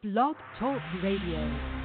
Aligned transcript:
Blog 0.00 0.36
Talk 0.60 0.80
Radio. 1.02 1.77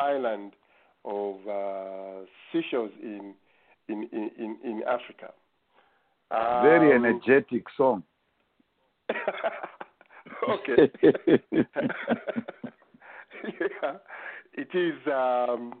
island 0.00 0.52
of 1.04 1.36
uh, 1.48 2.24
Seychelles 2.52 2.90
in, 3.02 3.34
in, 3.88 4.08
in, 4.12 4.56
in 4.64 4.82
Africa. 4.86 5.32
Um, 6.30 6.62
Very 6.62 6.92
energetic 6.94 7.64
song. 7.76 8.04
okay. 10.48 10.90
yeah, 13.42 13.96
it 14.54 14.68
is 14.74 14.94
um, 15.06 15.74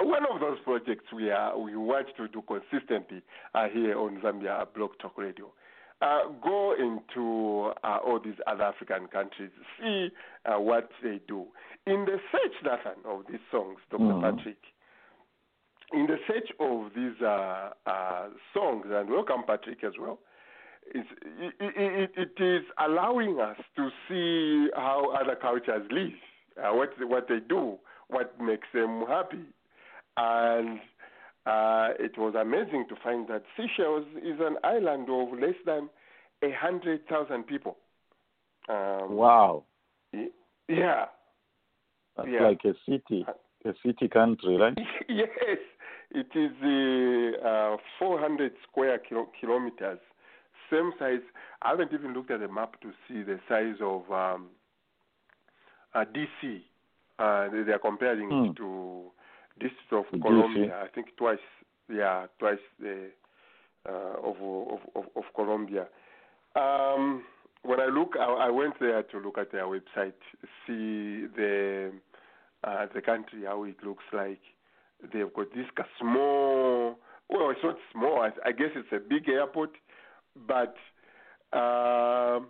one 0.00 0.22
of 0.32 0.40
those 0.40 0.58
projects 0.64 1.12
we 1.14 1.30
are 1.30 1.58
we 1.58 1.76
want 1.76 2.06
to 2.16 2.28
do 2.28 2.42
consistently 2.46 3.22
uh, 3.54 3.68
here 3.72 3.98
on 3.98 4.20
Zambia 4.22 4.66
Blog 4.74 4.90
Talk 5.00 5.18
Radio. 5.18 5.52
Uh, 6.02 6.28
go 6.42 6.74
into 6.78 7.72
uh, 7.84 7.98
all 8.04 8.20
these 8.22 8.34
other 8.46 8.64
African 8.64 9.06
countries, 9.08 9.50
see 9.80 10.08
uh, 10.44 10.58
what 10.58 10.90
they 11.02 11.20
do 11.28 11.46
in 11.86 12.04
the 12.06 12.18
search, 12.32 12.54
Nathan, 12.64 13.02
of 13.04 13.22
these 13.28 13.40
songs, 13.50 13.78
doctor 13.90 14.06
mm-hmm. 14.06 14.36
Patrick, 14.36 14.58
in 15.92 16.06
the 16.06 16.16
search 16.26 16.50
of 16.58 16.90
these 16.96 17.20
uh, 17.22 17.70
uh, 17.86 18.28
songs, 18.52 18.86
and 18.88 19.10
welcome 19.10 19.42
Patrick 19.46 19.84
as 19.84 19.92
well, 20.00 20.18
it, 20.86 21.06
it, 21.60 22.10
it 22.16 22.42
is 22.42 22.64
allowing 22.78 23.40
us 23.40 23.56
to 23.76 23.88
see 24.08 24.70
how 24.74 25.12
other 25.14 25.36
cultures 25.36 25.86
live, 25.90 26.12
uh, 26.58 26.74
what, 26.74 26.90
what 27.00 27.28
they 27.28 27.38
do, 27.48 27.76
what 28.08 28.40
makes 28.40 28.68
them 28.72 29.04
happy. 29.08 29.44
And 30.16 30.80
uh, 31.46 31.94
it 31.98 32.16
was 32.18 32.34
amazing 32.34 32.86
to 32.88 32.96
find 33.02 33.28
that 33.28 33.44
Seychelles 33.56 34.06
is 34.16 34.40
an 34.40 34.56
island 34.62 35.08
of 35.10 35.38
less 35.38 35.56
than 35.66 35.88
100,000 36.40 37.46
people. 37.46 37.76
Um, 38.68 39.12
wow. 39.12 39.64
Yeah. 40.68 41.06
Yeah. 42.26 42.42
like 42.42 42.60
a 42.64 42.74
city, 42.88 43.26
a 43.64 43.74
city 43.84 44.08
country, 44.08 44.56
right? 44.56 44.76
yes, 45.08 45.28
it 46.10 46.28
is 46.34 47.40
uh, 47.42 47.46
uh, 47.46 47.76
400 47.98 48.52
square 48.68 48.98
kilo- 48.98 49.30
kilometers. 49.40 49.98
Same 50.70 50.92
size. 50.98 51.20
I 51.62 51.70
haven't 51.70 51.92
even 51.92 52.14
looked 52.14 52.30
at 52.30 52.40
the 52.40 52.48
map 52.48 52.80
to 52.82 52.90
see 53.06 53.22
the 53.22 53.38
size 53.48 53.76
of 53.80 54.10
um, 54.10 54.46
uh, 55.94 56.04
DC. 56.04 56.62
Uh, 57.18 57.50
they, 57.50 57.62
they 57.62 57.72
are 57.72 57.78
comparing 57.78 58.28
Hmm. 58.30 58.44
it 58.50 58.56
to 58.56 59.10
District 59.60 59.92
of 59.92 60.04
To 60.10 60.18
Columbia. 60.18 60.82
I 60.82 60.88
think 60.88 61.16
twice. 61.16 61.38
Yeah, 61.88 62.26
twice 62.38 62.58
the 62.80 63.10
uh, 63.88 64.16
of, 64.22 64.36
of 64.40 64.80
of 64.96 65.04
of 65.14 65.24
Columbia. 65.34 65.86
Um, 66.56 67.24
when 67.62 67.78
I 67.80 67.86
look, 67.86 68.14
I, 68.18 68.24
I 68.24 68.50
went 68.50 68.74
there 68.80 69.02
to 69.02 69.18
look 69.18 69.38
at 69.38 69.52
their 69.52 69.64
website, 69.64 70.12
see 70.66 71.26
the 71.36 71.92
uh, 72.66 72.86
the 72.94 73.00
country 73.00 73.42
how 73.46 73.64
it 73.64 73.76
looks 73.84 74.04
like. 74.12 74.40
They've 75.12 75.32
got 75.32 75.52
this 75.54 75.66
small. 76.00 76.98
Well, 77.28 77.50
it's 77.50 77.60
not 77.62 77.76
small. 77.92 78.22
I, 78.22 78.48
I 78.48 78.52
guess 78.52 78.70
it's 78.74 78.92
a 78.92 78.98
big 78.98 79.28
airport, 79.28 79.70
but 80.46 80.74
um 81.56 82.48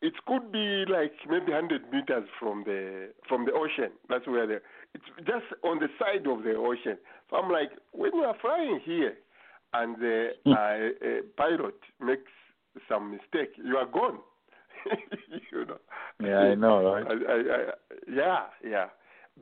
it 0.00 0.14
could 0.26 0.52
be 0.52 0.84
like 0.88 1.12
maybe 1.28 1.50
100 1.52 1.90
meters 1.92 2.28
from 2.38 2.62
the 2.64 3.10
from 3.28 3.46
the 3.46 3.52
ocean. 3.52 3.92
That's 4.08 4.26
where 4.26 4.46
they. 4.46 4.58
It's 4.94 5.04
just 5.18 5.46
on 5.64 5.80
the 5.80 5.88
side 5.98 6.26
of 6.26 6.44
the 6.44 6.54
ocean. 6.54 6.98
So 7.30 7.36
I'm 7.36 7.50
like, 7.50 7.70
when 7.92 8.14
you 8.14 8.22
are 8.22 8.36
flying 8.40 8.80
here, 8.84 9.14
and 9.74 9.96
the 9.96 10.30
uh, 10.46 10.50
uh, 10.50 11.20
pilot 11.36 11.74
makes 12.00 12.30
some 12.88 13.10
mistake, 13.10 13.50
you 13.56 13.76
are 13.76 13.86
gone. 13.86 14.18
you 15.52 15.66
know. 15.66 15.78
Yeah, 16.20 16.38
I 16.38 16.54
know, 16.54 16.92
right? 16.92 17.06
I, 17.06 17.32
I, 17.32 17.36
I, 17.36 17.64
yeah, 18.08 18.44
yeah. 18.64 18.86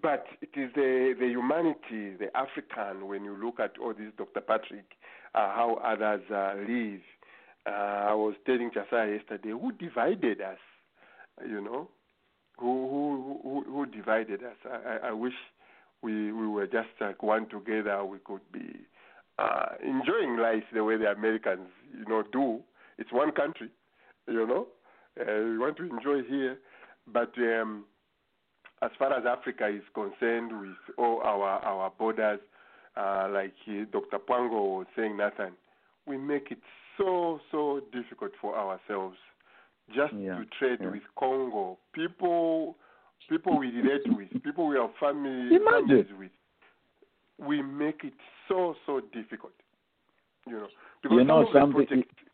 But 0.01 0.27
it 0.43 0.51
is 0.59 0.71
the 0.75 1.15
the 1.19 1.27
humanity, 1.29 2.17
the 2.19 2.29
African. 2.37 3.09
When 3.09 3.25
you 3.25 3.37
look 3.37 3.61
at 3.61 3.79
all 3.81 3.95
this, 3.95 4.13
Dr. 4.19 4.41
Patrick, 4.41 4.85
uh, 5.35 5.53
how 5.55 5.79
others 5.83 6.23
uh, 6.31 6.55
live. 6.69 7.01
Uh, 7.67 8.11
I 8.11 8.15
was 8.15 8.35
telling 8.45 8.71
Chasaya 8.71 9.17
yesterday, 9.19 9.51
who 9.51 9.73
divided 9.73 10.41
us? 10.41 10.59
You 11.47 11.61
know, 11.61 11.89
who 12.59 12.89
who 12.89 13.41
who, 13.43 13.73
who 13.73 13.87
divided 13.87 14.43
us? 14.43 14.57
I, 14.65 14.77
I, 14.77 15.09
I 15.09 15.13
wish 15.13 15.35
we 16.03 16.33
we 16.33 16.47
were 16.47 16.67
just 16.67 16.89
like 17.01 17.23
one 17.23 17.49
together. 17.49 18.05
We 18.05 18.19
could 18.25 18.41
be 18.53 18.81
uh, 19.39 19.67
enjoying 19.83 20.37
life 20.39 20.65
the 20.73 20.85
way 20.85 20.97
the 20.97 21.11
Americans, 21.11 21.69
you 21.97 22.05
know, 22.07 22.23
do. 22.33 22.61
It's 22.99 23.13
one 23.13 23.33
country, 23.33 23.71
you 24.29 24.47
know. 24.47 24.69
Uh, 25.19 25.45
we 25.45 25.59
want 25.59 25.77
to 25.79 25.85
enjoy 25.85 26.23
here, 26.29 26.59
but 27.07 27.33
um, 27.39 27.85
as 28.82 28.90
far 28.99 29.12
as 29.12 29.25
Africa 29.26 29.69
is 29.69 29.82
concerned, 29.94 30.52
with 30.61 30.76
all 30.99 31.20
our 31.23 31.64
our 31.64 31.90
borders, 31.99 32.40
uh, 32.96 33.28
like 33.32 33.55
uh, 33.69 33.84
Dr. 33.93 34.19
Pwango 34.19 34.78
was 34.78 34.87
saying, 34.96 35.17
Nathan, 35.17 35.52
we 36.06 36.17
make 36.17 36.50
it 36.50 36.58
so 36.99 37.40
so 37.50 37.81
difficult 37.93 38.32
for 38.40 38.56
ourselves 38.56 39.17
just 39.94 40.12
Yeah, 40.14 40.38
to 40.38 40.44
trade 40.58 40.78
yeah. 40.81 40.90
with 40.90 41.02
Congo. 41.19 41.78
People 41.93 42.76
people 43.28 43.58
we 43.58 43.69
relate 43.70 44.02
with, 44.08 44.31
people 44.43 44.67
we 44.69 44.76
have 44.76 44.90
family 45.00 45.58
families 45.58 46.06
with, 46.19 46.31
we 47.38 47.62
make 47.62 48.05
it 48.05 48.14
so 48.49 48.75
so 48.84 49.00
difficult. 49.12 49.52
You 50.46 50.52
know, 50.52 50.67
because 51.02 51.17
You 51.19 51.25
know 51.25 51.46
some 51.52 51.70
of 51.70 51.76
the 51.76 51.82
something- 51.88 52.00
go 52.02 52.25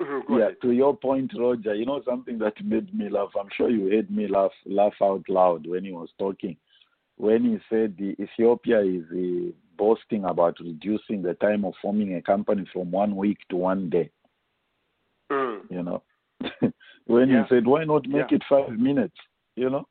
yeah, 0.00 0.36
ahead. 0.36 0.56
to 0.62 0.72
your 0.72 0.96
point, 0.96 1.32
Roger, 1.38 1.74
you 1.74 1.86
know 1.86 2.02
something 2.04 2.38
that 2.38 2.54
made 2.64 2.92
me 2.94 3.08
laugh. 3.08 3.30
I'm 3.38 3.48
sure 3.56 3.70
you 3.70 3.90
heard 3.90 4.10
me 4.10 4.28
laugh 4.28 4.52
laugh 4.66 4.94
out 5.02 5.24
loud 5.28 5.66
when 5.66 5.84
he 5.84 5.92
was 5.92 6.08
talking. 6.18 6.56
When 7.16 7.44
he 7.44 7.58
said 7.70 7.96
the 7.98 8.14
Ethiopia 8.22 8.80
is 8.80 9.04
uh, 9.10 9.52
boasting 9.78 10.24
about 10.24 10.58
reducing 10.60 11.22
the 11.22 11.34
time 11.34 11.64
of 11.64 11.74
forming 11.80 12.14
a 12.14 12.22
company 12.22 12.66
from 12.72 12.90
one 12.90 13.16
week 13.16 13.38
to 13.50 13.56
one 13.56 13.88
day. 13.88 14.10
Mm. 15.30 15.60
You 15.70 15.82
know, 15.82 16.02
when 17.06 17.28
Yeah. 17.30 17.44
he 17.44 17.54
said, 17.54 17.66
"Why 17.66 17.84
not 17.84 18.06
make 18.06 18.30
Yeah. 18.30 18.36
it 18.36 18.44
five 18.48 18.78
minutes?" 18.78 19.16
You 19.56 19.70
know. 19.70 19.88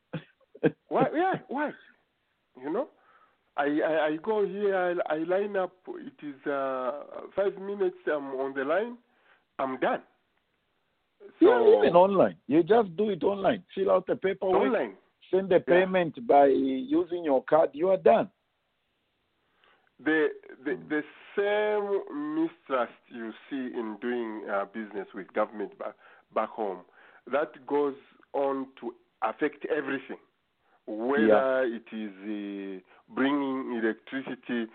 Why? 0.89 1.07
Yeah, 1.13 1.33
why? 1.47 1.71
You 2.61 2.71
know, 2.71 2.87
I 3.57 3.65
I, 3.81 4.05
I 4.07 4.15
go 4.17 4.45
here, 4.45 4.75
I, 5.09 5.15
I 5.15 5.17
line 5.19 5.57
up. 5.57 5.73
It 5.87 6.25
is 6.25 6.45
uh, 6.47 7.03
five 7.35 7.57
minutes. 7.59 7.97
I'm 8.07 8.27
on 8.35 8.53
the 8.53 8.63
line. 8.63 8.97
I'm 9.59 9.79
done. 9.79 10.01
So 11.39 11.47
yeah, 11.47 11.79
even 11.79 11.95
online. 11.95 12.35
You 12.47 12.63
just 12.63 12.95
do 12.95 13.09
it 13.09 13.23
online. 13.23 13.63
Fill 13.73 13.91
out 13.91 14.07
the 14.07 14.15
paperwork. 14.15 14.61
online. 14.61 14.93
Send 15.31 15.49
the 15.49 15.59
payment 15.59 16.27
by 16.27 16.45
using 16.45 17.23
your 17.23 17.43
card. 17.43 17.69
You 17.73 17.89
are 17.89 17.97
done. 17.97 18.29
The, 20.03 20.27
the 20.63 20.77
the 20.89 21.01
same 21.35 22.35
mistrust 22.35 22.93
you 23.09 23.31
see 23.49 23.77
in 23.77 23.97
doing 24.01 24.43
uh, 24.51 24.65
business 24.65 25.07
with 25.13 25.31
government 25.33 25.77
back 25.79 25.95
back 26.33 26.49
home, 26.49 26.79
that 27.31 27.65
goes 27.65 27.95
on 28.33 28.67
to 28.81 28.93
affect 29.23 29.65
everything. 29.65 30.17
Whether 30.85 31.63
it 31.63 31.87
is 31.91 32.11
uh, 32.21 33.15
bringing 33.15 33.81
electricity, 33.81 34.69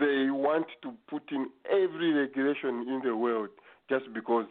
they 0.00 0.30
want 0.30 0.66
to 0.82 0.92
put 1.08 1.30
in 1.30 1.48
every 1.70 2.12
regulation 2.12 2.86
in 2.88 3.00
the 3.04 3.14
world 3.14 3.50
just 3.88 4.12
because 4.12 4.46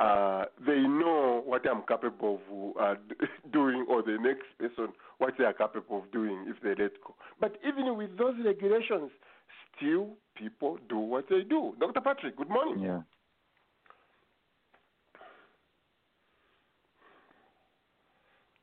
uh, 0.00 0.44
they 0.66 0.78
know 0.80 1.42
what 1.44 1.68
I'm 1.68 1.82
capable 1.88 2.40
of 2.78 2.80
uh, 2.80 2.94
doing, 3.52 3.84
or 3.88 4.02
the 4.02 4.16
next 4.20 4.46
person 4.58 4.92
what 5.18 5.34
they 5.38 5.44
are 5.44 5.52
capable 5.52 5.98
of 6.04 6.12
doing 6.12 6.44
if 6.46 6.62
they 6.62 6.80
let 6.80 6.92
go. 7.04 7.14
But 7.40 7.56
even 7.66 7.96
with 7.96 8.16
those 8.16 8.34
regulations, 8.44 9.10
still 9.76 10.10
people 10.36 10.78
do 10.88 10.98
what 10.98 11.28
they 11.28 11.42
do. 11.42 11.74
Dr. 11.80 12.00
Patrick, 12.00 12.36
good 12.36 12.48
morning. 12.48 12.84
Yeah. 12.84 13.00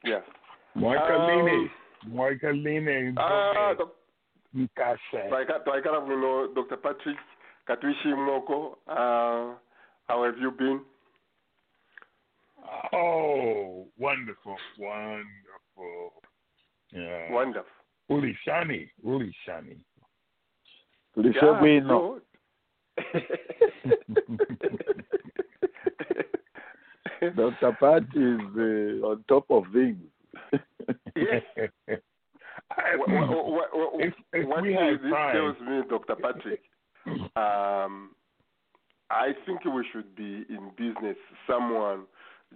Yeah. 0.04 0.22
Mwakaline. 0.76 1.70
Mwakaline. 2.08 3.14
Ah, 3.18 3.74
doc- 3.78 3.96
Nkase. 4.56 5.30
twaika- 5.30 5.60
twaikala 5.66 6.02
kuno 6.02 6.48
Dr. 6.54 6.78
Patrick 6.78 7.18
Katuishi 7.68 8.14
Moko. 8.16 8.78
Uh, 8.88 9.56
how 10.08 10.24
have 10.24 10.38
you 10.40 10.52
been? 10.52 10.82
Oh, 12.94 13.88
wonderful, 13.98 14.58
wonderful. 14.78 16.14
Yeah. 16.92 17.32
Wonderful. 17.32 17.70
Uli 18.10 18.36
shani, 18.48 18.90
uli 19.04 19.34
shani. 19.48 19.78
Tulishe 21.16 21.36
Yeah, 21.36 21.60
bwino. 21.62 22.20
good. 22.98 23.28
Dr. 27.36 27.72
Pat 27.80 28.04
is 28.16 28.40
uh, 28.58 29.08
on 29.08 29.24
top 29.28 29.46
of 29.50 29.64
things. 29.74 29.98
yes. 31.16 31.42
I- 32.72 32.96
Wha- 32.98 33.06
wha- 33.08 33.28
wha- 33.28 33.68
wha- 33.74 34.00
If- 34.00 34.14
if 34.34 34.48
what 34.48 34.62
we 34.64 34.70
this 34.70 34.80
had 34.80 35.02
time. 35.12 35.36
tells 35.36 35.60
me, 35.62 35.82
Dr. 35.90 36.16
Patrick, 36.16 36.62
um, 37.36 38.12
I 39.10 39.34
think 39.46 39.64
we 39.66 39.86
should 39.92 40.16
be 40.16 40.46
in 40.50 40.72
business. 40.78 41.18
Someone 41.48 42.06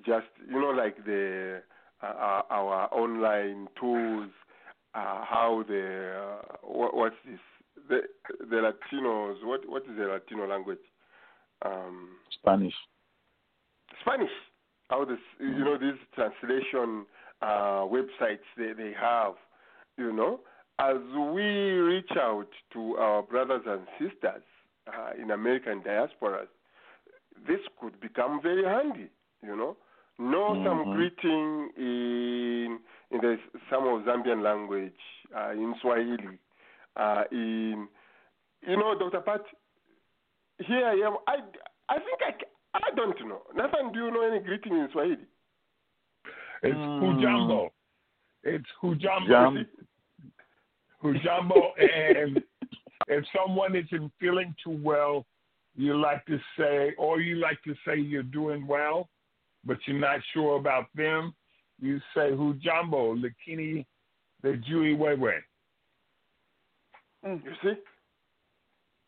just, 0.05 0.27
you 0.47 0.59
know, 0.59 0.69
like 0.69 1.03
the 1.05 1.61
uh, 2.01 2.05
our, 2.05 2.45
our 2.49 2.93
online 2.93 3.67
tools, 3.79 4.29
uh, 4.95 5.23
how 5.25 5.63
the 5.67 6.13
uh, 6.17 6.55
what, 6.63 6.95
what's 6.95 7.15
this? 7.25 7.39
The 7.89 8.01
the 8.39 8.55
Latinos. 8.55 9.35
What 9.43 9.67
what 9.67 9.83
is 9.83 9.97
the 9.97 10.05
Latino 10.05 10.47
language? 10.47 10.79
Um, 11.65 12.09
Spanish. 12.31 12.73
Spanish. 14.01 14.31
How 14.89 15.05
this, 15.05 15.19
you 15.39 15.63
know, 15.63 15.77
these 15.77 15.99
translation 16.15 17.05
uh, 17.43 17.85
websites 17.85 18.39
they, 18.57 18.73
they 18.75 18.91
have, 18.99 19.33
you 19.97 20.11
know, 20.11 20.39
as 20.79 20.97
we 21.35 21.43
reach 21.43 22.09
out 22.19 22.47
to 22.73 22.95
our 22.95 23.21
brothers 23.21 23.61
and 23.67 23.81
sisters 23.99 24.41
uh, 24.87 25.11
in 25.21 25.31
American 25.31 25.81
diasporas, 25.81 26.47
this 27.47 27.59
could 27.79 27.99
become 28.01 28.41
very 28.41 28.63
handy, 28.63 29.09
you 29.43 29.55
know. 29.55 29.77
Know 30.17 30.53
some 30.65 30.83
Mhm. 30.85 30.95
greeting 30.95 31.69
in 31.77 32.79
in 33.11 33.21
the 33.21 33.39
some 33.69 33.87
of 33.87 34.03
Zambian 34.03 34.41
language, 34.43 34.99
uh, 35.35 35.51
in 35.51 35.73
Swahili, 35.81 36.37
uh, 36.97 37.23
in 37.31 37.87
you 38.67 38.75
know, 38.75 38.93
Dr. 38.99 39.21
Pat. 39.21 39.41
Here 40.57 40.85
I 40.85 40.95
am. 41.07 41.15
I 41.27 41.37
I 41.87 41.99
think 41.99 42.21
I 42.21 42.31
ca- 42.33 42.51
I 42.73 42.91
don't 42.95 43.17
know. 43.27 43.43
Nathan, 43.55 43.93
do 43.93 43.99
you 44.05 44.11
know 44.11 44.21
any 44.21 44.39
greeting 44.39 44.73
in 44.77 44.89
Swahili? 44.91 45.25
It's 46.63 46.75
Mm. 46.75 46.99
hujambo. 47.01 47.71
It's 48.43 48.69
hujambo. 48.81 49.27
Jam- 49.27 49.67
Hujambo 51.01 51.71
and 51.79 52.43
if 53.09 53.25
someone 53.35 53.75
isn't 53.75 54.11
feeling 54.19 54.55
too 54.63 54.79
well, 54.83 55.25
you 55.75 55.99
like 55.99 56.25
to 56.27 56.37
say, 56.57 56.93
or 56.97 57.19
you 57.19 57.35
like 57.35 57.61
to 57.63 57.73
say 57.85 57.99
you're 57.99 58.23
doing 58.23 58.65
well, 58.67 59.09
but 59.65 59.77
you're 59.85 59.99
not 59.99 60.19
sure 60.33 60.57
about 60.57 60.85
them, 60.95 61.33
you 61.81 61.99
say 62.13 62.31
Hujambo, 62.31 63.21
Lakini, 63.21 63.85
the 64.43 64.61
Jui 64.69 64.97
Wewe. 64.97 65.39
You 67.23 67.41
see? 67.63 67.73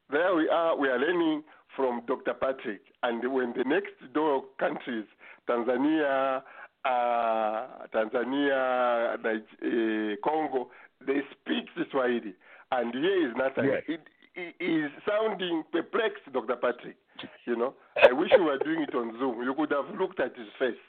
There 0.10 0.36
we 0.36 0.50
are. 0.50 0.76
We 0.78 0.90
are 0.90 1.00
learning 1.00 1.44
from 1.76 2.02
Dr. 2.08 2.34
Patrick. 2.34 2.82
And 3.04 3.34
when 3.34 3.54
the 3.56 3.64
next 3.64 3.94
door 4.14 4.44
countries, 4.60 5.06
Tanzania, 5.50 6.42
uh, 6.84 7.68
Tanzania, 7.94 9.14
uh, 9.16 10.16
Congo, 10.24 10.70
they 11.06 11.22
speak 11.32 11.66
Swahili. 11.92 12.34
And 12.72 12.94
here 12.94 13.30
is 13.30 13.36
nothing. 13.38 13.66
Yes. 13.72 13.84
It, 13.88 14.02
it 14.36 14.56
is 14.64 14.92
sounding 15.08 15.64
perplexed, 15.72 16.32
Dr. 16.34 16.56
Patrick. 16.56 16.96
You 17.46 17.56
know, 17.58 17.74
I 18.02 18.12
wish 18.14 18.32
you 18.36 18.44
were 18.44 18.58
doing 18.60 18.82
it 18.88 18.96
on 18.96 19.12
Zoom. 19.20 19.44
You 19.44 19.54
could 19.54 19.72
have 19.72 19.94
looked 20.00 20.20
at 20.20 20.36
his 20.36 20.48
face. 20.58 20.80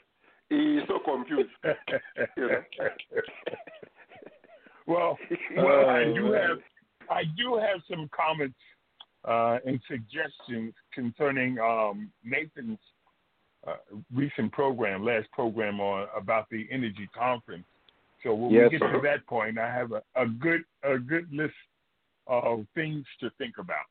He 0.49 0.77
is 0.77 0.83
so 0.87 0.97
confused. 1.03 1.49
You 2.37 2.47
know? 2.47 2.63
well, 4.87 5.17
well, 5.57 5.89
I 5.89 6.03
Uh, 6.03 6.13
do 6.13 6.31
have 6.41 6.57
I 7.09 7.23
do 7.37 7.57
have 7.57 7.81
some 7.89 8.09
comments 8.15 8.57
uh, 9.27 9.57
and 9.65 9.79
suggestions 9.87 10.73
concerning 10.93 11.59
um, 11.59 12.09
Nathan's 12.23 12.79
uh, 13.67 13.75
recent 14.13 14.51
program, 14.51 15.03
last 15.05 15.29
program 15.31 15.79
on 15.79 16.07
about 16.17 16.49
the 16.49 16.67
energy 16.71 17.09
conference. 17.15 17.65
So 18.23 18.33
when 18.33 18.51
Yes, 18.51 18.69
we 18.71 18.79
get 18.79 18.87
sir. 18.87 18.93
to 18.93 19.01
that 19.01 19.25
point, 19.27 19.57
I 19.59 19.67
have 19.73 19.91
a, 19.91 20.01
a 20.15 20.25
good 20.27 20.61
a 20.83 20.97
good 20.97 21.27
list 21.31 21.53
of 22.27 22.65
things 22.75 23.05
to 23.19 23.29
think 23.37 23.55
about. 23.57 23.85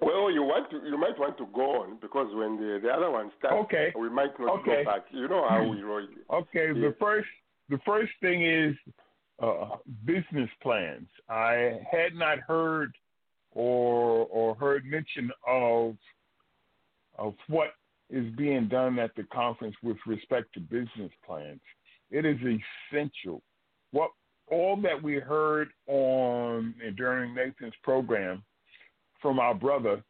Well, 0.00 0.32
you 0.32 0.42
want 0.42 0.68
to, 0.70 0.78
you 0.84 0.98
might 0.98 1.16
want 1.16 1.38
to 1.38 1.46
go 1.54 1.82
on 1.82 1.98
because 2.00 2.26
when 2.34 2.56
the, 2.56 2.80
the 2.82 2.88
other 2.88 3.10
one 3.10 3.30
starts, 3.38 3.66
Okay. 3.66 3.92
we 3.96 4.10
might 4.10 4.38
not 4.38 4.60
Okay. 4.60 4.82
go 4.84 4.90
back. 4.90 5.02
You 5.12 5.28
know 5.28 5.46
how 5.48 5.64
we 5.68 5.80
roll. 5.82 6.06
Okay, 6.30 6.72
the 6.72 6.94
first 6.98 7.28
the 7.68 7.78
first 7.86 8.10
thing 8.20 8.44
is 8.44 8.74
uh, 9.40 9.76
business 10.04 10.50
plans. 10.60 11.06
I 11.28 11.80
had 11.90 12.14
not 12.14 12.40
heard 12.40 12.92
or 13.52 14.26
or 14.26 14.56
heard 14.56 14.84
mention 14.84 15.30
of 15.46 15.96
of 17.16 17.34
what 17.46 17.68
is 18.10 18.26
being 18.34 18.66
done 18.66 18.98
at 18.98 19.14
the 19.14 19.22
conference 19.32 19.76
with 19.84 19.96
respect 20.06 20.52
to 20.54 20.60
business 20.60 21.12
plans. 21.24 21.60
It 22.10 22.26
is 22.26 22.38
essential. 22.92 23.40
What 23.92 24.10
all 24.50 24.76
that 24.82 25.02
we 25.02 25.14
heard 25.14 25.70
on 25.86 26.74
during 26.96 27.34
Nathan's 27.34 27.74
program 27.82 28.42
from 29.20 29.38
our 29.38 29.54
brother 29.54 30.02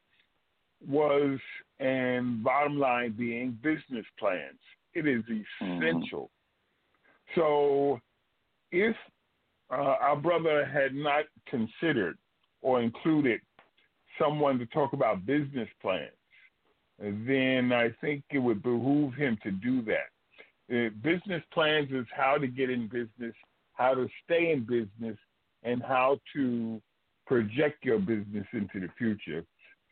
was, 0.88 1.38
and 1.78 2.42
bottom 2.42 2.78
line 2.78 3.14
being, 3.16 3.58
business 3.62 4.06
plans. 4.18 4.58
It 4.94 5.06
is 5.06 5.22
essential. 5.60 6.30
So, 7.34 8.00
if 8.72 8.96
uh, 9.70 9.96
our 10.00 10.16
brother 10.16 10.66
had 10.66 10.94
not 10.94 11.24
considered 11.48 12.18
or 12.62 12.82
included 12.82 13.40
someone 14.20 14.58
to 14.58 14.66
talk 14.66 14.92
about 14.92 15.24
business 15.24 15.68
plans, 15.80 16.10
then 16.98 17.72
I 17.72 17.90
think 18.00 18.22
it 18.30 18.38
would 18.38 18.62
behoove 18.62 19.14
him 19.14 19.38
to 19.42 19.50
do 19.50 19.82
that. 19.82 20.10
Uh, 20.70 20.90
business 21.02 21.42
plans 21.52 21.90
is 21.90 22.06
how 22.14 22.36
to 22.38 22.46
get 22.46 22.70
in 22.70 22.86
business, 22.86 23.34
how 23.82 23.94
to 23.94 24.08
stay 24.24 24.52
in 24.52 24.60
business, 24.64 25.18
and 25.64 25.82
how 25.82 26.18
to 26.34 26.80
project 27.26 27.84
your 27.84 27.98
business 27.98 28.46
into 28.52 28.80
the 28.80 28.88
future. 28.98 29.44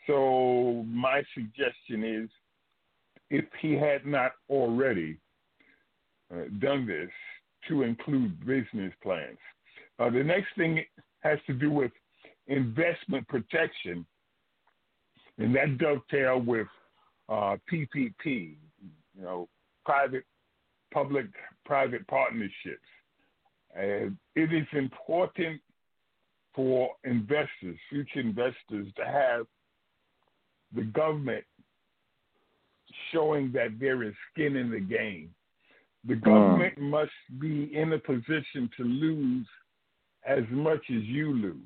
So, 0.06 0.84
my 0.86 1.22
suggestion 1.34 2.04
is 2.04 2.28
if 3.30 3.44
he 3.60 3.72
had 3.72 4.06
not 4.06 4.32
already 4.48 5.18
uh, 6.32 6.44
done 6.60 6.86
this, 6.86 7.10
to 7.68 7.82
include 7.82 8.40
business 8.46 8.92
plans. 9.02 9.38
Uh, 9.98 10.10
the 10.10 10.24
next 10.24 10.48
thing 10.56 10.82
has 11.20 11.38
to 11.46 11.52
do 11.52 11.70
with 11.70 11.92
investment 12.46 13.26
protection, 13.28 14.06
and 15.38 15.54
that 15.54 15.78
dovetail 15.78 16.40
with 16.40 16.66
uh, 17.28 17.56
PPP, 17.70 18.14
you 18.24 19.22
know, 19.22 19.48
private, 19.84 20.24
public, 20.92 21.26
private 21.64 22.06
partnerships. 22.08 22.88
Uh, 23.76 24.10
it 24.34 24.52
is 24.52 24.66
important 24.72 25.60
for 26.54 26.90
investors, 27.04 27.78
future 27.88 28.20
investors, 28.20 28.88
to 28.96 29.04
have 29.04 29.46
the 30.74 30.82
government 30.82 31.44
showing 33.12 33.52
that 33.52 33.78
there 33.78 34.02
is 34.02 34.14
skin 34.32 34.56
in 34.56 34.70
the 34.70 34.80
game. 34.80 35.30
The 36.06 36.16
government 36.16 36.78
must 36.78 37.12
be 37.38 37.70
in 37.76 37.92
a 37.92 37.98
position 37.98 38.70
to 38.76 38.84
lose 38.84 39.46
as 40.26 40.44
much 40.50 40.82
as 40.90 41.02
you 41.04 41.32
lose. 41.32 41.56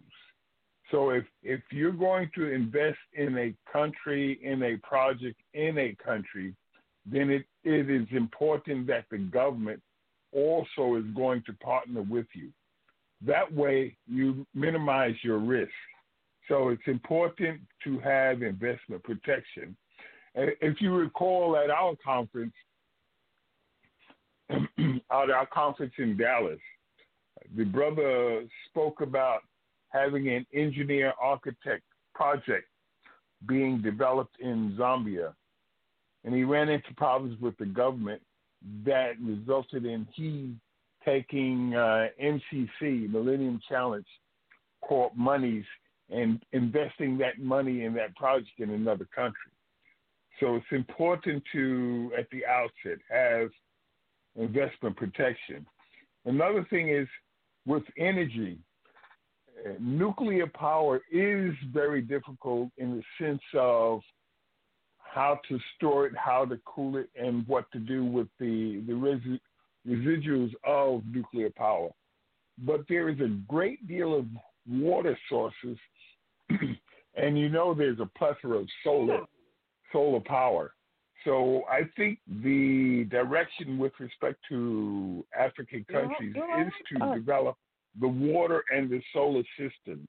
So 0.90 1.10
if 1.10 1.24
if 1.42 1.60
you're 1.70 1.92
going 1.92 2.30
to 2.34 2.52
invest 2.52 2.98
in 3.14 3.38
a 3.38 3.54
country, 3.72 4.38
in 4.42 4.62
a 4.62 4.76
project, 4.86 5.40
in 5.54 5.78
a 5.78 5.96
country, 6.04 6.54
then 7.06 7.30
it, 7.30 7.46
it 7.64 7.90
is 7.90 8.06
important 8.10 8.86
that 8.88 9.06
the 9.10 9.18
government 9.18 9.82
also 10.34 10.96
is 10.96 11.04
going 11.14 11.42
to 11.46 11.52
partner 11.54 12.02
with 12.02 12.26
you. 12.34 12.50
That 13.26 13.52
way 13.52 13.96
you 14.06 14.46
minimize 14.54 15.14
your 15.22 15.38
risk. 15.38 15.72
So 16.48 16.68
it's 16.68 16.82
important 16.86 17.60
to 17.84 17.98
have 18.00 18.42
investment 18.42 19.02
protection. 19.02 19.76
If 20.34 20.80
you 20.80 20.94
recall 20.94 21.56
at 21.56 21.70
our 21.70 21.94
conference, 22.04 22.52
at 24.50 24.60
our 25.10 25.46
conference 25.52 25.94
in 25.98 26.16
Dallas, 26.16 26.58
the 27.56 27.64
brother 27.64 28.44
spoke 28.68 29.00
about 29.00 29.40
having 29.88 30.28
an 30.28 30.44
engineer 30.52 31.12
architect 31.20 31.82
project 32.14 32.66
being 33.46 33.80
developed 33.80 34.36
in 34.40 34.76
Zambia. 34.78 35.34
And 36.24 36.34
he 36.34 36.44
ran 36.44 36.68
into 36.68 36.92
problems 36.96 37.40
with 37.40 37.56
the 37.58 37.66
government 37.66 38.22
that 38.84 39.12
resulted 39.20 39.84
in 39.84 40.06
he 40.14 40.54
taking 41.04 41.74
uh, 41.74 42.06
MCC, 42.22 43.10
Millennium 43.10 43.60
Challenge 43.68 44.06
Corp 44.82 45.14
monies, 45.16 45.64
and 46.10 46.42
investing 46.52 47.18
that 47.18 47.38
money 47.38 47.84
in 47.84 47.94
that 47.94 48.14
project 48.16 48.58
in 48.58 48.70
another 48.70 49.06
country. 49.14 49.52
So 50.40 50.56
it's 50.56 50.66
important 50.72 51.42
to, 51.52 52.12
at 52.18 52.28
the 52.30 52.44
outset, 52.46 52.98
have 53.10 53.50
investment 54.36 54.96
protection. 54.96 55.64
Another 56.24 56.66
thing 56.70 56.88
is 56.88 57.06
with 57.66 57.84
energy, 57.98 58.58
uh, 59.64 59.72
nuclear 59.78 60.46
power 60.46 61.00
is 61.10 61.54
very 61.72 62.02
difficult 62.02 62.70
in 62.76 62.96
the 62.96 63.24
sense 63.24 63.42
of 63.54 64.00
how 65.14 65.38
to 65.48 65.58
store 65.76 66.06
it, 66.06 66.12
how 66.16 66.44
to 66.44 66.58
cool 66.64 66.96
it, 66.96 67.08
and 67.14 67.46
what 67.46 67.70
to 67.72 67.78
do 67.78 68.04
with 68.04 68.26
the, 68.40 68.82
the 68.86 68.92
resi- 68.92 69.40
residuals 69.86 70.52
of 70.66 71.02
nuclear 71.06 71.50
power. 71.50 71.90
But 72.58 72.80
there 72.88 73.08
is 73.08 73.20
a 73.20 73.28
great 73.48 73.86
deal 73.86 74.18
of 74.18 74.26
water 74.68 75.16
sources, 75.28 75.78
and 77.16 77.38
you 77.38 77.48
know 77.48 77.74
there's 77.74 78.00
a 78.00 78.10
plethora 78.18 78.58
of 78.58 78.68
solar 78.82 79.20
solar 79.92 80.20
power. 80.20 80.74
So 81.24 81.62
I 81.70 81.82
think 81.96 82.18
the 82.42 83.06
direction 83.10 83.78
with 83.78 83.92
respect 83.98 84.38
to 84.48 85.24
African 85.38 85.86
countries 85.90 86.34
is 86.34 86.72
to 86.92 87.14
develop 87.14 87.56
the 88.00 88.08
water 88.08 88.62
and 88.74 88.90
the 88.90 89.00
solar 89.12 89.42
systems. 89.56 90.08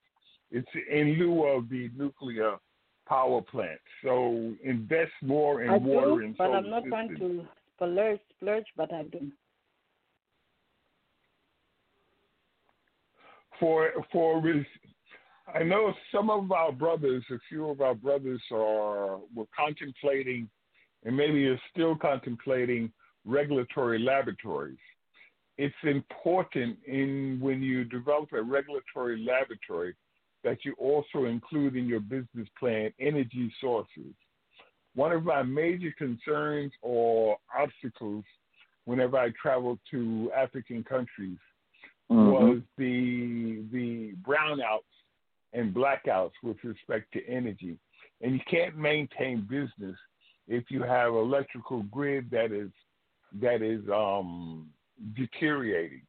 It's 0.51 0.67
in 0.91 1.17
lieu 1.19 1.43
of 1.45 1.69
the 1.69 1.89
nuclear 1.95 2.55
power 3.07 3.41
plant. 3.41 3.79
So 4.03 4.53
invest 4.63 5.11
more 5.21 5.63
in 5.63 5.69
I 5.69 5.77
water 5.77 6.07
do, 6.07 6.25
and 6.25 6.37
but 6.37 6.45
solar 6.45 6.57
I'm 6.57 6.69
not 6.69 6.83
systems. 6.83 6.91
trying 6.91 7.17
to 7.17 7.47
splurge, 7.75 8.19
splurge, 8.37 8.65
but 8.75 8.93
I 8.93 9.03
do. 9.03 9.31
for 13.59 13.91
for 14.11 14.41
I 15.53 15.63
know 15.63 15.93
some 16.11 16.29
of 16.29 16.51
our 16.51 16.71
brothers, 16.71 17.23
a 17.31 17.35
few 17.49 17.69
of 17.69 17.81
our 17.81 17.95
brothers 17.95 18.41
are 18.51 19.19
were 19.35 19.45
contemplating, 19.55 20.49
and 21.03 21.15
maybe 21.15 21.45
are 21.45 21.61
still 21.71 21.95
contemplating 21.95 22.91
regulatory 23.25 23.99
laboratories. 23.99 24.77
It's 25.57 25.75
important 25.83 26.77
in 26.85 27.37
when 27.41 27.61
you 27.61 27.85
develop 27.85 28.33
a 28.33 28.41
regulatory 28.41 29.23
laboratory 29.23 29.95
that 30.45 30.63
you 30.63 30.73
also 30.77 31.25
include 31.25 31.75
in 31.75 31.87
your 31.87 31.99
business 31.99 32.47
plan 32.57 32.93
energy 32.99 33.51
sources. 33.59 34.13
One 34.93 35.11
of 35.11 35.25
my 35.25 35.43
major 35.43 35.93
concerns 35.97 36.71
or 36.81 37.37
obstacles 37.53 38.23
whenever 38.85 39.17
I 39.17 39.31
travel 39.41 39.77
to 39.91 40.31
African 40.33 40.83
countries 40.83 41.39
Mhm. 42.09 42.31
was 42.31 42.61
the 42.77 43.63
the 43.71 44.13
brownouts 44.21 44.83
and 45.53 45.73
blackouts 45.73 46.33
with 46.43 46.63
respect 46.63 47.11
to 47.13 47.25
energy. 47.27 47.79
And 48.21 48.33
you 48.33 48.41
can't 48.41 48.77
maintain 48.77 49.41
business 49.41 49.97
if 50.47 50.69
you 50.69 50.83
have 50.83 51.13
electrical 51.13 51.81
grid 51.83 52.29
that 52.29 52.51
is 52.51 52.71
that 53.33 53.61
is 53.63 53.81
um, 53.89 54.71
deteriorating. 55.13 56.05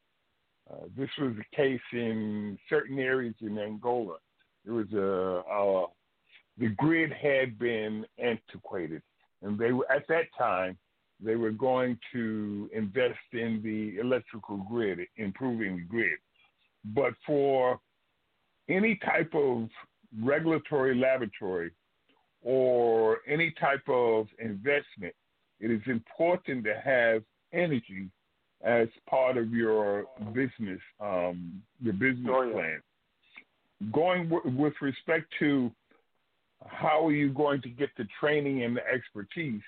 Uh, 0.69 0.85
this 0.95 1.09
was 1.17 1.35
the 1.35 1.45
case 1.55 1.81
in 1.91 2.59
certain 2.69 2.99
areas 2.99 3.35
in 3.41 3.57
Angola. 3.57 4.19
There 4.67 4.75
was 4.75 4.91
a, 4.91 5.49
a 5.49 5.85
the 6.57 6.67
grid 6.75 7.13
had 7.13 7.57
been 7.57 8.05
antiquated, 8.21 9.01
and 9.41 9.57
they 9.57 9.71
were 9.71 9.89
at 9.89 10.05
that 10.09 10.25
time 10.37 10.77
they 11.23 11.35
were 11.35 11.51
going 11.51 11.97
to 12.11 12.69
invest 12.73 13.17
in 13.31 13.61
the 13.63 13.99
electrical 13.99 14.57
grid, 14.69 14.99
improving 15.15 15.77
the 15.77 15.83
grid. 15.83 16.19
But 16.83 17.13
for 17.25 17.79
any 18.69 18.95
type 18.97 19.33
of 19.33 19.69
regulatory 20.21 20.95
laboratory 20.95 21.71
or 22.43 23.19
any 23.25 23.51
type 23.59 23.87
of 23.87 24.27
investment, 24.37 25.15
it 25.61 25.71
is 25.71 25.81
important 25.87 26.65
to 26.65 26.75
have 26.83 27.23
energy 27.53 28.09
as 28.63 28.89
part 29.09 29.37
of 29.37 29.51
your 29.53 30.05
business, 30.33 30.81
um, 30.99 31.61
your 31.81 31.93
business 31.93 32.27
Oh, 32.29 32.41
yeah. 32.43 32.53
plan. 32.53 32.81
Going 33.91 34.29
w- 34.29 34.57
with 34.57 34.73
respect 34.81 35.27
to 35.39 35.71
how 36.65 37.05
are 37.07 37.11
you 37.11 37.31
going 37.31 37.61
to 37.61 37.69
get 37.69 37.89
the 37.97 38.07
training 38.19 38.63
and 38.63 38.75
the 38.75 38.85
expertise, 38.87 39.61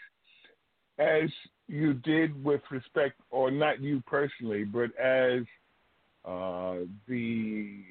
as 0.98 1.30
you 1.68 1.94
did 1.94 2.44
with 2.44 2.62
respect, 2.72 3.20
or 3.30 3.52
not 3.52 3.80
you 3.80 4.02
personally, 4.08 4.64
but 4.64 4.96
as 4.98 5.44
uh, 6.26 6.80
the 7.08 7.84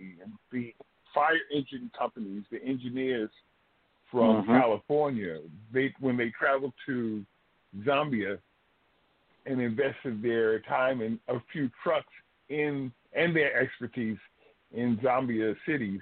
the 0.51 0.75
fire 1.15 1.39
engine 1.55 1.91
companies, 1.97 2.45
the 2.51 2.63
engineers 2.63 3.31
from 4.11 4.43
Mhm. 4.43 4.61
California, 4.61 5.41
they 5.73 5.95
when 6.01 6.17
they 6.17 6.31
traveled 6.31 6.75
to 6.87 7.25
Zambia 7.79 8.39
and 9.47 9.61
invested 9.61 10.21
their 10.23 10.61
time 10.61 11.01
and 11.01 11.19
a 11.29 11.41
few 11.53 11.71
trucks 11.83 12.13
in 12.49 12.93
and 13.15 13.35
their 13.35 13.55
expertise 13.55 14.19
in 14.73 14.99
Zambia 14.99 15.55
cities 15.67 16.01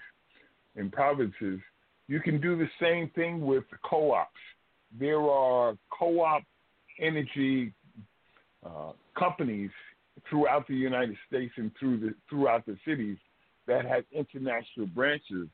and 0.76 0.92
provinces, 0.92 1.60
you 2.08 2.20
can 2.20 2.40
do 2.40 2.56
the 2.56 2.68
same 2.80 3.10
thing 3.10 3.44
with 3.44 3.64
co-ops. 3.84 4.30
There 4.98 5.20
are 5.20 5.76
co-op 5.90 6.42
energy 7.00 7.72
uh, 8.64 8.92
companies 9.18 9.70
throughout 10.28 10.66
the 10.66 10.74
United 10.74 11.16
States 11.28 11.52
and 11.56 11.70
through 11.78 11.98
the 11.98 12.14
throughout 12.28 12.64
the 12.66 12.76
cities 12.86 13.18
that 13.66 13.84
have 13.84 14.04
international 14.12 14.86
branches 14.86 15.48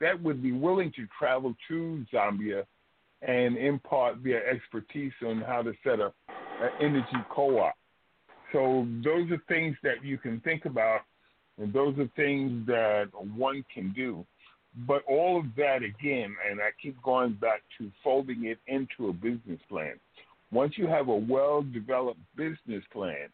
that 0.00 0.20
would 0.22 0.42
be 0.42 0.52
willing 0.52 0.92
to 0.92 1.06
travel 1.18 1.54
to 1.68 2.04
Zambia 2.12 2.64
and 3.22 3.56
impart 3.56 4.22
their 4.22 4.46
expertise 4.48 5.12
on 5.26 5.40
how 5.40 5.62
to 5.62 5.72
set 5.82 6.00
up 6.00 6.14
an 6.28 6.70
energy 6.80 7.24
co-op. 7.30 7.74
So 8.52 8.86
those 9.02 9.30
are 9.30 9.42
things 9.48 9.76
that 9.82 10.04
you 10.04 10.18
can 10.18 10.40
think 10.40 10.64
about, 10.66 11.00
and 11.58 11.72
those 11.72 11.98
are 11.98 12.08
things 12.16 12.66
that 12.66 13.08
one 13.34 13.64
can 13.72 13.92
do. 13.92 14.24
But 14.86 15.02
all 15.08 15.40
of 15.40 15.46
that 15.56 15.78
again, 15.82 16.36
and 16.48 16.60
I 16.60 16.68
keep 16.82 17.00
going 17.02 17.32
back 17.34 17.62
to 17.78 17.90
folding 18.04 18.44
it 18.44 18.58
into 18.66 19.08
a 19.08 19.12
business 19.12 19.60
plan. 19.68 19.94
Once 20.52 20.74
you 20.76 20.86
have 20.86 21.08
a 21.08 21.16
well-developed 21.16 22.20
business 22.36 22.84
plan 22.92 23.28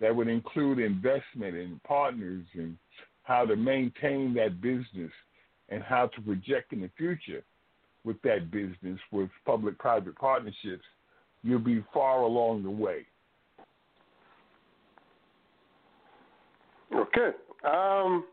that 0.00 0.14
would 0.14 0.28
include 0.28 0.78
investment 0.78 1.56
and 1.56 1.82
partners 1.82 2.44
and 2.54 2.76
how 3.24 3.44
to 3.44 3.56
maintain 3.56 4.32
that 4.34 4.60
business 4.60 5.10
and 5.68 5.82
how 5.82 6.06
to 6.06 6.20
project 6.22 6.72
in 6.72 6.80
the 6.80 6.90
future 6.96 7.42
with 8.04 8.20
that 8.22 8.50
business 8.52 9.00
with 9.10 9.28
public-private 9.44 10.16
partnerships, 10.16 10.84
you'll 11.42 11.58
be 11.58 11.84
far 11.92 12.22
along 12.22 12.62
the 12.62 12.70
way. 12.70 13.04
Okay. 16.94 17.30
Um, 17.66 18.24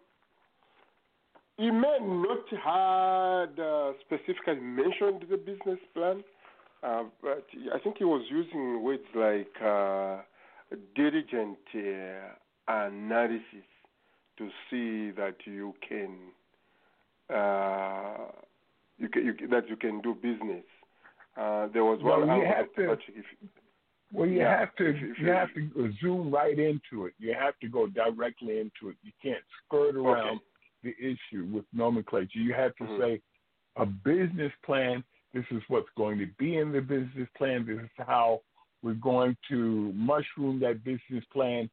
he 1.58 1.69
may 1.72 1.98
not 2.02 2.48
had 2.52 3.60
uh, 3.60 3.93
specifically 4.02 4.60
mentioned 4.60 5.26
the 5.30 5.38
business 5.38 5.80
plan, 5.93 6.24
uh, 6.84 7.04
but 7.22 7.46
I 7.74 7.80
think 7.80 7.98
he 7.98 8.04
was 8.06 8.24
using 8.30 8.82
words 8.84 9.04
like 9.15 9.54
uh, 9.63 10.22
diligent 10.96 11.58
uh, 11.76 12.34
analysis 12.67 13.67
to 14.38 14.50
see 14.69 15.12
that 15.12 15.36
you 15.46 15.74
can, 15.88 16.17
uh, 17.30 18.32
you 18.98 19.10
can, 19.10 19.26
you, 19.26 19.48
that 19.50 19.69
you 19.69 19.76
can 19.76 20.02
do 20.02 20.15
business. 20.15 20.63
Uh, 21.38 21.67
there 21.74 21.84
was 21.84 22.00
Well, 22.04 22.19
one. 22.22 22.30
you 22.30 22.34
I- 22.46 22.50
I- 22.50 22.58
have 22.58 22.74
to- 22.76 22.88
Patrick, 22.88 23.17
if- 23.17 23.50
Well, 24.13 24.28
you 24.28 24.39
Yeah, 24.39 24.60
have 24.60 24.76
to 24.76 25.13
you 25.17 25.30
have 25.32 25.54
to 25.56 25.91
zoom 25.99 26.30
right 26.32 26.58
into 26.58 27.06
it. 27.08 27.13
You 27.17 27.34
have 27.34 27.58
to 27.60 27.67
go 27.67 27.88
directly 27.88 28.60
into 28.60 28.89
it. 28.89 28.97
You 29.02 29.12
can't 29.21 29.43
skirt 29.65 29.95
around 29.95 30.39
the 30.84 30.93
issue 30.99 31.45
with 31.52 31.65
nomenclature. 31.73 32.39
You 32.39 32.54
have 32.54 32.76
to 32.76 32.84
Mhm. 32.84 32.97
say 32.97 33.21
a 33.76 33.86
business 33.86 34.54
plan. 34.63 35.04
This 35.34 35.45
is 35.49 35.63
what's 35.67 35.89
going 35.97 36.19
to 36.19 36.28
be 36.38 36.58
in 36.58 36.71
the 36.71 36.82
business 36.82 37.28
plan. 37.36 37.65
This 37.65 37.80
is 37.80 37.89
how 37.97 38.43
we're 38.84 38.93
going 38.93 39.36
to 39.49 39.91
mushroom 39.93 40.60
that 40.60 40.84
business 40.84 41.26
plan 41.26 41.69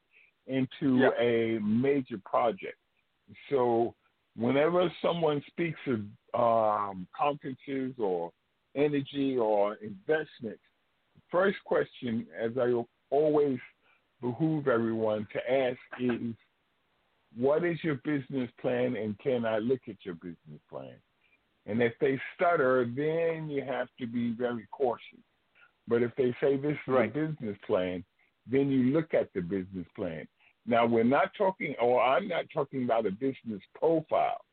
into 0.47 0.97
Yeah. 0.97 1.11
a 1.19 1.59
major 1.59 2.17
project. 2.25 2.77
So 3.49 3.93
whenever 4.35 4.89
someone 5.01 5.41
speaks 5.43 5.79
of 5.85 5.99
um, 6.33 7.07
conferences 7.15 7.93
or 7.99 8.31
energy 8.73 9.37
or 9.37 9.75
investment, 9.75 10.59
first 11.31 11.57
question, 11.65 12.27
as 12.39 12.51
I 12.57 12.73
always 13.09 13.59
behoove 14.21 14.67
everyone 14.67 15.27
to 15.33 15.51
ask, 15.51 15.79
is 15.99 16.35
what 17.35 17.63
is 17.63 17.77
your 17.83 17.95
business 18.03 18.49
plan 18.61 18.95
and 18.95 19.17
can 19.19 19.45
I 19.45 19.59
look 19.59 19.81
at 19.87 19.97
your 20.03 20.15
business 20.15 20.61
plan? 20.69 20.95
And 21.65 21.81
if 21.81 21.93
they 22.01 22.19
stutter, 22.35 22.85
then 22.85 23.49
you 23.49 23.63
have 23.63 23.87
to 23.99 24.07
be 24.07 24.33
very 24.33 24.67
cautious. 24.71 25.19
But 25.87 26.03
if 26.03 26.11
they 26.15 26.35
say 26.41 26.57
this 26.57 26.77
is 26.87 26.87
Right. 26.87 27.09
a 27.09 27.27
business 27.27 27.57
plan, 27.65 28.03
then 28.45 28.71
you 28.71 28.91
look 28.91 29.13
at 29.13 29.31
the 29.33 29.41
business 29.41 29.87
plan. 29.95 30.27
Now, 30.65 30.85
we're 30.85 31.03
not 31.03 31.33
talking, 31.35 31.75
or 31.79 32.01
I'm 32.01 32.27
not 32.27 32.45
talking 32.53 32.83
about 32.83 33.05
a 33.05 33.11
business 33.11 33.61
profile. 33.75 34.43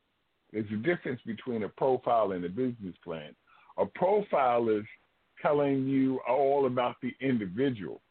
There's 0.51 0.71
a 0.71 0.77
difference 0.77 1.21
between 1.23 1.63
a 1.63 1.69
profile 1.69 2.31
and 2.31 2.43
a 2.45 2.49
business 2.49 2.95
plan. 3.03 3.35
A 3.77 3.85
profile 3.85 4.69
is 4.69 4.85
telling 5.41 5.87
you 5.87 6.19
all 6.27 6.65
about 6.65 6.95
the 7.01 7.13
individual 7.21 8.01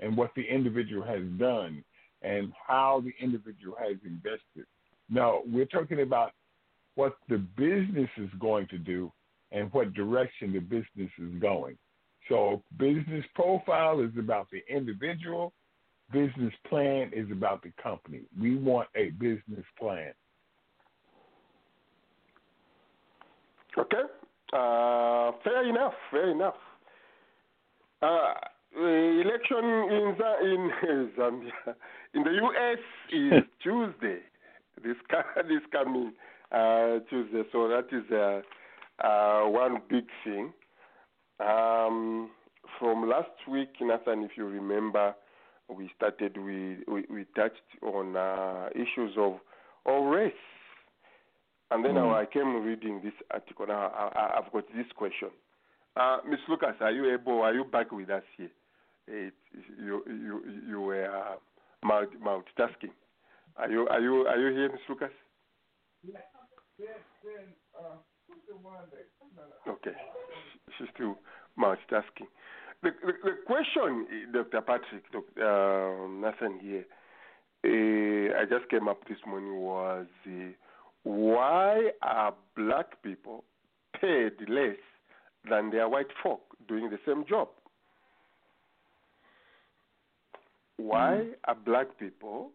and 0.00 0.16
what 0.16 0.30
the 0.36 0.42
individual 0.42 1.04
has 1.04 1.22
done 1.38 1.84
and 2.22 2.52
how 2.66 3.02
the 3.04 3.12
individual 3.22 3.76
has 3.78 3.96
invested. 4.04 4.66
No, 5.08 5.42
we're 5.46 5.66
talking 5.66 6.00
about 6.00 6.32
what 6.94 7.16
the 7.28 7.38
business 7.38 8.08
is 8.16 8.30
going 8.40 8.66
to 8.68 8.78
do 8.78 9.12
and 9.52 9.72
what 9.72 9.94
direction 9.94 10.52
the 10.52 10.60
business 10.60 11.10
is 11.18 11.40
going. 11.40 11.76
So, 12.28 12.62
business 12.78 13.24
profile 13.34 14.00
is 14.00 14.10
about 14.18 14.48
the 14.50 14.62
individual, 14.74 15.52
business 16.10 16.54
plan 16.68 17.10
is 17.14 17.30
about 17.30 17.62
the 17.62 17.72
company. 17.82 18.22
We 18.40 18.56
want 18.56 18.88
a 18.96 19.10
business 19.10 19.64
plan. 19.78 20.12
Okay. 23.76 24.02
Uh, 24.52 25.32
fair 25.42 25.68
enough. 25.68 25.94
Fair 26.10 26.30
enough. 26.30 26.54
Uh, 28.04 28.34
the 28.74 29.22
election 29.24 29.64
in 29.96 30.16
Z- 30.18 30.44
in 30.52 30.70
Zambia, 31.16 31.74
in 32.14 32.22
the 32.24 32.30
U.S. 32.32 32.78
is 33.12 33.44
Tuesday. 33.62 34.18
This 34.84 34.96
this 35.48 35.62
coming 35.72 36.12
uh, 36.52 36.98
Tuesday. 37.08 37.42
So 37.52 37.68
that 37.68 37.86
is 37.92 38.04
uh, 38.12 39.06
uh, 39.06 39.48
one 39.48 39.78
big 39.88 40.04
thing. 40.24 40.52
Um, 41.40 42.30
from 42.78 43.08
last 43.08 43.30
week, 43.50 43.70
Nathan, 43.80 44.22
if 44.24 44.32
you 44.36 44.44
remember, 44.46 45.14
we 45.68 45.90
started 45.96 46.36
we 46.36 46.78
we, 46.86 47.04
we 47.08 47.24
touched 47.36 47.62
on 47.82 48.16
uh, 48.16 48.68
issues 48.74 49.12
of 49.16 49.34
of 49.86 50.04
race. 50.06 50.32
And 51.70 51.84
then 51.84 51.94
Mm. 51.94 52.14
I 52.14 52.26
came 52.26 52.62
reading 52.62 53.00
this 53.02 53.14
article. 53.30 53.66
Now 53.66 53.88
I, 53.88 54.18
I, 54.18 54.38
I've 54.38 54.52
got 54.52 54.64
this 54.76 54.86
question. 54.94 55.30
Uh, 55.96 56.18
Miss 56.28 56.40
Lucas, 56.48 56.74
are 56.80 56.90
you 56.90 57.12
able? 57.12 57.40
Are 57.42 57.54
you 57.54 57.64
back 57.64 57.92
with 57.92 58.10
us 58.10 58.22
here? 58.36 58.50
It, 59.06 59.34
you 59.78 60.02
you 60.06 60.42
you 60.68 60.80
were 60.80 61.06
uh, 61.06 61.36
multi, 61.84 62.16
multitasking. 62.16 62.90
Are 63.56 63.70
you 63.70 63.86
are 63.88 64.00
you 64.00 64.26
are 64.26 64.38
you 64.38 64.54
here, 64.56 64.70
Miss 64.72 64.80
Lucas? 64.88 65.12
Okay, 69.68 69.92
She- 70.52 70.74
she's 70.78 70.88
still 70.94 71.18
multitasking. 71.58 72.28
The, 72.82 72.90
the, 73.04 73.12
the 73.24 73.30
question, 73.46 74.06
Dr. 74.32 74.60
Patrick, 74.60 75.10
Dr. 75.12 75.40
Uh, 75.40 76.08
Nathan 76.08 76.58
here, 76.60 76.84
uh, 77.64 78.40
I 78.40 78.44
just 78.44 78.68
came 78.70 78.88
up 78.88 79.06
this 79.08 79.18
morning 79.26 79.56
was 79.56 80.06
uh, 80.26 80.30
why 81.04 81.90
are 82.02 82.34
black 82.56 83.02
people 83.02 83.44
paid 84.00 84.32
less 84.48 84.76
than 85.48 85.70
their 85.70 85.88
white 85.88 86.12
folk 86.22 86.42
doing 86.68 86.90
the 86.90 86.98
same 87.06 87.24
job? 87.28 87.48
Why 90.76 91.28
are 91.44 91.54
black 91.54 91.98
people 91.98 92.50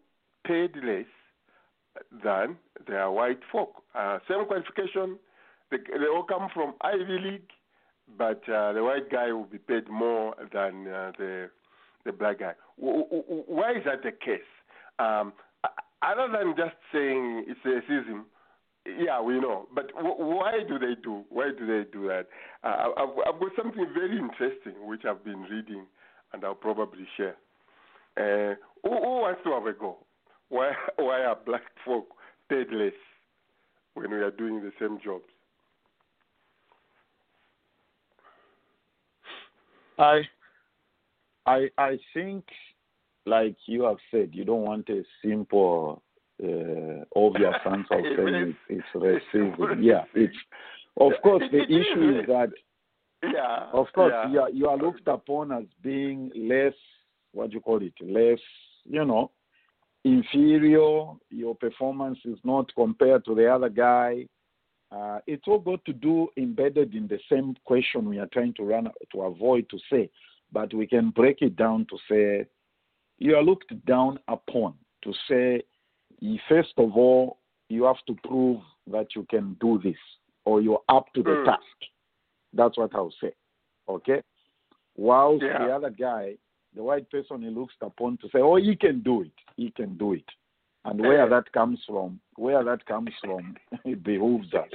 paid 0.46 0.72
less 0.76 1.06
than 2.24 2.58
their 2.88 3.10
white 3.10 3.40
folk? 3.52 3.84
Uh, 3.96 4.20
same 4.28 4.46
qualification, 4.46 5.18
they, 5.72 5.78
they 5.78 6.06
all 6.14 6.24
come 6.24 6.50
from 6.54 6.74
Ivy 6.82 7.20
League, 7.20 7.50
but 8.18 8.42
uh, 8.50 8.74
the 8.74 8.84
white 8.84 9.10
guy 9.12 9.32
will 9.32 9.46
be 9.46 9.58
paid 9.58 9.90
more 9.90 10.36
than 10.54 10.88
uh, 10.88 11.12
the 11.18 11.50
the 12.06 12.12
black 12.12 12.40
guy. 12.40 12.54
W- 12.80 13.04
w- 13.04 13.44
why 13.48 13.72
is 13.72 13.84
that 13.86 14.04
the 14.04 14.12
case? 14.12 14.42
Um, 15.00 15.34
other 16.02 16.28
than 16.32 16.56
just 16.58 16.76
saying 16.94 17.46
it's 17.48 17.60
racism, 17.66 18.24
yeah, 18.98 19.22
we 19.22 19.40
know. 19.40 19.68
But 19.74 19.94
w- 19.96 20.16
why 20.18 20.60
do 20.68 20.80
they 20.80 20.96
do? 21.02 21.24
Why 21.30 21.50
do 21.58 21.66
they 21.66 21.90
do 21.92 22.08
that? 22.08 22.28
Uh, 22.64 22.90
I've, 22.98 23.10
I've 23.36 23.40
got 23.40 23.52
something 23.58 23.86
very 23.94 24.18
interesting 24.18 24.88
which 24.88 25.04
I've 25.06 25.24
been 25.24 25.42
reading, 25.44 25.86
and 26.34 26.44
I'll 26.44 26.56
probably 26.56 27.08
share. 27.18 27.36
Uh, 28.18 28.56
who, 28.84 28.90
who 28.90 29.22
wants 29.22 29.42
to 29.46 29.52
have 29.52 29.66
a 29.66 29.74
go? 29.74 29.98
Why 30.50 30.72
why 30.98 31.22
are 31.24 31.38
black 31.46 31.64
folk 31.86 32.08
paid 32.50 32.68
less 32.72 32.94
when 33.94 34.10
we 34.12 34.18
are 34.18 34.32
doing 34.32 34.62
the 34.62 34.72
same 34.80 35.00
jobs? 35.04 35.26
I, 39.98 40.22
I, 41.46 41.70
I 41.78 42.00
think, 42.14 42.46
like 43.26 43.58
you 43.66 43.84
have 43.84 43.98
said, 44.12 44.30
you 44.32 44.46
don't 44.46 44.62
want 44.62 44.88
a 44.90 45.04
simple, 45.24 46.02
uh, 46.44 47.04
obvious 47.16 47.54
answer 47.66 48.02
saying 48.18 48.50
is. 48.50 48.56
it's, 48.70 48.86
it's 48.96 49.34
racism. 49.36 49.78
Yeah, 49.82 50.04
it's. 50.14 50.36
Of 50.98 51.14
course, 51.24 51.44
the 51.52 51.64
issue 51.64 52.20
is 52.20 52.28
that, 52.28 52.50
Yeah. 53.24 53.68
of 53.74 53.88
course, 53.94 54.14
yeah. 54.14 54.32
you 54.32 54.40
are 54.42 54.50
you 54.50 54.68
are 54.68 54.78
looked 54.78 55.08
upon 55.08 55.52
as 55.52 55.64
being 55.82 56.32
less. 56.36 56.74
What 57.32 57.50
do 57.52 57.56
you 57.56 57.62
call 57.62 57.82
it? 57.82 57.94
Less, 58.02 58.40
you 58.86 59.06
know, 59.06 59.32
inferior. 60.04 61.14
Your 61.30 61.56
performance 61.56 62.20
is 62.26 62.38
not 62.44 62.74
compared 62.76 63.26
to 63.26 63.36
the 63.36 63.48
other 63.54 63.70
guy. 63.70 64.26
Uh, 64.92 65.20
it's 65.28 65.44
all 65.48 65.60
got 65.60 65.86
to 65.86 65.94
do 65.94 66.28
embedded 66.38 66.96
in 66.96 67.08
the 67.08 67.20
same 67.32 67.56
question 67.66 68.10
we 68.10 68.18
are 68.18 68.26
trying 68.34 68.54
to 68.56 68.64
run 68.64 68.88
to 69.12 69.22
avoid 69.22 69.70
to 69.70 69.78
say, 69.92 70.10
but 70.52 70.74
we 70.74 70.88
can 70.88 71.12
break 71.12 71.42
it 71.42 71.56
down 71.56 71.86
to 71.90 71.98
say 72.10 72.46
you 73.20 73.36
are 73.36 73.44
looked 73.44 73.74
down 73.86 74.20
upon. 74.28 74.74
To 75.04 75.14
say, 75.30 75.62
first 76.48 76.74
of 76.78 76.96
all, 76.96 77.38
you 77.70 77.84
have 77.84 78.04
to 78.08 78.16
prove 78.24 78.62
that 78.88 79.16
you 79.16 79.26
can 79.30 79.56
do 79.62 79.80
this 79.84 79.98
or 80.46 80.62
you're 80.62 80.82
up 80.90 81.14
to 81.14 81.24
the 81.24 81.36
Mm. 81.36 81.46
task. 81.46 81.86
That's 82.54 82.78
what 82.78 82.94
I'll 82.96 83.12
say. 83.22 83.34
Okay? 83.88 84.24
Whilst 84.96 85.44
Yeah. 85.44 85.60
the 85.66 85.76
other 85.76 85.90
guy, 85.90 86.38
the 86.74 86.84
white 86.84 87.10
person, 87.10 87.42
he 87.42 87.50
looks 87.50 87.76
upon 87.82 88.18
to 88.18 88.30
say, 88.30 88.40
oh, 88.40 88.56
he 88.56 88.76
can 88.76 89.02
do 89.02 89.22
it. 89.22 89.32
He 89.56 89.72
can 89.72 89.98
do 89.98 90.14
it. 90.14 90.30
And 90.86 91.00
where 91.02 91.28
that 91.28 91.52
comes 91.52 91.84
from, 91.86 92.20
where 92.36 92.64
that 92.64 92.86
comes 92.86 93.14
from, 93.22 93.58
it 93.86 94.04
behooves 94.04 94.54
us. 94.54 94.70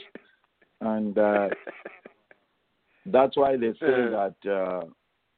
And 0.80 1.18
uh, 1.18 1.48
that's 3.07 3.37
why 3.37 3.57
they 3.57 3.72
say 3.74 4.07
that, 4.09 4.35
uh, 4.46 4.85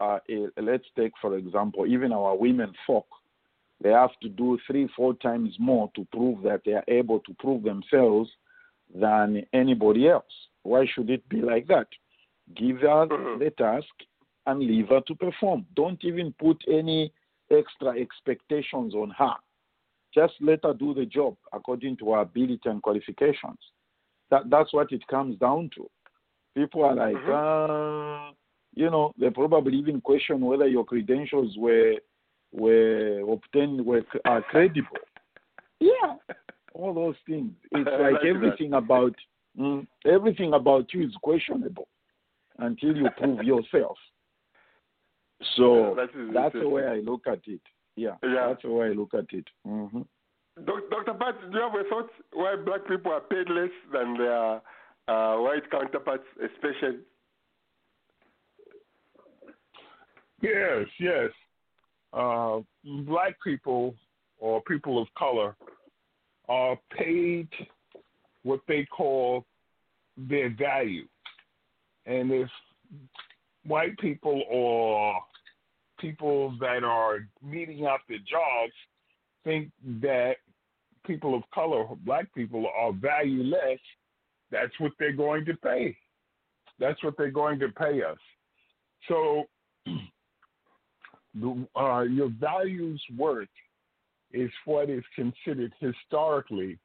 uh, 0.03 0.19
eh, 0.29 0.47
let's 0.61 0.87
take, 0.97 1.13
for 1.21 1.37
example, 1.37 1.87
even 1.87 2.13
our 2.13 2.37
women 2.37 2.75
folk, 2.87 3.07
they 3.83 3.91
have 3.91 4.11
to 4.23 4.29
do 4.29 4.59
three, 4.67 4.89
four 4.97 5.15
times 5.15 5.55
more 5.59 5.91
to 5.95 6.07
prove 6.13 6.43
that 6.43 6.63
they 6.65 6.73
are 6.73 6.85
able 6.89 7.21
to 7.21 7.35
prove 7.39 7.63
themselves 7.63 8.31
than 8.95 9.45
anybody 9.53 10.09
else. 10.09 10.25
Why 10.63 10.87
should 10.87 11.11
it 11.11 11.29
be 11.29 11.43
like 11.43 11.67
that? 11.69 11.89
Give 12.55 12.81
her 12.81 13.07
Mhm. 13.07 13.39
the 13.39 13.51
task 13.51 13.93
and 14.47 14.61
leave 14.61 14.89
her 14.89 15.01
to 15.03 15.15
perform. 15.15 15.67
Don't 15.75 16.03
even 16.05 16.33
put 16.35 16.63
any 16.69 17.13
extra 17.51 17.91
expectations 17.91 18.95
on 18.95 19.11
her. 19.11 19.37
Just 20.15 20.35
let 20.41 20.65
her 20.65 20.73
do 20.73 20.95
the 20.95 21.05
job 21.05 21.37
according 21.53 21.97
to 21.99 22.13
her 22.13 22.21
ability 22.21 22.69
and 22.69 22.83
qualifications. 22.83 23.59
That, 24.31 24.49
that's 24.49 24.73
what 24.73 24.91
it 24.93 25.07
comes 25.09 25.39
down 25.39 25.71
to. 25.77 25.91
People 26.55 26.85
are 26.85 26.95
like, 26.95 27.17
uh, 27.29 28.33
you 28.75 28.91
know, 28.91 29.13
they 29.19 29.31
probably 29.31 29.77
even 29.77 30.01
question 30.01 30.41
whether 30.41 30.67
your 30.67 30.85
credentials 30.85 31.57
were 31.59 31.97
were 32.53 33.21
obtained 33.31 33.85
were 33.85 34.03
are 34.25 34.43
credible. 34.43 34.99
Yeah, 35.81 36.17
all 36.75 36.95
those 36.95 37.17
things. 37.27 37.53
It's 37.73 37.89
I 37.93 37.97
like 38.03 38.13
like 38.13 38.23
that. 38.23 38.29
everything 38.29 38.73
about 38.75 39.15
mm, 39.59 39.87
everything 40.05 40.55
about 40.55 40.93
you 40.93 41.07
is 41.07 41.15
questionable 41.23 41.89
until 42.59 42.97
you 42.97 43.09
prove 43.17 43.43
yourself. 43.45 43.97
So 45.57 45.95
Yeah, 45.97 46.07
that 46.07 46.21
is 46.21 46.35
that's 46.35 46.55
the 46.55 46.69
way 46.69 46.87
I 46.87 46.97
look 47.01 47.27
at 47.27 47.41
it. 47.47 47.61
Yeah, 47.97 48.17
Yeah. 48.23 48.49
that's 48.49 48.63
the 48.63 48.71
way 48.71 48.87
I 48.87 48.93
look 48.93 49.15
at 49.15 49.27
it. 49.33 49.47
hmm 49.65 50.03
Dr. 50.65 51.13
Pat, 51.13 51.35
do 51.53 51.59
you 51.59 51.63
have 51.63 51.75
a 51.75 51.85
thought 51.91 52.11
why 52.33 52.57
black 52.57 52.89
people 52.89 53.13
are 53.13 53.21
paid 53.21 53.51
less 53.51 53.69
than 53.93 54.17
their 54.17 54.63
uh, 55.07 55.37
white 55.37 55.71
counterparts, 55.71 56.25
especially? 56.43 57.01
Yes, 60.41 60.87
yes. 60.99 61.31
Uh, 62.13 62.61
black 62.85 63.37
people 63.43 63.95
or 64.39 64.63
people 64.63 65.01
of 65.01 65.09
color 65.19 65.57
are 66.49 66.79
paid 66.97 67.49
what 68.43 68.61
they 68.69 68.87
call 68.87 69.45
their 70.17 70.51
value. 70.51 71.07
And 72.07 72.31
if 72.31 72.49
white 73.67 73.99
people 73.99 74.43
or 74.51 75.21
people 75.99 76.57
that 76.61 76.85
are 76.85 77.27
meting 77.43 77.87
out 77.87 78.01
their 78.09 78.19
jobs 78.19 78.73
think 79.45 79.71
that 80.01 80.37
people 81.07 81.35
of 81.35 81.43
color, 81.53 81.87
black 82.05 82.33
people, 82.35 82.67
are 82.79 82.93
valueless, 82.93 83.81
that's 84.51 84.73
what 84.79 84.93
they're 84.99 85.13
going 85.13 85.45
to 85.47 85.55
pay. 85.55 85.97
That's 86.79 87.03
what 87.03 87.15
they're 87.17 87.31
going 87.31 87.59
to 87.61 87.69
pay 87.69 88.03
us. 88.03 88.19
So 89.09 89.45
the, 91.41 91.67
uh, 91.79 92.03
your 92.03 92.31
value's 92.41 93.03
worth 93.17 93.49
is 94.33 94.51
what 94.65 94.91
is 94.91 95.05
considered 95.15 95.73
historically 95.81 96.79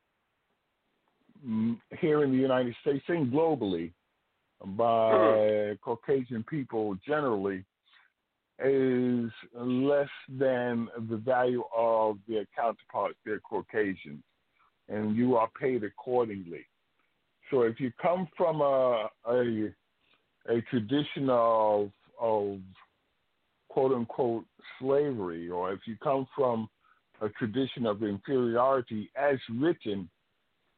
mm, 1.45 1.77
here 1.99 2.23
in 2.23 2.31
the 2.31 2.37
United 2.37 2.75
States 2.81 3.03
and 3.07 3.31
globally 3.31 3.91
by 4.77 5.75
Caucasian 5.83 6.43
people 6.43 6.95
generally 7.07 7.63
is 8.63 9.31
less 9.55 10.09
than 10.29 10.87
the 11.09 11.17
value 11.17 11.63
of 11.75 12.17
their 12.27 12.45
counterparts, 12.55 13.17
their 13.25 13.39
Caucasians, 13.39 14.23
and 14.87 15.15
you 15.15 15.35
are 15.35 15.49
paid 15.59 15.83
accordingly. 15.83 16.65
So 17.49 17.63
if 17.63 17.79
you 17.79 17.91
come 18.01 18.27
from 18.37 18.61
a 18.61 19.09
a, 19.27 19.73
a 20.47 20.61
tradition 20.69 21.29
of 21.29 21.91
of 22.19 22.59
quote 23.71 23.93
unquote 23.93 24.45
slavery, 24.79 25.49
or 25.49 25.71
if 25.71 25.79
you 25.87 25.95
come 26.03 26.27
from 26.35 26.67
a 27.21 27.29
tradition 27.29 27.85
of 27.85 28.03
inferiority 28.03 29.09
as 29.15 29.37
written 29.49 30.09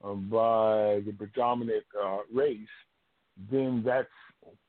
uh, 0.03 0.13
by 0.13 1.01
the 1.05 1.13
predominant 1.17 1.83
uh, 1.99 2.19
race, 2.31 2.75
then 3.51 3.81
that's 3.83 4.07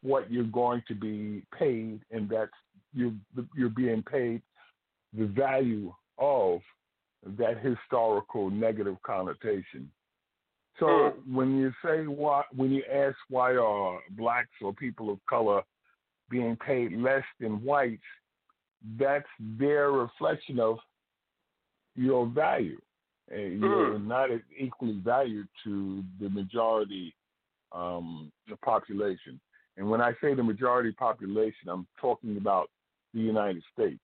what 0.02 0.30
you're 0.32 0.44
going 0.44 0.82
to 0.88 0.94
be 0.94 1.42
paid, 1.58 2.00
and 2.10 2.28
that's 2.30 2.50
you're, 2.94 3.12
you're 3.54 3.68
being 3.68 4.02
paid 4.02 4.40
the 5.12 5.26
value 5.26 5.92
of 6.18 6.60
that 7.38 7.58
historical 7.62 8.50
negative 8.50 8.96
connotation. 9.04 9.90
So 10.80 11.12
when 11.30 11.58
you 11.58 11.72
say 11.84 12.06
why, 12.06 12.42
when 12.54 12.70
you 12.70 12.82
ask 12.92 13.16
why 13.28 13.54
are 13.54 14.00
blacks 14.10 14.48
or 14.62 14.72
people 14.72 15.10
of 15.10 15.18
color 15.28 15.62
being 16.30 16.56
paid 16.56 16.92
less 16.92 17.24
than 17.40 17.62
whites, 17.62 18.02
that's 18.98 19.28
their 19.58 19.92
reflection 19.92 20.58
of 20.60 20.78
your 21.96 22.26
value. 22.26 22.80
And 23.30 23.60
you're 23.60 23.98
not 23.98 24.30
as 24.30 24.40
equally 24.58 25.00
valued 25.02 25.48
to 25.64 26.04
the 26.20 26.28
majority 26.28 27.14
um, 27.72 28.30
the 28.48 28.56
population. 28.56 29.40
And 29.76 29.88
when 29.88 30.00
I 30.00 30.12
say 30.20 30.34
the 30.34 30.42
majority 30.42 30.92
population, 30.92 31.68
I'm 31.68 31.86
talking 32.00 32.36
about 32.36 32.70
the 33.12 33.20
United 33.20 33.62
States 33.72 34.02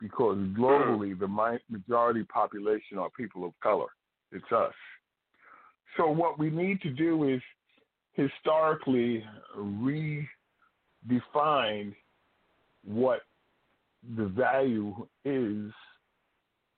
because 0.00 0.36
globally 0.58 1.18
the 1.18 1.28
majority 1.68 2.24
population 2.24 2.98
are 2.98 3.10
people 3.10 3.44
of 3.44 3.52
color. 3.62 3.88
It's 4.32 4.50
us. 4.50 4.72
So 5.96 6.10
what 6.10 6.38
we 6.38 6.50
need 6.50 6.80
to 6.82 6.90
do 6.90 7.28
is 7.28 7.40
historically 8.14 9.24
redefine 11.08 11.94
what 12.84 13.20
the 14.16 14.26
value 14.26 15.06
is 15.24 15.72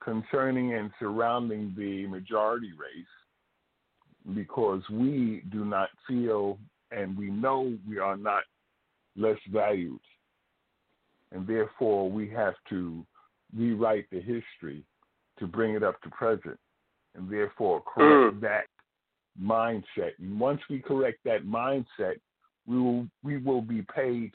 concerning 0.02 0.74
and 0.74 0.90
surrounding 0.98 1.74
the 1.76 2.06
majority 2.06 2.72
race 2.72 4.34
because 4.34 4.82
we 4.90 5.42
do 5.50 5.64
not 5.64 5.88
feel 6.06 6.58
and 6.90 7.16
we 7.16 7.30
know 7.30 7.76
we 7.88 7.98
are 7.98 8.16
not 8.16 8.42
less 9.16 9.38
valued. 9.50 10.00
And 11.32 11.46
therefore, 11.46 12.10
we 12.10 12.28
have 12.30 12.54
to 12.68 13.04
rewrite 13.56 14.06
the 14.10 14.20
history 14.20 14.84
to 15.38 15.46
bring 15.46 15.74
it 15.74 15.82
up 15.82 16.00
to 16.02 16.10
present 16.10 16.58
and 17.14 17.28
therefore 17.28 17.82
correct 17.82 18.36
Mm. 18.36 18.40
that 18.40 18.66
mindset. 19.40 20.18
And 20.18 20.38
once 20.38 20.60
we 20.68 20.80
correct 20.80 21.24
that 21.24 21.44
mindset, 21.44 22.20
we 22.66 22.78
will 22.78 23.06
we 23.22 23.36
will 23.38 23.62
be 23.62 23.82
paid 23.94 24.32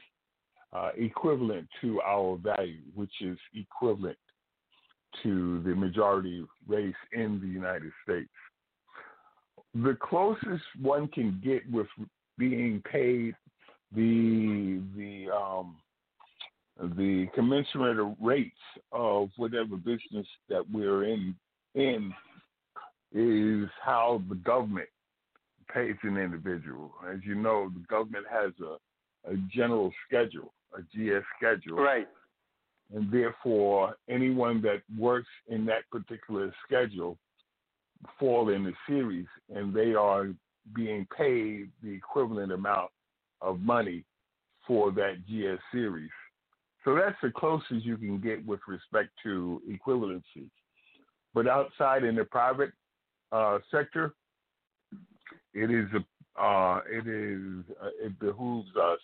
uh, 0.73 0.89
equivalent 0.95 1.67
to 1.81 2.01
our 2.01 2.37
value, 2.37 2.81
which 2.95 3.13
is 3.21 3.37
equivalent 3.55 4.17
to 5.23 5.61
the 5.63 5.75
majority 5.75 6.45
race 6.67 6.93
in 7.13 7.39
the 7.41 7.47
United 7.47 7.91
States. 8.03 8.29
The 9.73 9.97
closest 10.01 10.63
one 10.81 11.07
can 11.07 11.41
get 11.43 11.69
with 11.71 11.87
being 12.37 12.81
paid 12.91 13.35
the 13.95 14.81
the 14.95 15.31
um, 15.35 15.77
the 16.95 17.27
commensurate 17.35 18.15
rates 18.21 18.55
of 18.91 19.29
whatever 19.37 19.75
business 19.75 20.27
that 20.49 20.63
we're 20.71 21.05
in 21.05 21.35
in 21.75 22.13
is 23.11 23.69
how 23.83 24.21
the 24.29 24.35
government 24.35 24.87
pays 25.73 25.95
an 26.03 26.17
individual. 26.17 26.93
As 27.12 27.19
you 27.23 27.36
know, 27.36 27.69
the 27.73 27.84
government 27.88 28.25
has 28.29 28.51
a, 28.62 29.32
a 29.32 29.38
general 29.51 29.91
schedule, 30.08 30.53
a 30.77 30.82
GS 30.82 31.25
schedule, 31.38 31.77
Right. 31.77 32.08
and 32.93 33.12
therefore 33.12 33.95
anyone 34.10 34.62
that 34.62 34.82
works 34.97 35.29
in 35.47 35.65
that 35.65 35.89
particular 35.91 36.53
schedule 36.65 37.17
fall 38.19 38.49
in 38.49 38.63
the 38.63 38.73
series, 38.88 39.27
and 39.53 39.73
they 39.73 39.93
are 39.93 40.29
being 40.75 41.05
paid 41.15 41.69
the 41.84 41.89
equivalent 41.89 42.51
amount 42.51 42.91
of 43.41 43.60
money 43.60 44.05
for 44.65 44.91
that 44.91 45.25
GS 45.27 45.62
series. 45.71 46.10
So 46.86 46.95
that's 46.95 47.17
the 47.21 47.32
closest 47.32 47.84
you 47.86 47.97
can 47.97 48.19
get 48.19 48.45
with 48.45 48.62
respect 48.67 49.10
to 49.23 49.62
equivalency. 49.69 50.49
But 51.34 51.47
outside 51.47 52.03
in 52.03 52.15
the 52.15 52.23
private 52.25 52.71
uh, 53.32 53.60
sector, 53.69 54.13
it 55.53 55.71
is 55.71 55.88
a, 55.93 56.41
uh, 56.41 56.81
it 56.89 57.07
is 57.07 57.63
uh, 57.81 57.89
it 58.05 58.19
behooves 58.19 58.69
us 58.75 58.99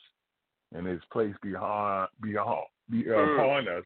and 0.73 0.87
it's 0.87 1.03
placed 1.11 1.39
behind 1.41 2.09
behind 2.21 2.65
be, 2.89 3.09
uh, 3.09 3.13
Mm. 3.13 3.35
upon 3.39 3.67
us 3.67 3.83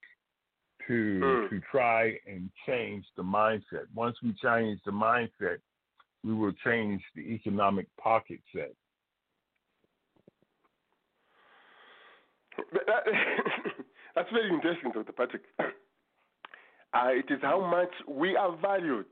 to 0.88 1.20
Mm. 1.22 1.50
to 1.50 1.60
try 1.72 2.20
and 2.28 2.50
change 2.66 3.06
the 3.16 3.24
mindset. 3.24 3.86
Once 3.94 4.18
we 4.22 4.34
change 4.34 4.80
the 4.86 4.92
mindset, 4.92 5.60
we 6.24 6.34
will 6.34 6.54
change 6.64 7.02
the 7.16 7.22
economic 7.22 7.88
pocket 7.98 8.42
set. 8.54 8.72
That- 12.86 13.06
That's 14.16 14.30
very 14.32 14.50
interesting, 14.50 14.92
Dr. 14.92 15.12
Patrick. 15.14 15.44
Uh, 16.92 17.10
it 17.10 17.30
is 17.30 17.40
how 17.44 17.62
much 17.62 17.92
we 18.08 18.36
are 18.36 18.58
valued. 18.58 19.06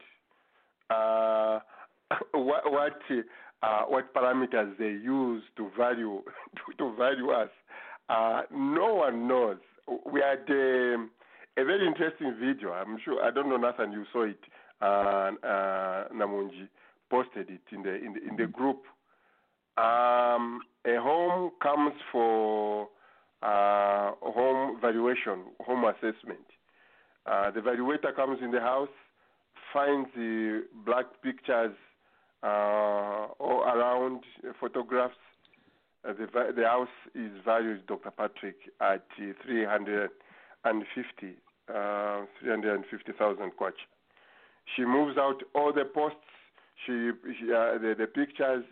What 2.33 2.71
what, 2.71 3.01
uh, 3.63 3.83
what 3.87 4.13
parameters 4.13 4.77
they 4.77 4.85
use 4.85 5.43
to 5.57 5.69
value 5.77 6.21
to, 6.55 6.77
to 6.77 6.95
value 6.95 7.31
us? 7.31 7.49
Uh, 8.09 8.41
no 8.51 8.95
one 8.95 9.27
knows. 9.27 9.57
We 10.11 10.21
had 10.21 10.49
um, 10.49 11.09
a 11.57 11.65
very 11.65 11.87
interesting 11.87 12.35
video. 12.39 12.71
I'm 12.71 12.97
sure 13.03 13.23
I 13.23 13.31
don't 13.31 13.49
know 13.49 13.57
Nathan, 13.57 13.91
you 13.91 14.05
saw 14.11 14.23
it. 14.23 14.39
Uh, 14.79 15.31
uh, 15.45 16.07
Namunji 16.13 16.67
posted 17.09 17.49
it 17.49 17.61
in 17.71 17.83
the 17.83 17.95
in 17.95 18.13
the, 18.13 18.29
in 18.29 18.35
the 18.37 18.45
group. 18.45 18.83
Um, 19.77 20.61
a 20.85 20.95
home 20.99 21.51
comes 21.61 21.93
for 22.11 22.87
uh, 23.43 24.11
home 24.21 24.79
valuation, 24.81 25.43
home 25.61 25.83
assessment. 25.85 26.45
Uh, 27.25 27.51
the 27.51 27.59
valuator 27.59 28.15
comes 28.15 28.39
in 28.41 28.51
the 28.51 28.59
house, 28.59 28.89
finds 29.73 30.09
the 30.15 30.63
black 30.85 31.05
pictures 31.21 31.75
all 32.43 33.63
around, 33.63 34.23
uh, 34.47 34.54
photographs. 34.60 35.15
Uh, 36.08 36.13
the, 36.13 36.28
the 36.56 36.63
house 36.63 36.88
is 37.15 37.32
valued, 37.43 37.86
Dr. 37.88 38.12
Patrick, 38.12 38.56
at 38.80 39.06
uh, 39.19 39.34
350, 39.45 41.36
uh, 41.69 42.26
350,000 42.41 43.52
kwacha. 43.60 43.71
She 44.76 44.86
moves 44.86 45.17
out 45.17 45.41
all 45.56 45.73
the 45.73 45.86
posts, 45.86 46.19
she, 46.86 47.12
she 47.39 47.52
uh, 47.52 47.78
the, 47.80 47.95
the 47.97 48.08
pictures, 48.08 48.63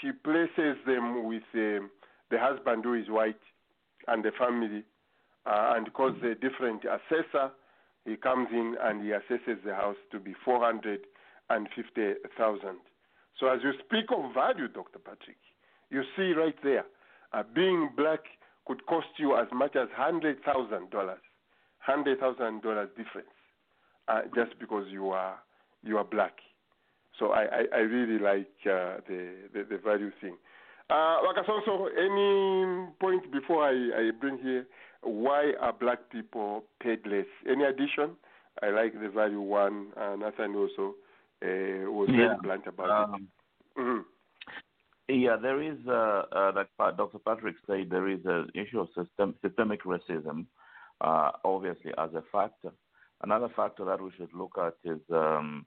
she 0.00 0.12
places 0.12 0.76
them 0.86 1.26
with 1.26 1.42
um, 1.54 1.90
the 2.30 2.38
husband 2.38 2.84
who 2.84 2.94
is 2.94 3.08
white 3.08 3.40
and 4.08 4.24
the 4.24 4.30
family, 4.38 4.84
uh, 5.44 5.74
and 5.76 5.84
because 5.84 6.14
a 6.22 6.34
different 6.34 6.84
assessor, 6.84 7.50
he 8.04 8.16
comes 8.16 8.48
in 8.52 8.76
and 8.80 9.02
he 9.02 9.08
assesses 9.10 9.62
the 9.64 9.74
house 9.74 9.96
to 10.12 10.18
be 10.18 10.34
450,000. 10.44 11.15
So 13.38 13.48
as 13.48 13.60
you 13.62 13.72
speak 13.84 14.06
of 14.10 14.32
value, 14.34 14.66
Dr. 14.68 14.98
Patrick, 14.98 15.36
you 15.90 16.02
see 16.16 16.32
right 16.32 16.56
there, 16.62 16.86
uh, 17.32 17.42
being 17.54 17.90
black 17.96 18.20
could 18.66 18.84
cost 18.86 19.08
you 19.18 19.36
as 19.36 19.46
much 19.52 19.76
as 19.76 19.88
$100,000, 19.98 20.38
$100,000 20.40 22.88
difference, 22.96 23.28
uh, 24.08 24.22
just 24.34 24.58
because 24.58 24.86
you 24.90 25.10
are, 25.10 25.38
you 25.84 25.98
are 25.98 26.04
black. 26.04 26.38
So 27.18 27.32
I, 27.32 27.42
I, 27.42 27.64
I 27.74 27.78
really 27.78 28.18
like 28.18 28.48
uh, 28.64 29.00
the, 29.08 29.34
the, 29.54 29.64
the 29.70 29.78
value 29.78 30.10
thing. 30.20 30.36
Uh, 30.90 31.18
Wakasonso, 31.22 31.88
any 31.98 32.86
point 33.00 33.32
before 33.32 33.64
I, 33.64 33.72
I 33.72 34.10
bring 34.20 34.38
here 34.38 34.66
why 35.06 35.52
are 35.60 35.72
black 35.72 36.10
people 36.10 36.64
paid 36.82 37.06
less? 37.06 37.26
Any 37.48 37.64
addition? 37.64 38.16
I 38.62 38.70
like 38.70 39.00
the 39.00 39.08
value 39.08 39.40
one. 39.40 39.88
Uh, 39.96 40.16
Nathan 40.16 40.56
also 40.56 40.94
uh, 41.42 41.90
was 41.90 42.08
Yeah. 42.08 42.28
very 42.28 42.38
blunt 42.42 42.66
about 42.66 42.90
Um, 42.90 43.28
it. 43.76 43.80
hmm 43.80 44.00
Yeah, 45.08 45.36
there 45.36 45.62
is, 45.62 45.78
uh, 45.86 46.24
uh, 46.32 46.52
like 46.54 46.96
Dr. 46.96 47.18
Patrick 47.20 47.56
said, 47.66 47.90
there 47.90 48.08
is 48.08 48.24
an 48.24 48.50
issue 48.54 48.80
of 48.80 48.88
system, 48.88 49.36
systemic 49.40 49.84
racism, 49.84 50.46
uh, 51.00 51.30
obviously, 51.44 51.92
as 51.96 52.12
a 52.14 52.22
factor. 52.32 52.72
Another 53.22 53.48
factor 53.50 53.84
that 53.84 54.00
we 54.00 54.10
should 54.16 54.32
look 54.34 54.58
at 54.58 54.74
is 54.84 55.00
um, 55.10 55.64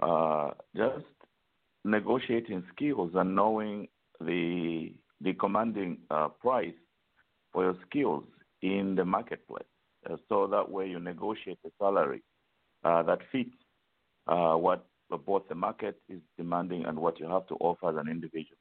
uh, 0.00 0.50
just 0.76 1.06
negotiating 1.84 2.62
skills 2.74 3.12
and 3.14 3.34
knowing 3.34 3.88
the, 4.20 4.92
the 5.22 5.32
commanding 5.34 5.98
uh, 6.10 6.28
price 6.28 6.74
for 7.52 7.64
your 7.64 7.76
skills 7.88 8.24
in 8.60 8.94
the 8.96 9.04
marketplace. 9.04 9.64
Uh, 10.08 10.16
so 10.28 10.46
that 10.46 10.70
way 10.70 10.88
you 10.88 11.00
negotiate 11.00 11.58
a 11.64 11.70
salary 11.78 12.22
uh, 12.84 13.02
that 13.02 13.20
fits 13.32 13.54
what 15.08 15.26
both 15.26 15.48
the 15.48 15.54
market 15.54 16.00
is 16.08 16.20
demanding 16.36 16.84
and 16.84 16.98
what 16.98 17.18
you 17.18 17.26
have 17.28 17.46
to 17.48 17.54
offer 17.54 17.90
as 17.90 17.96
an 17.96 18.10
individual. 18.10 18.58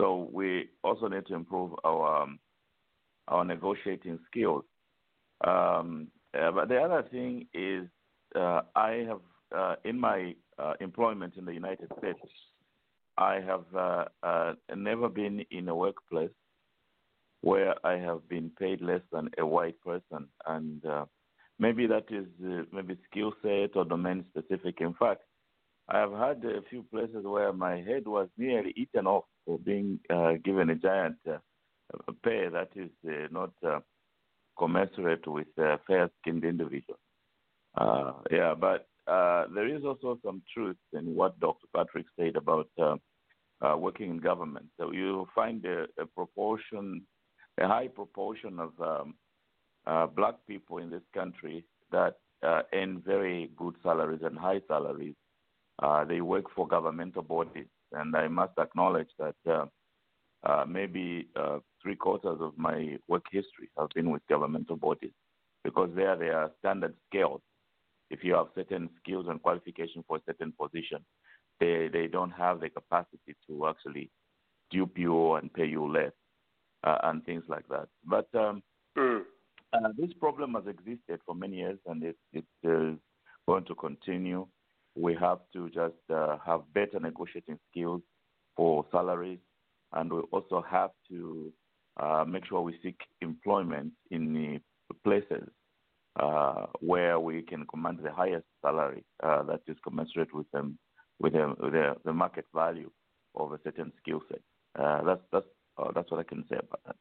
So 0.00 0.28
we 0.32 0.70
also 0.82 1.08
need 1.08 1.26
to 1.26 1.34
improve 1.34 1.72
our 1.84 2.22
um, 2.22 2.38
our 3.28 3.44
negotiating 3.44 4.18
skills. 4.30 4.64
Um, 5.46 6.08
uh, 6.38 6.50
but 6.52 6.68
the 6.68 6.78
other 6.78 7.02
thing 7.10 7.46
is, 7.54 7.86
uh, 8.34 8.62
I 8.74 9.04
have 9.08 9.20
uh, 9.56 9.76
in 9.84 9.98
my 9.98 10.34
uh, 10.58 10.74
employment 10.80 11.34
in 11.36 11.44
the 11.44 11.52
United 11.52 11.90
States, 11.98 12.18
I 13.16 13.40
have 13.40 13.64
uh, 13.76 14.04
uh, 14.22 14.54
never 14.74 15.08
been 15.08 15.44
in 15.50 15.68
a 15.68 15.74
workplace 15.74 16.30
where 17.42 17.74
I 17.86 17.98
have 17.98 18.28
been 18.28 18.50
paid 18.58 18.80
less 18.80 19.00
than 19.12 19.30
a 19.38 19.46
white 19.46 19.80
person, 19.82 20.28
and 20.46 20.82
maybe 21.58 21.86
that 21.86 22.04
is 22.10 22.26
maybe 22.70 22.96
skill 23.10 23.32
set 23.42 23.76
or 23.76 23.84
domain 23.84 24.24
specific. 24.30 24.80
In 24.80 24.94
fact, 24.94 25.22
I 25.92 25.98
have 25.98 26.12
had 26.12 26.44
a 26.44 26.62
few 26.70 26.84
places 26.84 27.24
where 27.24 27.52
my 27.52 27.80
head 27.80 28.06
was 28.06 28.28
nearly 28.38 28.72
eaten 28.76 29.08
off 29.08 29.24
for 29.44 29.58
being 29.58 29.98
uh, 30.08 30.34
given 30.44 30.70
a 30.70 30.76
giant 30.76 31.16
uh, 31.28 31.38
pay 32.22 32.48
that 32.48 32.68
is 32.76 32.90
uh, 33.08 33.26
not 33.32 33.50
uh, 33.66 33.80
commensurate 34.56 35.26
with 35.26 35.48
a 35.58 35.80
fair-skinned 35.88 36.44
individual. 36.44 36.98
Uh, 37.76 38.12
yeah, 38.30 38.54
but 38.54 38.86
uh, 39.08 39.46
there 39.52 39.66
is 39.66 39.84
also 39.84 40.16
some 40.24 40.42
truth 40.54 40.76
in 40.92 41.14
what 41.16 41.38
Dr. 41.40 41.66
Patrick 41.74 42.06
said 42.16 42.36
about 42.36 42.68
working 43.78 44.10
in 44.10 44.18
government. 44.18 44.66
So 44.78 44.92
you 44.92 45.26
find 45.34 45.64
a, 45.64 45.86
a 46.00 46.06
proportion, 46.06 47.02
a 47.60 47.66
high 47.66 47.88
proportion 47.88 48.60
of 48.60 48.72
um, 48.80 50.08
black 50.14 50.36
people 50.46 50.78
in 50.78 50.90
this 50.90 51.02
country 51.12 51.64
that 51.90 52.14
earn 52.44 53.02
very 53.04 53.50
good 53.56 53.74
salaries 53.82 54.20
and 54.22 54.38
high 54.38 54.60
salaries. 54.68 55.16
Uh, 55.82 56.04
they 56.04 56.20
work 56.20 56.44
for 56.54 56.66
governmental 56.68 57.22
bodies, 57.22 57.66
and 57.92 58.14
I 58.16 58.28
must 58.28 58.52
acknowledge 58.58 59.08
that 59.18 59.36
uh, 59.48 59.66
uh, 60.44 60.64
maybe 60.66 61.28
uh, 61.36 61.58
three 61.82 61.96
quarters 61.96 62.38
of 62.40 62.52
my 62.56 62.98
work 63.08 63.24
history 63.30 63.70
have 63.78 63.88
been 63.94 64.10
with 64.10 64.22
governmental 64.28 64.76
bodies 64.76 65.12
because 65.64 65.90
there 65.94 66.16
there 66.16 66.38
are 66.38 66.50
standard 66.60 66.94
scales 67.08 67.40
if 68.10 68.24
you 68.24 68.34
have 68.34 68.48
certain 68.54 68.90
skills 69.02 69.26
and 69.28 69.42
qualification 69.42 70.04
for 70.06 70.16
a 70.18 70.20
certain 70.26 70.52
position, 70.60 71.04
they 71.60 71.88
they 71.92 72.06
don't 72.08 72.30
have 72.32 72.60
the 72.60 72.68
capacity 72.68 73.36
to 73.46 73.66
actually 73.68 74.10
dupe 74.70 74.98
you 74.98 75.34
and 75.34 75.52
pay 75.52 75.66
you 75.66 75.86
less 75.90 76.12
uh, 76.84 76.98
and 77.04 77.24
things 77.24 77.44
like 77.48 77.66
that. 77.68 77.88
But 78.04 78.28
um, 78.34 78.62
Mm. 78.98 79.22
uh, 79.72 79.88
this 79.96 80.12
problem 80.18 80.54
has 80.54 80.66
existed 80.66 81.20
for 81.24 81.34
many 81.34 81.58
years, 81.58 81.78
and 81.86 82.02
it, 82.02 82.16
it 82.32 82.44
is 82.64 82.98
going 83.46 83.64
to 83.66 83.74
continue. 83.76 84.46
We 84.96 85.14
have 85.14 85.38
to 85.52 85.68
just 85.70 85.94
uh, 86.12 86.38
have 86.44 86.62
better 86.74 86.98
negotiating 87.00 87.58
skills 87.70 88.02
for 88.56 88.84
salaries, 88.90 89.38
and 89.92 90.12
we 90.12 90.20
also 90.32 90.64
have 90.68 90.90
to 91.08 91.52
uh, 91.98 92.24
make 92.26 92.46
sure 92.46 92.60
we 92.60 92.78
seek 92.82 92.98
employment 93.20 93.92
in 94.10 94.32
the 94.32 94.60
places 95.04 95.48
uh, 96.18 96.66
where 96.80 97.20
we 97.20 97.42
can 97.42 97.66
command 97.66 98.00
the 98.02 98.12
highest 98.12 98.46
salary 98.62 99.04
uh, 99.22 99.42
that 99.44 99.60
is 99.68 99.76
commensurate 99.84 100.34
with 100.34 100.50
them 100.50 100.78
with, 101.20 101.34
the, 101.34 101.54
the, 101.60 101.94
the 102.04 102.12
market 102.12 102.46
value 102.54 102.90
of 103.36 103.52
a 103.52 103.60
certain 103.62 103.92
skill 104.00 104.20
set. 104.28 104.40
Uh, 104.78 105.02
that's 105.04 105.20
that's 105.32 105.46
uh, 105.78 105.90
that's 105.94 106.10
what 106.10 106.20
I 106.20 106.24
can 106.24 106.44
say 106.48 106.56
about 106.56 106.80
that. 106.86 106.96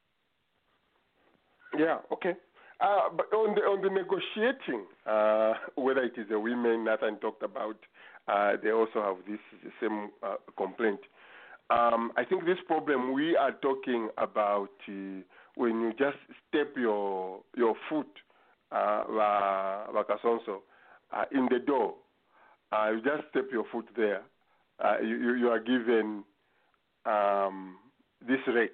Yeah, 1.77 1.97
okay. 2.11 2.33
Uh, 2.81 3.09
but 3.15 3.25
on 3.33 3.55
the 3.55 3.61
on 3.61 3.81
the 3.81 3.89
negotiating, 3.89 4.85
uh, 5.05 5.53
whether 5.75 6.01
it 6.01 6.13
is 6.17 6.27
the 6.29 6.39
women 6.39 6.85
Nathan 6.85 7.17
talked 7.17 7.43
about, 7.43 7.75
uh, 8.29 8.53
they 8.63 8.71
also 8.71 9.01
have 9.01 9.17
this 9.27 9.39
same 9.81 10.09
uh, 10.23 10.35
complaint. 10.57 10.99
Um, 11.69 12.11
I 12.15 12.23
think 12.23 12.45
this 12.45 12.57
problem 12.67 13.13
we 13.13 13.35
are 13.35 13.51
talking 13.51 14.09
about 14.17 14.71
uh, 14.87 15.21
when 15.55 15.81
you 15.81 15.91
just 15.97 16.17
step 16.47 16.73
your 16.77 17.41
your 17.55 17.75
foot, 17.89 18.07
uh, 18.71 19.03
uh, 19.11 19.87
in 21.31 21.49
the 21.51 21.59
door. 21.59 21.95
You 22.71 23.01
just 23.03 23.27
step 23.29 23.47
your 23.51 23.65
foot 23.71 23.89
there. 23.97 24.21
You, 25.03 25.35
you 25.35 25.49
are 25.49 25.59
given 25.59 26.23
um, 27.05 27.75
this 28.25 28.39
rate 28.47 28.71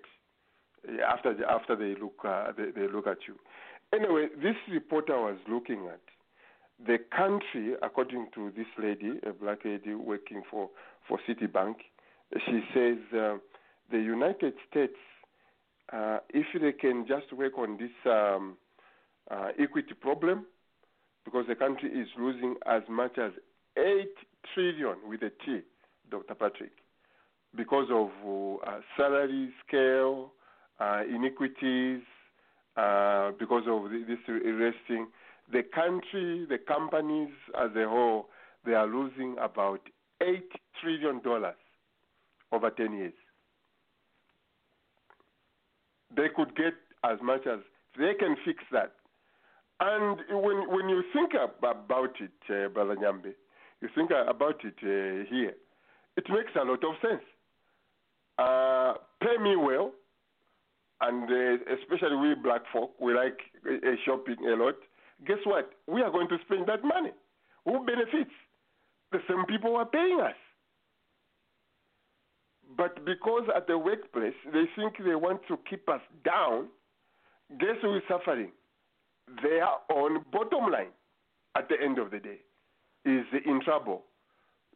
after 1.03 1.33
the, 1.33 1.49
after 1.49 1.75
they 1.75 1.99
look 1.99 2.21
they, 2.55 2.79
they 2.79 2.87
look 2.87 3.07
at 3.07 3.17
you. 3.27 3.35
Anyway, 3.95 4.27
this 4.41 4.55
reporter 4.69 5.15
was 5.17 5.37
looking 5.49 5.87
at 5.87 6.01
the 6.85 6.97
country, 7.15 7.75
according 7.81 8.27
to 8.35 8.51
this 8.57 8.65
lady, 8.77 9.19
a 9.25 9.31
black 9.31 9.59
lady 9.63 9.95
working 9.95 10.41
for 10.51 10.69
for 11.07 11.17
Citibank. 11.27 11.75
She 12.45 12.61
says 12.73 12.97
uh, 13.13 13.37
the 13.89 13.99
United 13.99 14.55
States, 14.69 14.97
uh, 15.93 16.17
if 16.29 16.45
they 16.59 16.73
can 16.73 17.05
just 17.07 17.31
work 17.31 17.57
on 17.57 17.77
this 17.77 18.11
um, 18.11 18.57
uh, 19.31 19.49
equity 19.57 19.93
problem, 19.93 20.45
because 21.23 21.45
the 21.47 21.55
country 21.55 21.89
is 21.89 22.09
losing 22.19 22.55
as 22.65 22.81
much 22.89 23.17
as 23.17 23.31
eight 23.77 24.15
trillion 24.53 24.95
with 25.07 25.21
a 25.21 25.29
T, 25.45 25.61
Dr. 26.11 26.35
Patrick, 26.35 26.73
because 27.55 27.87
of 27.91 28.09
uh, 28.67 28.79
salary 28.97 29.53
scale 29.65 30.33
uh, 30.81 31.03
iniquities, 31.07 32.01
uh, 32.77 33.31
because 33.39 33.63
of 33.67 33.89
this 33.91 34.19
arresting. 34.27 35.07
The 35.51 35.61
country, 35.63 36.45
the 36.49 36.57
companies 36.57 37.29
as 37.59 37.69
a 37.75 37.87
whole, 37.87 38.29
they 38.65 38.73
are 38.73 38.87
losing 38.87 39.35
about 39.39 39.81
eight 40.21 40.51
trillion 40.81 41.21
dollars 41.21 41.55
over 42.51 42.69
ten 42.71 42.93
years. 42.93 43.13
They 46.15 46.27
could 46.35 46.55
get 46.55 46.73
as 47.03 47.19
much 47.21 47.45
as 47.45 47.59
they 47.97 48.13
can 48.17 48.35
fix 48.45 48.63
that. 48.71 48.93
And 49.79 50.17
when 50.29 50.69
when 50.71 50.89
you 50.89 51.03
think 51.13 51.33
about 51.33 52.15
it, 52.19 52.31
uh, 52.49 52.69
Brother 52.69 52.95
Nyambe, 52.95 53.33
you 53.81 53.89
think 53.93 54.11
about 54.11 54.63
it 54.63 54.75
uh, 54.81 55.29
here, 55.29 55.53
it 56.17 56.25
makes 56.29 56.51
a 56.55 56.63
lot 56.63 56.83
of 56.83 56.95
sense. 57.01 57.23
Uh, 58.37 58.93
pay 59.21 59.41
me 59.41 59.55
well, 59.55 59.91
and 61.01 61.29
uh, 61.29 61.75
especially 61.81 62.15
we 62.15 62.35
black 62.35 62.61
folk, 62.71 62.91
we 62.99 63.13
like 63.13 63.37
uh, 63.69 63.95
shopping 64.05 64.37
a 64.47 64.55
lot. 64.55 64.75
Guess 65.25 65.39
what? 65.45 65.71
We 65.87 66.01
are 66.01 66.11
going 66.11 66.29
to 66.29 66.37
spend 66.45 66.67
that 66.67 66.83
money. 66.83 67.11
Who 67.65 67.85
benefits? 67.85 68.31
The 69.11 69.19
same 69.27 69.45
people 69.45 69.71
who 69.71 69.75
are 69.77 69.85
paying 69.85 70.19
us. 70.21 70.35
But 72.77 73.05
because 73.05 73.43
at 73.55 73.67
the 73.67 73.77
workplace 73.77 74.33
they 74.51 74.65
think 74.75 74.97
they 74.97 75.15
want 75.15 75.41
to 75.47 75.57
keep 75.69 75.87
us 75.87 76.01
down, 76.23 76.67
guess 77.59 77.77
who 77.81 77.95
is 77.95 78.03
suffering? 78.09 78.51
Their 79.41 79.65
own 79.91 80.23
bottom 80.31 80.71
line 80.71 80.93
at 81.57 81.69
the 81.69 81.75
end 81.81 81.99
of 81.99 82.11
the 82.11 82.19
day 82.19 82.39
is 83.05 83.25
in 83.45 83.61
trouble. 83.63 84.03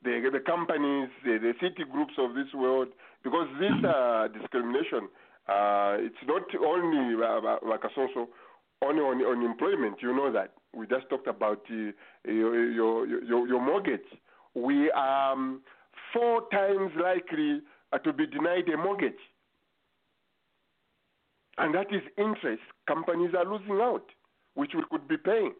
The, 0.03 0.29
the 0.31 0.39
companies, 0.39 1.09
the, 1.25 1.37
the 1.39 1.53
Citigroups 1.61 2.17
of 2.17 2.33
this 2.33 2.47
world, 2.53 2.87
because 3.23 3.47
this 3.59 3.73
uh, 3.83 4.29
discrimination 4.29 5.09
uh, 5.49 5.97
it's 5.99 6.15
not 6.27 6.43
only 6.63 7.15
Wakasonso, 7.15 8.27
only 8.83 9.01
on, 9.01 9.21
on 9.21 9.43
employment. 9.43 9.97
You 10.01 10.15
know 10.15 10.31
that. 10.31 10.53
We 10.73 10.85
just 10.85 11.09
talked 11.09 11.27
about 11.27 11.63
uh, 11.71 11.91
your, 12.31 12.71
your, 12.71 13.07
your, 13.07 13.47
your 13.47 13.61
mortgage. 13.61 14.05
We 14.53 14.91
are 14.91 15.33
um, 15.33 15.61
four 16.13 16.43
times 16.51 16.91
likely 17.01 17.61
uh, 17.91 17.97
to 17.99 18.13
be 18.13 18.27
denied 18.27 18.69
a 18.69 18.77
mortgage. 18.77 19.13
And 21.57 21.73
that 21.75 21.87
is 21.91 22.01
interest. 22.17 22.61
Companies 22.87 23.31
are 23.37 23.45
losing 23.45 23.79
out, 23.81 24.05
which 24.53 24.71
we 24.75 24.83
could 24.89 25.07
be 25.07 25.17
paying. 25.17 25.53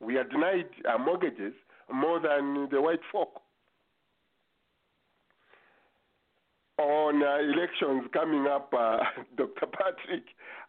We 0.00 0.18
are 0.18 0.24
denied 0.24 0.68
uh, 0.92 0.98
mortgages 0.98 1.54
more 1.92 2.20
than 2.20 2.68
the 2.70 2.80
white 2.80 3.00
folk. 3.10 3.40
On 6.84 7.22
uh, 7.22 7.38
elections 7.38 8.10
coming 8.12 8.46
up, 8.46 8.70
uh, 8.76 8.98
Dr. 9.38 9.66
Patrick, 9.72 10.24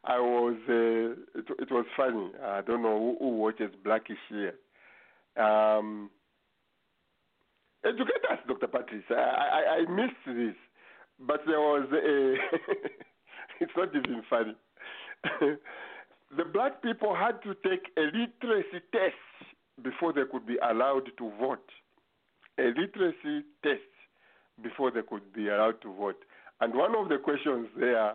I 0.06 0.18
was 0.18 0.56
uh, 0.70 1.40
it, 1.40 1.46
it, 1.60 1.72
was 1.72 1.86
funny. 1.98 2.32
I 2.42 2.62
don't 2.62 2.84
know 2.84 3.18
who, 3.20 3.26
who 3.26 3.38
watches 3.38 3.72
Black-ish 3.84 4.18
here. 4.30 4.56
Um, 5.36 6.10
educate 7.86 8.24
us, 8.32 8.40
Dr. 8.48 8.68
Patrick. 8.68 9.04
I, 9.10 9.14
I, 9.14 9.76
I 9.76 9.92
missed 9.92 10.26
this, 10.26 10.56
but 11.20 11.42
there 11.46 11.60
was 11.60 11.86
a. 11.92 12.36
it's 13.60 13.74
not 13.76 13.90
even 13.90 14.24
funny. 14.30 14.56
the 16.38 16.46
black 16.46 16.82
people 16.82 17.14
had 17.14 17.42
to 17.44 17.56
take 17.68 17.92
a 17.98 18.04
literacy 18.04 18.86
test 18.94 19.52
before 19.84 20.14
they 20.14 20.22
could 20.32 20.46
be 20.46 20.56
allowed 20.64 21.10
to 21.18 21.32
vote. 21.42 21.70
A 22.58 22.68
literacy 22.68 23.44
test 23.64 23.82
before 24.62 24.92
they 24.92 25.02
could 25.02 25.34
be 25.34 25.50
allowed 25.50 25.82
to 25.82 25.94
vote. 25.94 26.24
And 26.62 26.74
one 26.74 26.96
of 26.96 27.10
the 27.10 27.18
questions 27.18 27.68
there 27.78 28.14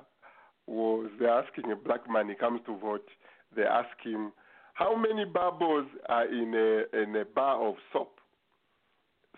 was 0.66 1.11
they're 1.18 1.29
asking 1.29 1.70
a 1.72 1.76
black 1.76 2.09
man, 2.09 2.29
he 2.29 2.35
comes 2.35 2.61
to 2.66 2.79
vote, 2.79 3.07
they 3.55 3.62
ask 3.62 3.88
him, 4.03 4.33
how 4.74 4.96
many 4.96 5.24
bubbles 5.24 5.87
are 6.09 6.26
in 6.26 6.55
a, 6.55 7.03
in 7.03 7.14
a 7.16 7.24
bar 7.24 7.62
of 7.66 7.74
soap? 7.92 8.18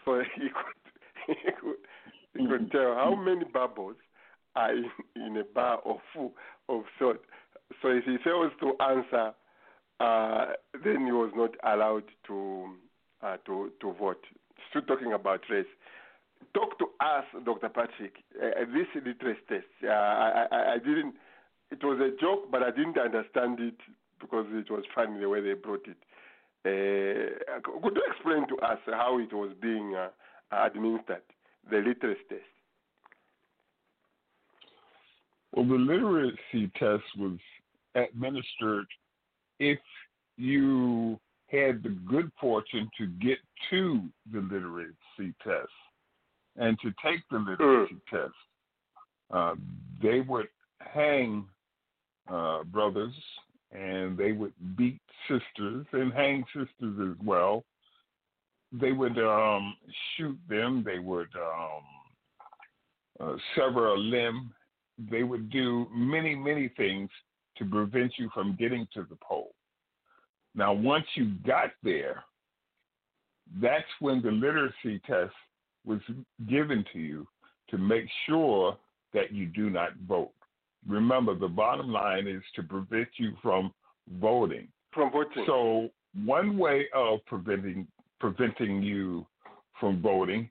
So 0.04 0.22
he 0.36 0.48
could, 0.48 1.36
he 1.42 1.50
could, 1.60 1.76
he 2.38 2.46
could 2.46 2.70
tell 2.70 2.94
how 2.94 3.14
many 3.14 3.44
bubbles 3.52 3.96
are 4.54 4.72
in, 4.72 4.90
in 5.16 5.36
a 5.38 5.44
bar 5.44 5.80
of, 5.84 5.98
of 6.68 6.82
soap. 6.98 7.24
So 7.80 7.88
if 7.88 8.04
he 8.04 8.16
fails 8.22 8.52
to 8.60 8.74
answer, 8.82 9.32
uh, 9.98 10.52
then 10.84 11.06
he 11.06 11.12
was 11.12 11.32
not 11.34 11.54
allowed 11.64 12.04
to, 12.26 12.66
uh, 13.22 13.36
to, 13.46 13.72
to 13.80 13.92
vote. 13.94 14.22
Still 14.70 14.82
talking 14.82 15.12
about 15.12 15.40
race 15.50 15.66
talk 16.54 16.78
to 16.78 16.86
us, 17.00 17.24
Dr. 17.44 17.68
Patrick. 17.68 18.16
Uh, 18.40 18.64
this 18.74 18.86
literacy 18.94 19.40
test, 19.48 19.66
uh, 19.84 19.88
I, 19.88 20.46
I, 20.50 20.72
I, 20.74 20.78
didn't. 20.78 21.14
It 21.70 21.82
was 21.82 21.98
a 22.00 22.20
joke, 22.20 22.50
but 22.50 22.62
I 22.62 22.70
didn't 22.70 22.98
understand 22.98 23.60
it 23.60 23.78
because 24.20 24.46
it 24.50 24.70
was 24.70 24.84
funny 24.94 25.18
the 25.18 25.28
way 25.28 25.40
they 25.40 25.54
brought 25.54 25.86
it. 25.86 25.96
Uh, 26.64 27.60
could 27.62 27.96
you 27.96 28.02
explain 28.10 28.46
to 28.48 28.56
us 28.64 28.78
how 28.86 29.18
it 29.18 29.32
was 29.32 29.50
being 29.60 29.94
uh, 29.94 30.08
administered, 30.50 31.22
the 31.70 31.78
literacy 31.78 32.20
test? 32.28 32.42
Well, 35.52 35.66
the 35.66 35.74
literacy 35.74 36.70
test 36.78 37.02
was 37.18 37.38
administered 37.94 38.86
if 39.58 39.78
you 40.36 41.18
had 41.48 41.82
the 41.82 41.90
good 42.08 42.30
fortune 42.40 42.88
to 42.96 43.06
get 43.06 43.38
to 43.70 44.02
the 44.32 44.40
literacy 44.40 45.34
test 45.44 45.68
and 46.56 46.78
to 46.80 46.92
take 47.04 47.20
the 47.30 47.38
literacy 47.38 47.94
mm. 47.94 48.00
test. 48.10 48.34
Uh, 49.32 49.54
they 50.02 50.20
would 50.20 50.48
hang 50.80 51.46
uh, 52.30 52.62
brothers 52.64 53.14
and 53.72 54.16
they 54.16 54.32
would 54.32 54.52
beat 54.76 55.00
sisters 55.28 55.86
and 55.92 56.12
hang 56.12 56.44
sisters 56.54 57.10
as 57.10 57.26
well. 57.26 57.64
They 58.72 58.92
would 58.92 59.18
um, 59.18 59.76
shoot 60.16 60.38
them. 60.48 60.82
They 60.84 60.98
would 60.98 61.28
um, 61.36 61.82
uh, 63.20 63.36
sever 63.54 63.88
a 63.88 63.98
limb. 63.98 64.52
They 65.10 65.22
would 65.22 65.50
do 65.50 65.86
many, 65.94 66.34
many 66.34 66.68
things 66.76 67.08
to 67.58 67.64
prevent 67.64 68.12
you 68.18 68.30
from 68.34 68.56
getting 68.58 68.86
to 68.94 69.06
the 69.08 69.16
poll. 69.22 69.54
Now, 70.54 70.72
once 70.72 71.06
you 71.14 71.32
got 71.46 71.70
there, 71.82 72.24
that's 73.60 73.84
when 74.00 74.22
the 74.22 74.30
literacy 74.30 75.00
test 75.06 75.32
was 75.84 76.00
given 76.48 76.84
to 76.92 76.98
you 76.98 77.26
to 77.70 77.78
make 77.78 78.06
sure 78.26 78.76
that 79.14 79.32
you 79.32 79.46
do 79.46 79.70
not 79.70 79.90
vote. 80.08 80.32
Remember, 80.86 81.34
the 81.34 81.48
bottom 81.48 81.92
line 81.92 82.26
is 82.26 82.42
to 82.56 82.62
prevent 82.62 83.08
you 83.16 83.32
from 83.42 83.72
voting. 84.20 84.68
From 84.92 85.12
voting. 85.12 85.44
So 85.46 85.90
one 86.24 86.58
way 86.58 86.86
of 86.94 87.24
preventing 87.26 87.86
preventing 88.20 88.82
you 88.82 89.26
from 89.80 90.00
voting 90.00 90.48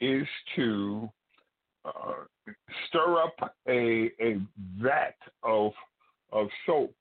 is 0.00 0.26
to 0.56 1.10
uh, 1.84 2.24
stir 2.88 3.22
up 3.22 3.54
a 3.68 4.10
a 4.20 4.40
vat 4.78 5.16
of 5.42 5.72
of 6.32 6.48
soap 6.66 6.94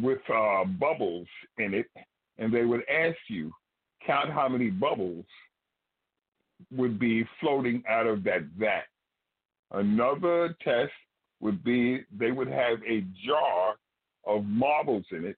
with 0.00 0.20
uh, 0.32 0.64
bubbles 0.64 1.26
in 1.58 1.74
it, 1.74 1.90
and 2.38 2.52
they 2.52 2.64
would 2.64 2.82
ask 2.88 3.18
you 3.28 3.52
count 4.06 4.30
how 4.30 4.48
many 4.48 4.70
bubbles 4.70 5.26
would 6.70 6.98
be 6.98 7.26
floating 7.40 7.82
out 7.88 8.06
of 8.06 8.24
that 8.24 8.42
vat. 8.58 8.84
Another 9.72 10.54
test 10.62 10.92
would 11.40 11.64
be 11.64 12.04
they 12.16 12.30
would 12.30 12.48
have 12.48 12.78
a 12.88 13.04
jar 13.26 13.74
of 14.26 14.44
marbles 14.44 15.04
in 15.10 15.24
it, 15.24 15.36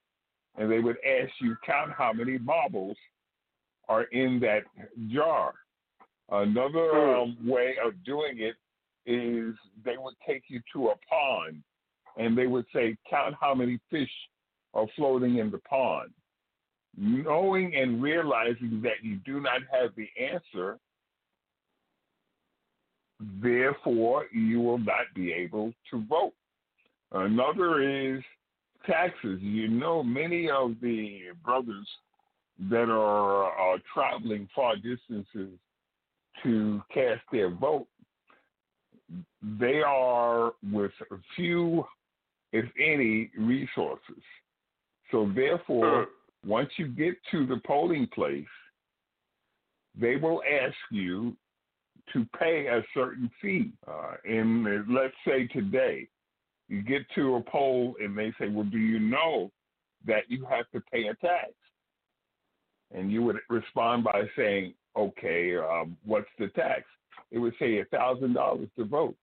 and 0.57 0.71
they 0.71 0.79
would 0.79 0.97
ask 0.97 1.31
you 1.41 1.55
count 1.65 1.91
how 1.91 2.13
many 2.13 2.37
marbles 2.37 2.97
are 3.87 4.03
in 4.03 4.39
that 4.41 4.63
jar. 5.11 5.53
Another 6.29 7.15
um, 7.17 7.37
way 7.45 7.75
of 7.83 7.93
doing 8.03 8.39
it 8.39 8.55
is 9.05 9.55
they 9.83 9.97
would 9.97 10.15
take 10.27 10.43
you 10.47 10.59
to 10.73 10.87
a 10.89 10.95
pond, 11.09 11.63
and 12.17 12.37
they 12.37 12.47
would 12.47 12.65
say 12.73 12.97
count 13.09 13.35
how 13.39 13.53
many 13.53 13.79
fish 13.89 14.09
are 14.73 14.87
floating 14.95 15.37
in 15.37 15.51
the 15.51 15.59
pond. 15.59 16.11
Knowing 16.97 17.75
and 17.75 18.01
realizing 18.01 18.81
that 18.81 19.03
you 19.03 19.17
do 19.25 19.39
not 19.39 19.61
have 19.71 19.91
the 19.95 20.07
answer, 20.19 20.77
therefore 23.19 24.25
you 24.31 24.59
will 24.59 24.77
not 24.77 25.05
be 25.13 25.31
able 25.31 25.73
to 25.91 26.03
vote. 26.05 26.33
Another 27.11 27.81
is 27.81 28.21
taxes. 28.85 29.39
You 29.41 29.67
know, 29.67 30.03
many 30.03 30.49
of 30.49 30.75
the 30.81 31.19
brothers 31.43 31.87
that 32.69 32.89
are, 32.89 33.43
are 33.45 33.77
traveling 33.93 34.47
far 34.55 34.75
distances 34.75 35.57
to 36.43 36.81
cast 36.93 37.21
their 37.31 37.49
vote, 37.49 37.87
they 39.59 39.81
are 39.85 40.53
with 40.71 40.91
few, 41.35 41.85
if 42.51 42.65
any, 42.79 43.31
resources. 43.37 44.21
So 45.11 45.31
therefore, 45.35 46.03
uh. 46.03 46.05
once 46.45 46.69
you 46.77 46.87
get 46.87 47.15
to 47.31 47.45
the 47.45 47.61
polling 47.65 48.07
place, 48.13 48.45
they 49.99 50.15
will 50.15 50.41
ask 50.61 50.75
you 50.91 51.35
to 52.13 52.25
pay 52.39 52.67
a 52.67 52.81
certain 52.93 53.29
fee. 53.41 53.71
Uh, 53.87 54.13
and 54.25 54.65
let's 54.93 55.13
say 55.27 55.47
today, 55.47 56.07
you 56.67 56.81
get 56.81 57.03
to 57.15 57.35
a 57.35 57.41
poll 57.41 57.95
and 57.99 58.17
they 58.17 58.33
say, 58.39 58.47
Well, 58.47 58.65
do 58.65 58.77
you 58.77 58.99
know 58.99 59.51
that 60.05 60.23
you 60.29 60.45
have 60.45 60.69
to 60.73 60.81
pay 60.91 61.07
a 61.07 61.15
tax? 61.15 61.51
And 62.93 63.11
you 63.11 63.23
would 63.23 63.37
respond 63.49 64.03
by 64.03 64.23
saying, 64.35 64.73
Okay, 64.97 65.57
um, 65.57 65.97
what's 66.05 66.29
the 66.39 66.47
tax? 66.49 66.83
It 67.31 67.39
would 67.39 67.53
say 67.59 67.83
$1,000 67.91 68.69
to 68.77 68.85
vote. 68.85 69.15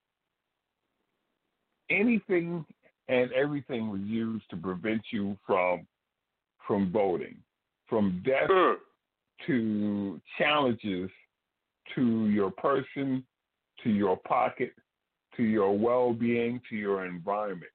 Anything 1.90 2.64
and 3.08 3.32
everything 3.32 3.90
was 3.90 4.00
used 4.02 4.48
to 4.50 4.56
prevent 4.56 5.02
you 5.10 5.36
from 5.46 5.86
from 6.66 6.92
voting, 6.92 7.36
from 7.88 8.22
death 8.24 8.48
to 9.46 10.20
challenges 10.38 11.10
to 11.94 12.28
your 12.28 12.50
person, 12.50 13.24
to 13.82 13.90
your 13.90 14.16
pocket, 14.16 14.72
to 15.36 15.42
your 15.42 15.76
well-being, 15.76 16.60
to 16.68 16.76
your 16.76 17.04
environment. 17.04 17.70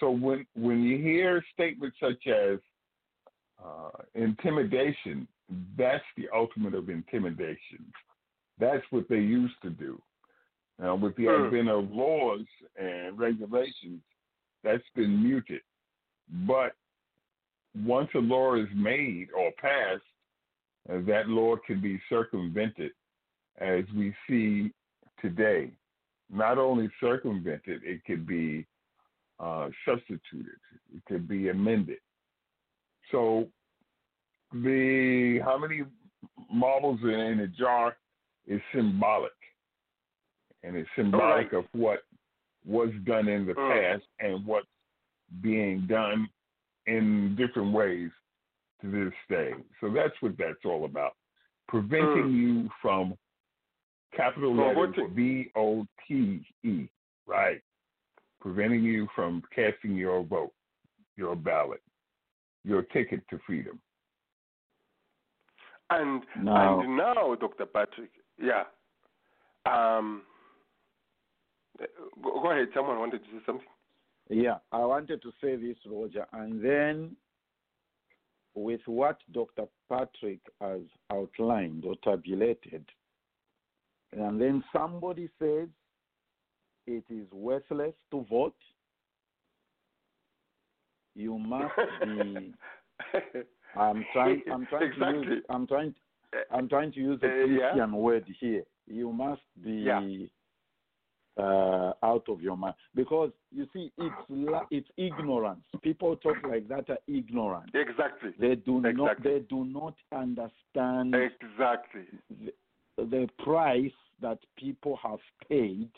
So 0.00 0.10
when 0.10 0.46
when 0.54 0.82
you 0.82 0.98
hear 0.98 1.42
statements 1.52 1.96
such 2.00 2.26
as 2.26 2.58
uh, 3.64 4.02
intimidation, 4.14 5.28
that's 5.78 6.04
the 6.16 6.28
ultimate 6.34 6.74
of 6.74 6.88
intimidation. 6.88 7.92
That's 8.58 8.84
what 8.90 9.08
they 9.08 9.20
used 9.20 9.54
to 9.62 9.70
do. 9.70 10.00
Now, 10.78 10.96
with 10.96 11.14
the 11.16 11.26
Mm. 11.26 11.46
advent 11.46 11.68
of 11.68 11.90
laws 11.92 12.46
and 12.76 13.18
regulations, 13.18 14.02
that's 14.62 14.88
been 14.94 15.22
muted. 15.22 15.62
But 16.46 16.74
once 17.74 18.10
a 18.14 18.18
law 18.18 18.54
is 18.54 18.68
made 18.74 19.30
or 19.32 19.52
passed, 19.52 20.02
uh, 20.88 21.00
that 21.02 21.28
law 21.28 21.56
can 21.56 21.80
be 21.80 22.00
circumvented, 22.08 22.92
as 23.58 23.84
we 23.96 24.14
see 24.28 24.72
today. 25.20 25.70
Not 26.30 26.58
only 26.58 26.90
circumvented, 27.00 27.82
it 27.84 28.04
could 28.04 28.26
be 28.26 28.66
uh, 29.38 29.68
substituted, 29.86 30.58
it 30.94 31.04
could 31.06 31.28
be 31.28 31.48
amended. 31.48 31.98
So, 33.10 33.48
the 34.52 35.40
how 35.44 35.58
many 35.58 35.82
marbles 36.52 37.02
are 37.02 37.32
in 37.32 37.40
a 37.40 37.48
jar 37.48 37.96
is 38.46 38.60
symbolic, 38.74 39.32
and 40.62 40.76
it's 40.76 40.88
symbolic 40.96 41.52
of 41.52 41.64
what 41.72 42.04
was 42.64 42.90
done 43.04 43.28
in 43.28 43.46
the 43.46 43.54
Mm. 43.54 43.68
past 43.72 44.06
and 44.20 44.44
what's 44.46 44.66
being 45.40 45.86
done 45.86 46.28
in 46.86 47.34
different 47.36 47.72
ways 47.72 48.10
to 48.80 48.90
this 48.90 49.14
day. 49.28 49.54
So 49.80 49.90
that's 49.90 50.14
what 50.20 50.36
that's 50.38 50.64
all 50.64 50.84
about. 50.84 51.16
Preventing 51.68 52.30
you 52.32 52.70
from 52.80 53.16
capital 54.16 54.50
From 54.54 54.58
letters 54.58 54.94
voting. 54.96 55.14
V 55.14 55.50
O 55.56 55.86
T 56.06 56.44
E, 56.64 56.88
right? 57.26 57.60
Preventing 58.40 58.82
you 58.82 59.08
from 59.14 59.42
casting 59.54 59.96
your 59.96 60.22
vote, 60.22 60.52
your 61.16 61.34
ballot, 61.34 61.80
your 62.64 62.82
ticket 62.82 63.22
to 63.30 63.38
freedom. 63.46 63.80
And 65.90 66.22
Now- 66.42 66.80
and 66.80 66.96
now, 66.96 67.34
Dr. 67.34 67.66
Patrick, 67.66 68.10
yeah. 68.38 68.64
Um, 69.66 70.22
go, 72.22 72.40
go 72.42 72.50
ahead. 72.50 72.68
Someone 72.74 72.98
wanted 72.98 73.24
to 73.24 73.30
say 73.30 73.44
something. 73.46 73.66
Yeah, 74.30 74.58
I 74.72 74.78
wanted 74.78 75.20
to 75.22 75.30
say 75.40 75.56
this, 75.56 75.76
Roger, 75.86 76.26
and 76.32 76.62
then 76.64 77.16
with 78.54 78.80
what 78.86 79.18
Dr. 79.32 79.64
Patrick 79.90 80.40
has 80.60 80.80
outlined 81.12 81.84
or 81.84 81.94
tabulated, 82.02 82.84
and 84.16 84.40
then 84.40 84.62
somebody 84.72 85.28
says 85.38 85.68
it 86.86 87.04
is 87.10 87.26
worthless 87.32 87.94
to 88.10 88.24
vote, 88.30 88.54
you 91.14 91.38
must 91.38 91.72
be. 92.02 92.54
I'm 93.76 94.04
trying. 94.12 94.42
I'm 94.52 94.66
trying 94.66 94.92
to 94.98 95.30
use. 95.30 95.42
I'm 95.48 95.66
trying. 95.66 95.94
I'm 96.50 96.68
trying 96.68 96.92
to 96.92 97.00
use 97.00 97.20
a 97.22 97.26
Uh, 97.26 97.44
yeah. 97.46 97.58
Christian 97.70 97.92
word 97.96 98.24
here. 98.40 98.64
You 98.86 99.12
must 99.12 99.42
be 99.62 99.72
Yeah. 99.72 100.00
uh, 101.36 101.92
out 102.02 102.28
of 102.28 102.40
your 102.40 102.56
mind 102.56 102.74
because 102.94 103.30
you 103.50 103.66
see, 103.72 103.90
it's 103.98 104.14
la- 104.28 104.66
it's 104.70 104.88
ignorance. 104.96 105.64
People 105.82 106.16
talk 106.16 106.36
like 106.48 106.68
that 106.68 106.88
are 106.90 106.98
ignorant. 107.08 107.70
Exactly. 107.74 108.30
They 108.38 108.54
do 108.56 108.80
not. 108.80 109.22
They 109.22 109.40
do 109.48 109.64
not 109.64 109.94
understand 110.12 111.14
Exactly. 111.14 112.06
the, 112.30 112.52
the 112.96 113.28
price 113.42 113.92
that 114.20 114.38
people 114.56 114.96
have 115.02 115.18
paid 115.48 115.88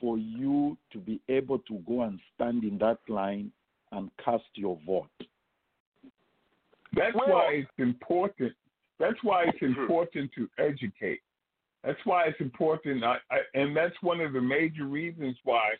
for 0.00 0.18
you 0.18 0.76
to 0.92 0.98
be 0.98 1.20
able 1.28 1.58
to 1.60 1.78
go 1.88 2.02
and 2.02 2.20
stand 2.34 2.64
in 2.64 2.78
that 2.78 2.98
line 3.08 3.50
and 3.92 4.10
cast 4.22 4.44
your 4.54 4.78
vote. 4.86 5.08
That's 6.92 7.14
Well- 7.14 7.28
why 7.30 7.52
it's 7.52 7.78
important. 7.78 8.54
That's 8.98 9.22
why 9.22 9.44
it's 9.44 9.58
Mhm. 9.58 9.76
important 9.82 10.32
to 10.32 10.48
educate. 10.58 11.20
That's 11.82 12.04
why 12.04 12.24
it's 12.26 12.40
important, 12.40 13.04
I, 13.04 13.20
I, 13.30 13.42
and 13.54 13.76
that's 13.76 14.00
one 14.02 14.20
of 14.20 14.32
the 14.32 14.40
major 14.40 14.86
reasons 14.86 15.38
why 15.44 15.76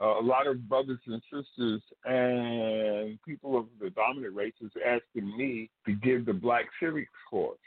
uh, 0.00 0.20
a 0.20 0.22
lot 0.22 0.46
of 0.46 0.68
brothers 0.68 1.00
and 1.06 1.20
sisters 1.24 1.82
and 2.04 3.20
people 3.24 3.56
of 3.58 3.66
the 3.80 3.90
dominant 3.90 4.32
races 4.32 4.70
are 4.76 4.84
asking 4.84 5.36
me 5.36 5.68
to 5.86 5.92
give 5.92 6.24
the 6.24 6.32
Black 6.32 6.66
Civics 6.78 7.10
course. 7.28 7.58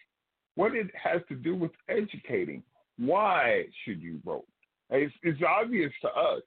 What 0.56 0.74
it 0.74 0.96
has 0.96 1.22
to 1.28 1.36
do 1.36 1.56
with 1.56 1.72
educating. 1.90 2.64
Why 3.06 3.64
should 3.84 4.02
you 4.02 4.20
vote? 4.24 4.46
It's, 4.92 5.14
it's 5.24 5.42
obvious 5.42 5.92
to 6.02 6.10
us, 6.10 6.44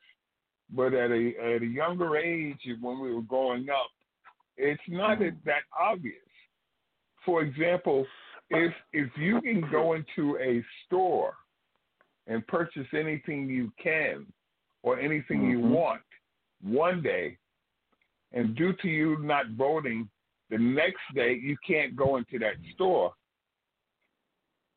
but 0.70 0.94
at 0.94 1.10
a 1.10 1.32
at 1.42 1.62
a 1.62 1.66
younger 1.66 2.16
age, 2.16 2.60
when 2.80 3.00
we 3.00 3.12
were 3.12 3.22
growing 3.22 3.68
up, 3.70 3.90
it's 4.56 4.82
not 4.88 5.18
that 5.18 5.62
obvious. 5.78 6.14
For 7.24 7.42
example, 7.42 8.06
if 8.50 8.72
if 8.92 9.10
you 9.16 9.40
can 9.40 9.68
go 9.70 9.94
into 9.94 10.38
a 10.38 10.62
store 10.84 11.34
and 12.28 12.46
purchase 12.46 12.86
anything 12.92 13.48
you 13.48 13.72
can 13.82 14.26
or 14.82 15.00
anything 15.00 15.50
you 15.50 15.58
Mhm. 15.58 15.70
want 15.70 16.02
one 16.62 17.02
day, 17.02 17.36
and 18.32 18.54
due 18.54 18.74
to 18.74 18.88
you 18.88 19.16
not 19.18 19.46
voting, 19.48 20.08
the 20.50 20.58
next 20.58 21.02
day 21.14 21.34
you 21.34 21.56
can't 21.66 21.96
go 21.96 22.16
into 22.16 22.38
that 22.38 22.56
store 22.74 23.12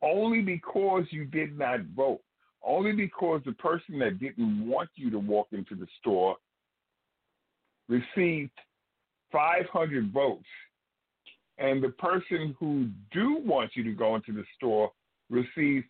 only 0.01 0.41
because 0.41 1.05
you 1.11 1.25
did 1.25 1.57
not 1.57 1.81
vote, 1.95 2.21
only 2.63 2.91
because 2.91 3.41
the 3.45 3.53
person 3.53 3.99
that 3.99 4.19
didn't 4.19 4.67
want 4.67 4.89
you 4.95 5.09
to 5.11 5.19
walk 5.19 5.47
into 5.51 5.75
the 5.75 5.87
store 5.99 6.37
received 7.87 8.51
500 9.31 10.11
votes, 10.11 10.45
and 11.57 11.83
the 11.83 11.89
person 11.89 12.55
who 12.59 12.87
do 13.11 13.39
want 13.43 13.71
you 13.75 13.83
to 13.83 13.93
go 13.93 14.15
into 14.15 14.31
the 14.31 14.43
store 14.55 14.91
received 15.29 15.85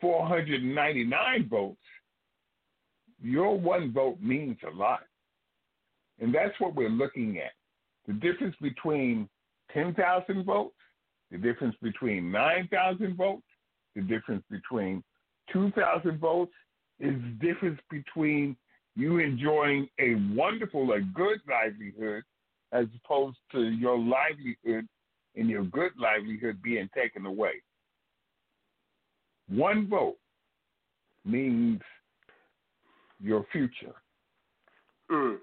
499 0.00 1.48
votes, 1.48 1.76
your 3.22 3.58
one 3.58 3.92
vote 3.92 4.18
means 4.20 4.56
a 4.66 4.74
lot. 4.74 5.00
And 6.20 6.34
that's 6.34 6.58
what 6.58 6.74
we're 6.74 6.88
looking 6.88 7.38
at. 7.38 7.52
The 8.06 8.14
difference 8.14 8.56
between 8.60 9.28
10,000 9.72 10.44
votes, 10.44 10.74
the 11.30 11.38
difference 11.38 11.76
between 11.82 12.30
9,000 12.30 13.16
votes, 13.16 13.42
the 13.94 14.02
difference 14.02 14.44
between 14.50 15.02
2,000 15.52 16.18
votes 16.18 16.52
is 16.98 17.14
the 17.14 17.46
difference 17.46 17.80
between 17.90 18.56
you 18.96 19.18
enjoying 19.18 19.88
a 19.98 20.14
wonderful, 20.34 20.92
a 20.92 21.00
good 21.00 21.40
livelihood 21.48 22.22
as 22.72 22.86
opposed 23.04 23.38
to 23.52 23.62
your 23.62 23.98
livelihood 23.98 24.86
and 25.36 25.48
your 25.48 25.64
good 25.64 25.92
livelihood 25.98 26.60
being 26.62 26.88
taken 26.94 27.26
away. 27.26 27.54
One 29.48 29.88
vote 29.88 30.18
means 31.24 31.80
your 33.20 33.44
future. 33.52 33.94
Mm. 35.10 35.36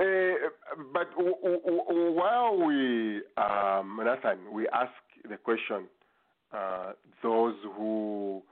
Uh, 0.00 0.48
but 0.92 1.10
w- 1.16 1.36
w- 1.42 2.12
while 2.12 2.56
we, 2.56 3.20
um, 3.36 4.00
Nathan, 4.02 4.38
we 4.52 4.66
ask 4.68 4.92
the 5.28 5.36
question, 5.36 5.84
uh, 6.52 6.92
those 7.22 7.54
who 7.76 8.42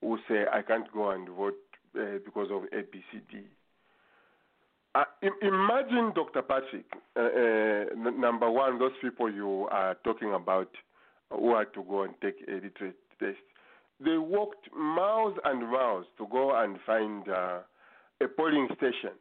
who 0.00 0.18
say 0.28 0.44
I 0.52 0.62
can't 0.62 0.92
go 0.92 1.10
and 1.10 1.28
vote 1.28 1.54
uh, 1.98 2.18
because 2.24 2.48
of 2.50 2.62
ABCD. 2.72 3.44
Uh, 4.94 5.04
imagine, 5.40 6.12
Dr. 6.14 6.42
Patrick, 6.42 6.84
uh, 7.16 7.20
uh, 7.20 8.08
n- 8.08 8.20
number 8.20 8.50
one, 8.50 8.78
those 8.78 8.92
people 9.00 9.32
you 9.32 9.66
are 9.70 9.94
talking 10.04 10.34
about 10.34 10.68
who 11.30 11.56
had 11.56 11.72
to 11.74 11.82
go 11.88 12.02
and 12.02 12.14
take 12.20 12.36
a 12.46 12.52
literacy 12.52 12.96
test. 13.18 13.38
They 14.04 14.18
walked 14.18 14.68
miles 14.76 15.34
and 15.44 15.70
miles 15.70 16.06
to 16.18 16.26
go 16.30 16.60
and 16.60 16.76
find 16.84 17.26
uh, 17.28 17.60
a 18.20 18.28
polling 18.36 18.68
station 18.76 19.16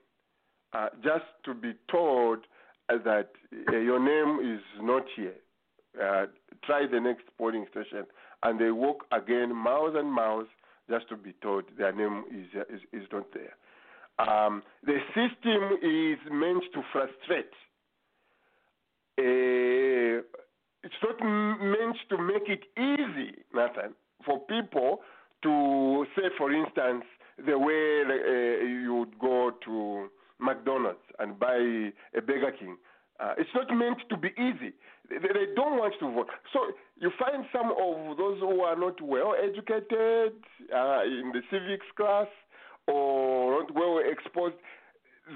uh, 0.74 0.90
just 1.04 1.26
to 1.46 1.54
be 1.54 1.74
told 1.90 2.40
that 2.90 3.30
uh, 3.70 3.78
your 3.78 4.00
name 4.00 4.56
is 4.56 4.62
not 4.82 5.04
here. 5.16 5.36
Uh, 6.00 6.26
try 6.64 6.86
the 6.90 7.00
next 7.00 7.24
polling 7.38 7.66
station, 7.72 8.06
and 8.44 8.60
they 8.60 8.72
walk 8.72 9.06
again 9.12 9.56
miles 9.56 9.94
and 9.96 10.12
miles 10.12 10.48
just 10.90 11.10
to 11.10 11.18
be 11.18 11.34
told 11.42 11.66
their 11.78 11.92
name 11.92 12.24
is 12.32 12.48
uh, 12.56 12.62
is, 12.74 12.82
is 12.94 13.08
not 13.12 13.26
there. 13.34 13.56
Um, 14.20 14.64
the 14.86 15.00
system 15.08 15.78
is 15.82 16.20
meant 16.32 16.64
to 16.74 16.82
frustrate. 16.92 17.52
Uh, 19.18 20.24
it's 20.84 20.96
not 21.04 21.20
meant 21.22 21.98
to 22.10 22.18
make 22.18 22.48
it 22.48 22.64
easy, 22.78 23.44
Nathan, 23.54 23.94
for 24.26 24.40
people 24.40 25.02
to 25.44 26.06
say, 26.16 26.30
for 26.38 26.52
instance, 26.52 27.04
the 27.46 27.58
way 27.58 28.04
uh, 28.08 28.66
you 28.66 28.96
would 28.96 29.20
go 29.20 29.52
to 29.66 30.08
McDonald's 30.40 31.00
and 31.20 31.40
buy 31.40 31.92
a 32.16 32.22
Burger 32.22 32.52
King. 32.58 32.78
Uh, 33.22 33.34
it's 33.38 33.50
not 33.54 33.70
meant 33.76 33.98
to 34.10 34.18
be 34.18 34.30
easy. 34.30 34.74
They, 35.10 35.18
they, 35.20 35.54
don't 35.56 35.78
want 35.78 35.94
to 36.00 36.12
vote. 36.12 36.30
So 36.54 36.60
you 37.00 37.12
find 37.20 37.46
some 37.52 37.70
of 37.72 38.18
those 38.18 38.40
who 38.40 38.62
are 38.62 38.76
not 38.76 39.00
well 39.02 39.36
educated 39.38 40.34
uh, 40.74 41.04
in 41.04 41.32
the 41.34 41.42
civics 41.52 41.86
class 41.96 42.28
or 42.88 43.62
not 43.62 43.76
well 43.76 44.00
exposed. 44.04 44.56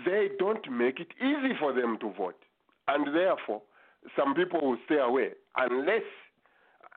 They 0.03 0.29
don't 0.39 0.65
make 0.71 0.99
it 0.99 1.09
easy 1.21 1.53
for 1.59 1.73
them 1.73 1.97
to 2.01 2.11
vote, 2.17 2.41
and 2.87 3.15
therefore 3.15 3.61
some 4.15 4.33
people 4.33 4.61
will 4.61 4.77
stay 4.85 4.97
away 4.97 5.29
unless. 5.55 6.01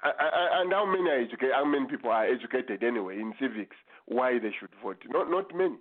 And 0.02 0.72
how 0.72 0.86
many 0.86 1.10
are 1.10 1.20
educated? 1.20 1.50
How 1.54 1.64
many 1.64 1.86
people 1.86 2.10
are 2.10 2.24
educated 2.24 2.82
anyway 2.82 3.16
in 3.18 3.34
civics? 3.40 3.76
Why 4.06 4.38
they 4.38 4.54
should 4.58 4.70
vote? 4.82 5.02
Not 5.08 5.28
not 5.28 5.54
many. 5.54 5.76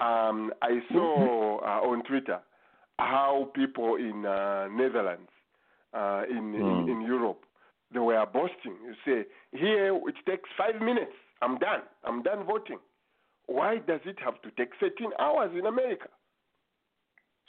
Um, 0.00 0.52
I 0.62 0.80
saw 0.90 1.58
uh, 1.60 1.86
on 1.86 2.02
Twitter 2.04 2.40
how 2.98 3.50
people 3.54 3.96
in 3.96 4.24
uh, 4.26 4.68
Netherlands, 4.68 5.30
uh, 5.94 6.22
in, 6.28 6.52
mm. 6.52 6.84
in, 6.84 6.90
in 6.90 7.00
Europe, 7.02 7.44
they 7.92 8.00
were 8.00 8.24
boasting. 8.32 8.76
You 8.84 8.94
say 9.04 9.26
here 9.52 9.94
it 9.94 10.14
takes 10.26 10.48
five 10.56 10.80
minutes. 10.80 11.12
I'm 11.40 11.58
done. 11.58 11.82
I'm 12.04 12.22
done 12.22 12.44
voting. 12.46 12.78
Why 13.46 13.78
does 13.78 14.00
it 14.04 14.18
have 14.24 14.40
to 14.42 14.50
take 14.52 14.70
13 14.80 15.10
hours 15.18 15.50
in 15.58 15.66
America? 15.66 16.08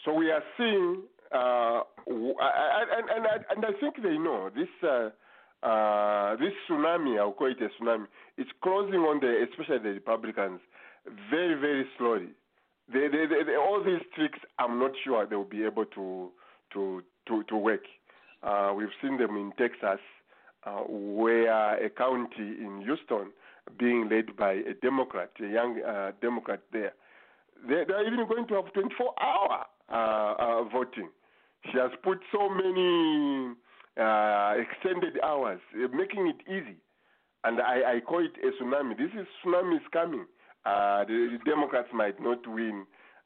So 0.04 0.14
we 0.14 0.32
are 0.32 0.44
seeing, 0.58 1.04
uh, 1.34 1.82
and, 2.08 3.10
and, 3.10 3.26
and, 3.50 3.66
I 3.66 3.80
think 3.80 3.96
they 4.04 4.18
know 4.18 4.50
this. 4.54 4.68
Uh, 4.82 5.10
uh, 5.66 6.36
this 6.36 6.52
tsunami, 6.70 7.18
I'll 7.18 7.32
call 7.32 7.48
it 7.50 7.58
a 7.62 7.70
tsunami, 7.82 8.06
it's 8.38 8.50
closing 8.62 9.00
on 9.00 9.22
the, 9.22 9.46
especially 9.50 9.80
the 9.80 9.90
Republicans, 9.92 10.60
very, 11.32 11.56
very 11.56 11.86
slowly. 11.98 12.32
They, 12.92 13.08
they, 13.08 13.26
they, 13.28 13.56
all 13.56 13.82
these 13.84 14.02
tricks, 14.16 14.40
I'm 14.60 14.80
not 14.80 14.92
sure 15.04 15.26
they 15.26 15.36
will 15.36 15.46
be 15.46 15.64
able 15.64 15.86
to 15.86 16.32
to 16.74 17.04
to, 17.28 17.44
to 17.44 17.56
work. 17.58 17.84
Uh, 18.42 18.74
we've 18.76 18.90
seen 19.02 19.18
them 19.18 19.38
in 19.38 19.54
Texas, 19.58 20.02
uh, 20.66 20.82
where 20.88 21.86
a 21.86 21.90
county 21.90 22.58
in 22.60 22.82
Houston 22.84 23.32
being 23.80 24.10
led 24.10 24.36
by 24.36 24.54
a 24.54 24.74
Democrat, 24.82 25.32
a 25.40 25.48
young 25.48 25.82
uh, 25.82 26.12
Democrat 26.22 26.62
there. 26.72 26.94
They, 27.68 27.84
they're 27.88 28.06
even 28.06 28.28
going 28.28 28.48
to 28.48 28.56
have 28.56 28.74
24 28.74 29.14
hour 29.22 29.66
uh, 29.90 30.34
uh, 30.40 30.64
voting. 30.66 31.10
She 31.72 31.78
has 31.78 31.92
put 32.04 32.20
so 32.32 32.50
many 32.50 33.54
uh, 34.00 34.56
extended 34.60 35.20
hours, 35.24 35.62
making 35.94 36.28
it 36.28 36.42
easy. 36.52 36.76
And 37.46 37.60
I, 37.62 37.96
I 37.96 38.00
call 38.02 38.20
it 38.26 38.32
a 38.42 38.64
tsunami. 38.64 38.98
This 38.98 39.12
is 39.20 39.28
tsunami 39.46 39.78
is 39.78 39.82
coming. 39.92 40.26
Uh, 40.66 41.04
the, 41.06 41.38
the, 41.38 41.50
Democrats 41.50 41.90
might 41.94 42.20
not 42.22 42.46
win 42.48 42.86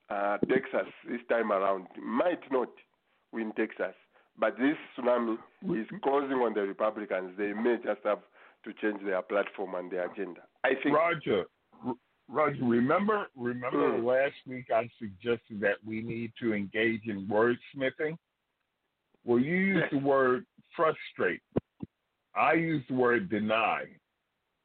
uh, 0.10 0.38
Texas 0.50 0.92
this 1.08 1.22
time 1.30 1.52
around. 1.52 1.88
Might 2.02 2.52
not 2.52 2.70
win 3.32 3.52
Texas, 3.56 3.94
but 4.40 4.56
this 4.58 4.78
tsunami 4.98 5.38
is 5.70 5.88
closing 6.04 6.38
on 6.38 6.54
the 6.54 6.62
Republicans. 6.62 7.32
They 7.38 7.54
may 7.54 7.78
just 7.84 8.02
have 8.06 8.20
to 8.66 8.74
change 8.82 9.04
their 9.06 9.22
platform 9.22 9.76
and 9.76 9.92
their 9.92 10.12
agenda. 10.12 10.42
I 10.64 10.72
think. 10.82 10.96
Roger, 10.96 11.46
Roger, 12.30 12.64
remember, 12.64 13.28
remember 13.36 13.98
mm. 13.98 14.04
last 14.04 14.36
week 14.46 14.66
I 14.74 14.90
suggested 15.00 15.62
that 15.62 15.78
we 15.86 16.02
need 16.02 16.34
to 16.42 16.54
engage 16.54 17.04
in 17.06 17.28
wordsmithing. 17.28 18.18
Well, 19.24 19.40
you 19.40 19.56
used 19.56 19.86
yes. 19.92 20.02
the 20.02 20.08
word 20.08 20.46
frustrate. 20.76 21.42
I 22.36 22.54
used 22.54 22.90
the 22.90 22.96
word 22.96 23.30
deny. 23.30 23.84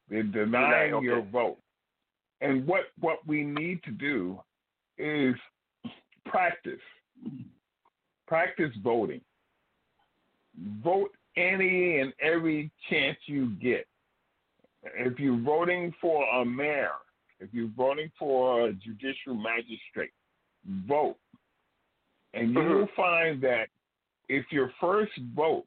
They're 0.08 0.22
denying 0.22 0.90
deny, 0.90 0.96
okay. 0.96 1.04
your 1.04 1.22
vote. 1.22 1.58
And 2.42 2.66
what, 2.66 2.86
what 2.98 3.18
we 3.26 3.44
need 3.44 3.82
to 3.84 3.92
do 3.92 4.38
is 4.98 5.34
practice. 6.26 6.80
Practice 8.26 8.72
voting. 8.82 9.20
Vote 10.82 11.12
any 11.36 12.00
and 12.00 12.12
every 12.20 12.70
chance 12.90 13.16
you 13.26 13.50
get. 13.62 13.86
If 14.82 15.20
you're 15.20 15.40
voting 15.40 15.94
for 16.00 16.24
a 16.40 16.44
mayor, 16.44 16.90
if 17.38 17.48
you're 17.52 17.70
voting 17.76 18.10
for 18.18 18.68
a 18.68 18.72
judicial 18.72 19.34
magistrate, 19.34 20.10
vote. 20.88 21.16
And 22.34 22.52
you 22.52 22.60
will 22.60 22.86
mm-hmm. 22.86 23.00
find 23.00 23.42
that 23.42 23.66
if 24.28 24.46
your 24.50 24.72
first 24.80 25.12
vote, 25.36 25.64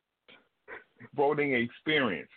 voting 1.15 1.53
experience, 1.53 2.30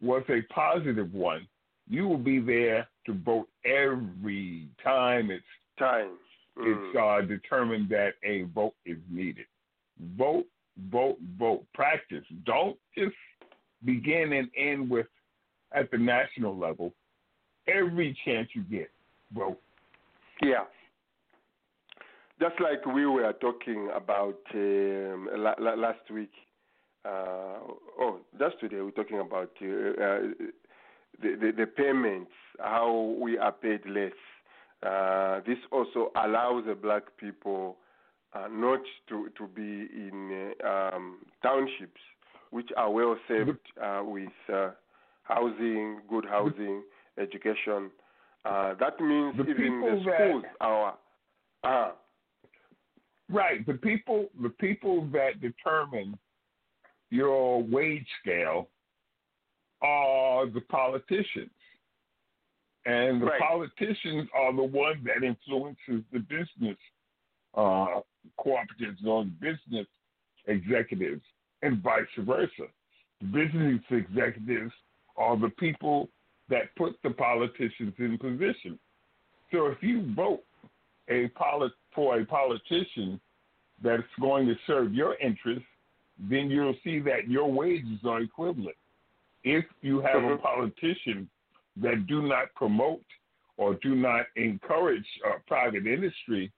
was 0.00 0.22
a 0.28 0.40
positive 0.52 1.12
one, 1.12 1.46
you 1.88 2.08
will 2.08 2.18
be 2.18 2.40
there 2.40 2.88
to 3.06 3.14
vote 3.14 3.48
every 3.64 4.68
time 4.82 5.30
it's 5.30 5.44
time 5.78 6.10
mm. 6.58 6.64
it's 6.66 6.96
uh, 6.96 7.26
determined 7.26 7.88
that 7.90 8.14
a 8.24 8.42
vote 8.54 8.74
is 8.84 8.98
needed. 9.10 9.46
Vote, 10.16 10.46
vote, 10.90 11.18
vote. 11.38 11.64
Practice. 11.74 12.24
Don't 12.44 12.76
just 12.96 13.14
begin 13.84 14.32
and 14.32 14.48
end 14.56 14.90
with 14.90 15.06
at 15.72 15.90
the 15.90 15.98
national 15.98 16.56
level. 16.56 16.92
Every 17.68 18.16
chance 18.24 18.48
you 18.54 18.62
get, 18.62 18.90
vote. 19.34 19.58
Yeah. 20.42 20.64
Just 22.40 22.60
like 22.60 22.84
we 22.84 23.06
were 23.06 23.32
talking 23.40 23.88
about 23.94 24.38
um, 24.54 25.28
la- 25.34 25.54
la- 25.58 25.74
last 25.74 26.10
week. 26.12 26.32
Uh, 27.04 27.60
oh, 28.00 28.18
just 28.38 28.60
today 28.60 28.80
we're 28.80 28.90
talking 28.90 29.20
about 29.20 29.50
uh, 29.62 30.02
uh 30.02 30.18
the, 31.22 31.36
the, 31.40 31.52
the 31.56 31.66
payments, 31.66 32.30
how 32.58 33.16
we 33.20 33.38
are 33.38 33.52
paid 33.52 33.80
less. 33.86 34.12
Uh, 34.82 35.40
this 35.46 35.58
also 35.72 36.10
allows 36.16 36.64
the 36.66 36.74
black 36.74 37.02
people 37.18 37.76
uh, 38.34 38.46
not 38.50 38.80
to, 39.08 39.28
to 39.38 39.46
be 39.48 39.62
in 39.94 40.52
uh, 40.64 40.68
um, 40.96 41.18
townships 41.42 42.00
which 42.50 42.68
are 42.76 42.90
well 42.90 43.16
served 43.26 43.58
uh, 43.82 44.02
with 44.04 44.28
uh, 44.52 44.70
housing, 45.24 46.00
good 46.08 46.24
housing, 46.24 46.82
education. 47.18 47.90
Uh, 48.44 48.74
that 48.78 49.00
means 49.00 49.36
The 49.36 49.42
even 49.42 49.46
the 49.46 49.54
people 49.54 50.04
that- 50.04 50.14
schools 50.14 50.44
are. 50.60 50.98
Uh, 51.64 51.90
Right. 53.28 53.66
The 53.66 53.74
people 53.74 54.28
the 54.40 54.50
people 54.50 55.08
that 55.12 55.40
determine 55.40 56.16
your 57.10 57.60
wage 57.62 58.06
scale 58.22 58.68
are 59.82 60.46
the 60.46 60.60
politicians. 60.62 61.50
And 62.84 63.20
the 63.20 63.26
Right. 63.26 63.40
politicians 63.40 64.28
are 64.32 64.52
the 64.52 64.62
one 64.62 65.02
that 65.04 65.24
influences 65.24 66.04
the 66.12 66.20
business 66.20 66.78
uh, 67.54 68.00
cooperatives 68.38 69.04
or 69.04 69.24
business 69.24 69.86
executives 70.46 71.22
and 71.62 71.82
vice 71.82 72.06
versa. 72.18 72.68
Business 73.32 73.82
executives 73.90 74.72
are 75.16 75.36
the 75.36 75.50
people 75.50 76.08
that 76.48 76.74
put 76.76 77.00
the 77.02 77.10
politicians 77.10 77.94
in 77.98 78.18
position. 78.18 78.78
So 79.50 79.66
if 79.66 79.82
you 79.82 80.12
vote 80.14 80.44
a 81.08 81.28
polit- 81.28 81.72
for 81.94 82.20
a 82.20 82.24
politician 82.26 83.20
that's 83.82 84.02
going 84.20 84.46
to 84.46 84.54
serve 84.66 84.94
your 84.94 85.16
interests, 85.16 85.68
then 86.18 86.50
you'll 86.50 86.76
see 86.84 86.98
that 87.00 87.28
your 87.28 87.50
wages 87.50 88.04
are 88.04 88.20
equivalent. 88.20 88.76
If 89.46 89.64
you 89.80 90.00
have 90.00 90.24
a 90.24 90.36
Mhm. 90.36 90.42
politician 90.42 91.30
that 91.76 92.06
do 92.08 92.20
not 92.22 92.52
promote 92.56 93.06
or 93.56 93.74
do 93.74 93.94
not 93.94 94.26
encourage 94.34 95.08
uh, 95.24 95.38
private 95.46 95.86
industry 95.86 96.52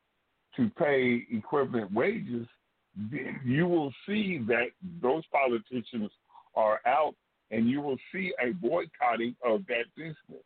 to 0.56 0.70
pay 0.70 1.26
equivalent 1.30 1.92
wages, 1.92 2.48
then 2.96 3.38
you 3.44 3.66
will 3.66 3.92
see 4.06 4.38
that 4.38 4.70
those 5.02 5.24
politicians 5.26 6.10
are 6.54 6.80
out 6.86 7.14
and 7.50 7.68
you 7.68 7.82
will 7.82 7.98
see 8.10 8.32
a 8.40 8.52
boycotting 8.52 9.36
of 9.44 9.66
that 9.66 9.94
business. 9.94 10.44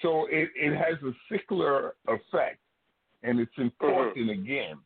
So 0.00 0.26
it, 0.26 0.50
it 0.56 0.74
has 0.74 1.02
a 1.02 1.14
secular 1.28 1.96
effect, 2.06 2.60
and 3.22 3.38
it's 3.40 3.58
important 3.58 4.30
again 4.30 4.78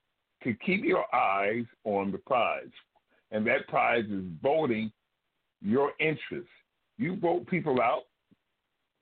to 0.42 0.52
keep 0.54 0.84
your 0.84 1.06
eyes 1.14 1.66
on 1.84 2.10
the 2.10 2.18
prize, 2.18 2.72
and 3.30 3.46
that 3.46 3.68
prize 3.68 4.04
is 4.06 4.24
voting 4.42 4.92
your 5.60 5.92
interests. 6.00 6.50
You 6.98 7.16
vote 7.16 7.46
people 7.46 7.80
out, 7.80 8.02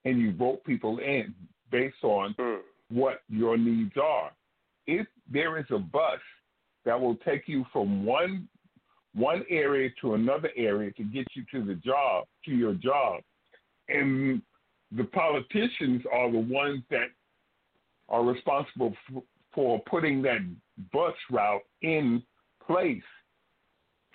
and 0.04 0.18
you 0.18 0.32
vote 0.32 0.64
people 0.64 0.98
in 0.98 1.34
based 1.70 2.02
on 2.02 2.34
mm, 2.38 2.58
what 2.90 3.22
your 3.28 3.56
needs 3.56 3.92
are. 4.02 4.30
If 4.86 5.06
there 5.30 5.58
is 5.58 5.66
a 5.70 5.78
bus 5.78 6.20
that 6.84 6.98
will 6.98 7.16
take 7.16 7.42
you 7.46 7.64
from 7.72 8.04
one 8.04 8.48
one 9.14 9.44
area 9.50 9.90
to 10.00 10.14
another 10.14 10.50
area 10.56 10.92
to 10.92 11.02
get 11.02 11.26
you 11.34 11.44
to 11.52 11.64
the 11.64 11.74
job, 11.74 12.26
to 12.44 12.52
your 12.52 12.74
job, 12.74 13.20
and 13.88 14.40
the 14.96 15.04
politicians 15.04 16.02
are 16.12 16.30
the 16.30 16.38
ones 16.38 16.82
that 16.90 17.08
are 18.08 18.24
responsible 18.24 18.94
f- 19.08 19.22
for 19.52 19.80
putting 19.90 20.22
that 20.22 20.38
bus 20.92 21.14
route 21.30 21.62
in 21.82 22.22
place, 22.64 23.02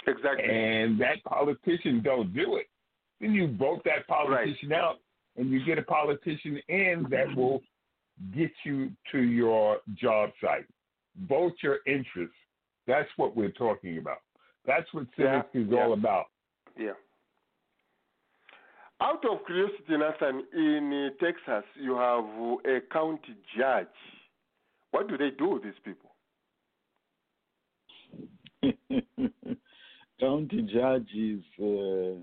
exactly. 0.08 0.46
and 0.50 1.00
that 1.00 1.22
politician 1.26 2.02
don't 2.02 2.34
do 2.34 2.56
it, 2.56 2.68
then 3.26 3.34
you 3.34 3.56
vote 3.58 3.82
that 3.86 4.08
politician 4.08 4.72
out, 4.74 5.00
and 5.38 5.50
you 5.50 5.66
get 5.66 5.78
a 5.78 5.82
politician 5.82 6.62
in 6.70 7.06
that 7.10 7.36
will 7.36 7.62
get 8.36 8.52
you 8.64 8.92
to 9.12 9.20
your 9.20 9.80
job 9.96 10.30
site. 10.42 10.66
Vote 11.28 11.54
your 11.62 11.80
interests. 11.88 12.36
That's 12.88 13.10
what 13.18 13.36
we're 13.36 13.52
talking 13.52 13.98
about. 13.98 14.20
That's 14.66 14.92
what 14.94 15.08
Yeah, 15.18 15.42
civics 15.42 15.56
is 15.56 15.74
yeah. 15.74 15.84
all 15.84 15.94
about. 15.94 16.26
Yeah. 16.78 16.94
Out 19.02 19.26
of 19.26 19.46
curiosity, 19.46 19.98
Nathan, 19.98 20.44
in 20.54 21.12
uh, 21.20 21.24
Texas, 21.24 21.66
you 21.76 21.96
have 21.96 22.24
uh, 22.24 22.78
a 22.78 22.82
county 22.92 23.36
judge. 23.58 23.88
What 24.92 25.08
do 25.10 25.18
they 25.18 25.32
do 25.32 25.50
with 25.50 25.64
these 25.64 25.74
people? 25.84 26.12
County 30.20 30.62
judge 30.74 31.10
is 31.14 31.44
uh, 31.60 32.22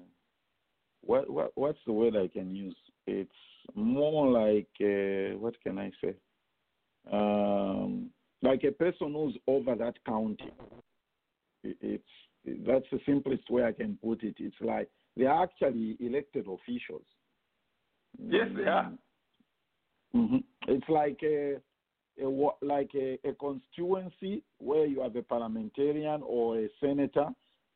what, 1.02 1.28
what 1.28 1.52
what's 1.54 1.78
the 1.86 1.92
word 1.92 2.16
I 2.16 2.28
can 2.28 2.54
use? 2.54 2.76
It's 3.06 3.30
more 3.74 4.28
like 4.30 4.68
uh, 4.80 5.36
what 5.38 5.54
can 5.62 5.78
I 5.78 5.90
say? 6.02 6.14
Um, 7.12 8.10
like 8.42 8.64
a 8.64 8.72
person 8.72 9.12
who's 9.12 9.36
over 9.46 9.74
that 9.76 9.94
county. 10.06 10.52
It- 11.64 11.76
It's 11.80 12.04
that's 12.66 12.86
the 12.90 12.98
simplest 13.06 13.48
way 13.50 13.64
I 13.64 13.72
can 13.72 13.96
put 14.02 14.22
it. 14.24 14.36
It's 14.38 14.60
like 14.60 14.88
they 15.16 15.26
are 15.26 15.42
actually 15.44 15.96
elected 16.00 16.46
officials. 16.48 17.06
Yes, 18.18 18.48
they 18.56 18.64
are. 18.64 18.92
hmm 20.12 20.38
It's 20.66 20.88
like 20.88 21.20
a, 21.22 21.56
a 22.22 22.28
like 22.62 22.90
a, 22.94 23.18
a 23.24 23.32
constituency 23.34 24.42
where 24.58 24.86
you 24.86 25.00
have 25.02 25.16
a 25.16 25.22
parliamentarian 25.22 26.22
or 26.24 26.58
a 26.58 26.68
senator. 26.80 27.28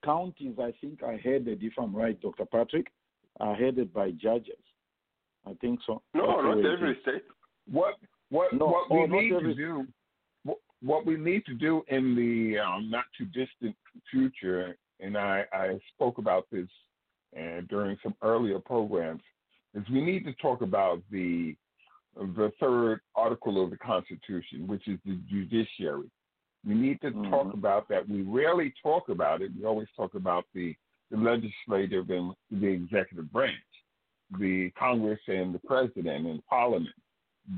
Counties, 0.05 0.57
I 0.59 0.72
think, 0.81 1.03
are 1.03 1.16
headed, 1.16 1.62
if 1.62 1.72
I'm 1.79 1.95
right, 1.97 2.20
Dr. 2.20 2.45
Patrick, 2.45 2.89
are 3.41 3.55
headed 3.55 3.93
by 3.93 4.11
judges. 4.12 4.59
I 5.47 5.55
think 5.61 5.80
so. 5.87 6.03
No, 6.14 6.41
not 6.41 6.64
every 6.64 6.99
state. 7.03 7.22
What 7.70 7.95
what 8.30 8.53
No, 8.53 8.66
what 8.66 8.91
we 8.91 8.99
oh, 8.99 9.07
not 9.07 9.22
need 9.22 9.30
to 9.30 9.55
do 9.55 9.87
what, 10.45 10.59
what 10.82 11.07
we 11.07 11.16
need 11.16 11.45
to 11.47 11.55
do 11.55 11.82
in 11.89 12.14
the 12.14 12.59
um, 12.59 12.91
not 12.91 13.05
too 13.16 13.26
distant 13.26 13.76
future, 14.11 14.76
and 15.01 15.16
I, 15.16 15.45
I 15.53 15.78
spoke 15.95 16.18
about 16.18 16.47
this 16.51 16.68
uh, 17.37 17.61
during 17.68 17.97
some 18.03 18.14
earlier 18.22 18.59
programs, 18.59 19.22
is 19.74 19.84
we 19.93 20.03
need 20.03 20.24
to 20.24 20.32
talk 20.34 20.62
about 20.62 21.03
the 21.11 21.55
the 22.16 22.51
third 22.59 23.01
article 23.14 23.62
of 23.62 23.70
the 23.70 23.76
Constitution, 23.76 24.66
which 24.66 24.89
is 24.89 24.99
the 25.05 25.18
judiciary. 25.28 26.11
We 26.66 26.74
need 26.74 27.01
to 27.03 27.11
talk 27.11 27.49
Mhm. 27.49 27.55
about 27.55 27.89
that. 27.89 28.09
We 28.09 28.22
rarely 28.22 28.72
talk 28.82 29.11
about 29.11 29.43
it. 29.43 29.53
We 29.57 29.66
always 29.66 29.89
talk 29.95 30.14
about 30.14 30.47
the, 30.55 30.74
the 31.11 31.16
legislative 31.16 32.11
and 32.11 32.34
the 32.50 32.66
executive 32.66 33.32
branch, 33.32 33.54
the 34.38 34.70
Congress 34.78 35.20
and 35.28 35.54
the 35.54 35.61
president 35.61 36.26
and 36.26 36.44
Parliament 36.46 36.94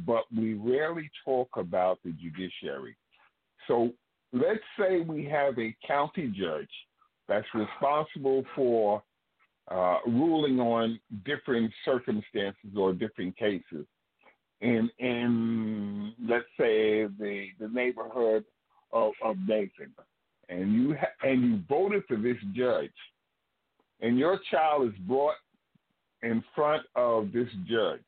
but 0.07 0.25
we 0.37 0.55
rarely 0.55 1.11
talk 1.25 1.49
about 1.57 1.99
the 2.05 2.13
judiciary. 2.13 2.97
So 3.67 3.91
let's 4.33 4.61
say 4.79 5.01
we 5.01 5.25
have 5.27 5.59
a 5.59 5.75
county 5.87 6.29
judge 6.29 6.69
that's 7.29 7.47
responsible 7.55 8.45
for 8.55 9.03
uh, 9.71 9.99
ruling 10.07 10.61
on 10.61 10.99
different 11.25 11.73
circumstances 11.85 12.71
or 12.77 12.93
different 12.93 13.37
cases. 13.37 13.87
In, 14.61 14.91
in 14.99 16.15
let's 16.27 16.47
say 16.59 17.05
the, 17.05 17.49
the 17.61 17.69
neighborhood 17.69 18.45
of, 18.93 19.13
of 19.23 19.37
Nathan, 19.47 19.93
and 20.49 20.73
you 20.73 20.97
ha- 20.97 21.29
and 21.29 21.43
you 21.43 21.61
voted 21.69 22.03
for 22.09 22.17
this 22.17 22.39
judge, 22.55 22.91
and 24.01 24.19
your 24.19 24.39
child 24.51 24.89
is 24.89 24.99
brought 25.07 25.37
in 26.23 26.43
front 26.55 26.83
of 26.97 27.33
this 27.33 27.49
judge, 27.69 28.01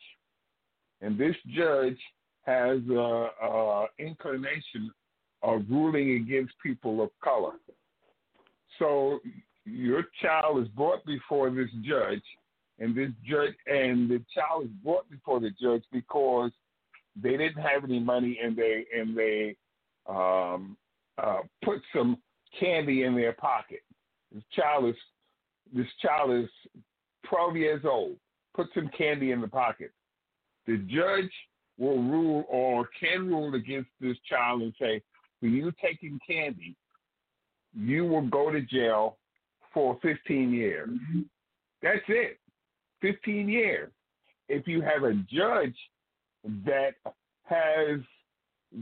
and 1.00 1.18
this 1.18 1.36
judge 1.54 1.98
has 2.42 2.78
a, 2.90 3.28
a 3.42 3.86
inclination 3.98 4.90
of 5.42 5.62
ruling 5.70 6.12
against 6.12 6.52
people 6.62 7.02
of 7.02 7.10
color. 7.22 7.52
So 8.78 9.20
your 9.64 10.04
child 10.22 10.62
is 10.62 10.68
brought 10.68 11.04
before 11.04 11.50
this 11.50 11.68
judge, 11.82 12.22
and 12.78 12.96
this 12.96 13.10
judge 13.28 13.54
and 13.66 14.08
the 14.08 14.22
child 14.34 14.64
is 14.64 14.70
brought 14.82 15.08
before 15.10 15.40
the 15.40 15.50
judge 15.60 15.84
because 15.92 16.50
they 17.20 17.36
didn't 17.36 17.62
have 17.62 17.84
any 17.84 18.00
money 18.00 18.38
and 18.42 18.56
they 18.56 18.84
and 18.96 19.16
they 19.16 19.56
um, 20.08 20.76
uh, 21.18 21.40
put 21.62 21.80
some 21.94 22.18
candy 22.58 23.02
in 23.02 23.14
their 23.14 23.32
pocket. 23.32 23.80
This 24.32 24.42
child 24.54 24.88
is 24.88 24.96
this 25.72 25.86
child 26.02 26.32
is 26.32 26.48
12 27.28 27.56
years 27.56 27.82
old. 27.84 28.16
Put 28.54 28.68
some 28.74 28.90
candy 28.96 29.32
in 29.32 29.40
the 29.40 29.48
pocket. 29.48 29.92
The 30.66 30.78
judge 30.78 31.30
will 31.78 32.02
rule 32.02 32.44
or 32.48 32.88
can 32.98 33.28
rule 33.28 33.54
against 33.54 33.90
this 34.00 34.16
child 34.28 34.62
and 34.62 34.74
say, 34.80 35.02
for 35.40 35.46
you 35.46 35.72
taking 35.82 36.18
candy, 36.26 36.76
you 37.74 38.04
will 38.04 38.26
go 38.26 38.50
to 38.50 38.60
jail 38.60 39.16
for 39.72 39.98
15 40.02 40.52
years. 40.52 40.88
Mm-hmm. 40.88 41.20
That's 41.82 42.04
it. 42.08 42.38
15 43.00 43.48
years. 43.48 43.90
If 44.48 44.66
you 44.66 44.82
have 44.82 45.04
a 45.04 45.14
judge 45.14 45.76
that 46.66 46.94
has 47.44 48.00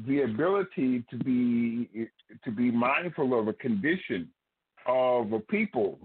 the 0.07 0.23
ability 0.23 1.05
to 1.11 1.17
be 1.17 2.09
to 2.45 2.51
be 2.51 2.71
mindful 2.71 3.39
of 3.39 3.49
a 3.49 3.53
condition 3.55 4.29
of 4.87 5.33
a 5.33 5.41
people, 5.41 5.99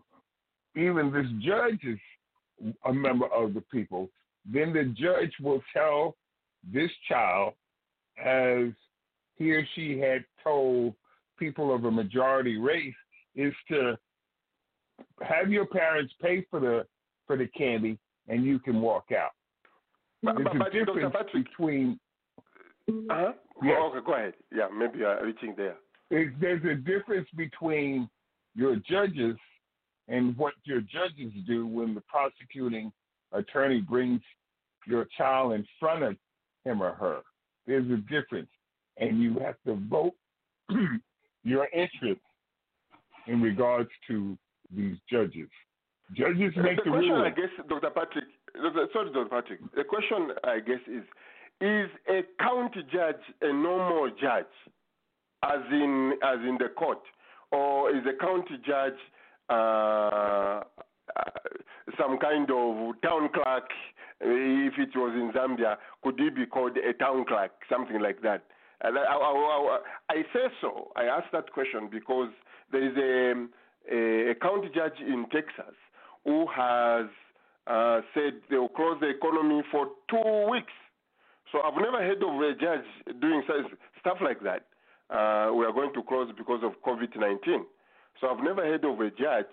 even 0.76 1.12
this 1.12 1.28
judge 1.40 1.80
is 1.84 2.74
a 2.86 2.94
member 2.94 3.28
of 3.28 3.54
the 3.54 3.62
people, 3.62 4.10
then 4.52 4.74
the 4.74 4.94
judge 4.98 5.32
will 5.42 5.62
tell 5.74 6.16
this 6.72 6.92
child, 7.08 7.54
as 8.24 8.70
he 9.36 9.52
or 9.52 9.68
she 9.76 10.00
had 10.00 10.24
told 10.44 10.94
people 11.38 11.74
of 11.74 11.86
a 11.86 11.92
majority 11.92 12.58
race, 12.58 12.94
is 13.36 13.54
to 13.68 13.98
have 15.22 15.50
your 15.50 15.66
parents 15.66 16.14
pay 16.22 16.46
for 16.50 16.60
the 16.60 16.86
for 17.26 17.38
the 17.38 17.48
candy 17.48 17.98
and 18.28 18.44
you 18.44 18.60
can 18.60 18.82
walk 18.82 19.06
out. 19.12 19.32
But, 20.22 20.36
There's 20.36 20.48
but, 20.58 20.68
a 20.68 20.86
difference 20.86 21.16
Patrick, 21.16 21.46
between 21.46 22.00
uh-huh. 22.90 23.34
Yes. 23.64 23.78
Oh, 23.80 23.92
okay, 23.96 24.06
go 24.06 24.14
ahead. 24.14 24.34
Yeah, 24.54 24.68
maybe 24.76 25.00
you 25.00 25.06
are 25.06 25.24
reaching 25.26 25.54
there. 25.56 25.76
there's, 26.10 26.34
there's 26.42 26.64
a 26.66 26.76
difference 26.76 27.28
between 27.36 28.10
your 28.56 28.76
judges 28.76 29.36
and 30.08 30.38
what 30.38 30.54
your 30.64 30.82
judges 30.82 31.32
do 31.48 31.66
when 31.66 31.96
the 31.96 32.02
prosecuting 32.02 32.92
attorney 33.32 33.82
brings 33.82 34.22
your 34.88 35.08
child 35.18 35.54
in 35.54 35.66
front 35.80 36.04
of 36.04 36.16
him 36.66 36.82
or 36.82 36.94
her. 36.94 37.20
There's 37.66 37.90
a 37.90 37.98
difference, 38.12 38.50
and 38.98 39.22
you 39.22 39.40
have 39.40 39.56
to 39.66 39.80
vote 39.90 40.14
your 41.44 41.68
interest 41.74 42.22
in 43.28 43.42
regards 43.42 43.90
to 44.08 44.38
these 44.76 44.98
judges. 45.10 45.50
Judges 46.16 46.54
make 46.58 46.78
the 46.78 46.84
the 46.86 46.90
question, 46.92 47.14
I 47.14 47.30
guess, 47.30 47.50
Dr. 47.70 47.90
Patrick. 47.90 48.26
Dr. 48.54 48.88
Sorry, 48.92 49.14
Dr. 49.14 49.30
Patrick. 49.30 49.60
The 49.76 49.84
question, 49.84 50.30
I 50.44 50.60
guess, 50.60 50.80
is: 50.88 51.04
Is 51.62 51.90
a 52.10 52.22
county 52.44 52.84
judge 52.92 53.16
a 53.42 53.54
normal 53.54 54.12
judge, 54.22 54.46
as 55.44 55.62
in 55.72 56.14
as 56.22 56.40
in 56.40 56.58
the 56.60 56.70
court, 56.78 57.00
or 57.52 57.90
is 57.90 58.04
a 58.06 58.18
county 58.22 58.58
judge 58.66 59.00
uh, 59.54 60.64
uh, 61.16 61.24
some 62.00 62.18
kind 62.20 62.50
of 62.50 63.02
town 63.02 63.30
clerk? 63.34 63.70
If 64.22 64.74
it 64.78 64.96
was 64.96 65.14
in 65.16 65.32
Zambia, 65.36 65.76
could 66.02 66.18
he 66.18 66.30
be 66.30 66.46
called 66.46 66.78
a 66.78 66.94
town 66.94 67.26
clerk, 67.26 67.52
something 67.70 68.00
like 68.02 68.22
that? 68.22 68.44
And 68.82 68.98
I, 68.98 69.02
I, 69.02 69.16
I, 69.16 69.80
I 70.10 70.16
say 70.34 70.48
so. 70.62 70.92
I 70.96 71.04
ask 71.04 71.26
that 71.32 71.52
question 71.52 71.90
because 71.92 72.30
there 72.72 72.84
is 72.84 72.96
a, 72.98 73.48
a, 73.94 74.32
a 74.32 74.36
county 74.36 74.70
judge 74.74 75.00
in 75.00 75.26
Texas 75.32 75.76
who 76.26 76.46
has 76.56 77.08
uh, 77.68 78.02
said 78.14 78.34
they 78.50 78.58
will 78.58 78.70
close 78.70 78.98
the 79.02 79.10
economy 79.10 79.62
for 79.72 79.88
two 80.10 80.50
weeks. 80.52 80.74
So 81.52 81.60
I've 81.62 81.76
never 81.80 82.02
heard 82.02 82.24
of 82.24 82.42
a 82.42 82.54
judge 82.60 83.20
doing 83.22 83.44
such- 83.48 83.78
stuff 84.00 84.18
like 84.22 84.42
that. 84.44 84.66
Uh, 85.10 85.54
we 85.54 85.66
are 85.66 85.72
going 85.72 85.94
to 85.94 86.04
close 86.04 86.32
because 86.38 86.62
of 86.64 86.72
COVID 86.86 87.16
19. 87.16 87.66
So 88.20 88.30
I've 88.30 88.44
never 88.44 88.64
heard 88.64 88.86
of 88.86 89.00
a 89.00 89.10
judge 89.10 89.52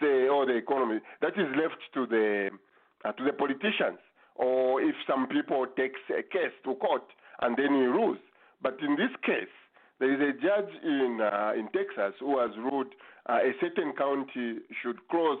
say, 0.00 0.28
"Oh, 0.28 0.44
the 0.46 0.56
economy." 0.56 1.00
That 1.20 1.34
is 1.36 1.48
left 1.56 1.80
to 1.94 2.06
the 2.06 2.50
uh, 3.04 3.12
to 3.12 3.24
the 3.24 3.32
politicians, 3.32 3.98
or 4.36 4.80
if 4.80 4.94
some 5.06 5.26
people 5.28 5.66
takes 5.76 6.00
a 6.10 6.22
case 6.22 6.54
to 6.64 6.74
court 6.76 7.04
and 7.40 7.56
then 7.56 7.74
he 7.74 7.82
rules. 7.82 8.18
But 8.62 8.78
in 8.80 8.96
this 8.96 9.10
case, 9.24 9.52
there 9.98 10.12
is 10.12 10.20
a 10.20 10.32
judge 10.40 10.72
in 10.82 11.20
uh, 11.20 11.52
in 11.54 11.68
Texas 11.72 12.14
who 12.20 12.38
has 12.38 12.50
ruled 12.56 12.94
uh, 13.28 13.38
a 13.38 13.52
certain 13.60 13.92
county 13.96 14.58
should 14.82 14.98
close 15.10 15.38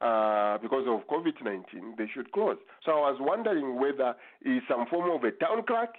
uh, 0.00 0.58
because 0.58 0.84
of 0.88 1.06
COVID 1.08 1.42
19. 1.42 1.94
They 1.98 2.08
should 2.14 2.32
close. 2.32 2.56
So 2.84 2.92
I 2.92 3.10
was 3.10 3.18
wondering 3.20 3.80
whether 3.80 4.14
is 4.42 4.62
some 4.68 4.86
form 4.86 5.10
of 5.10 5.24
a 5.24 5.32
town 5.32 5.62
clerk 5.66 5.94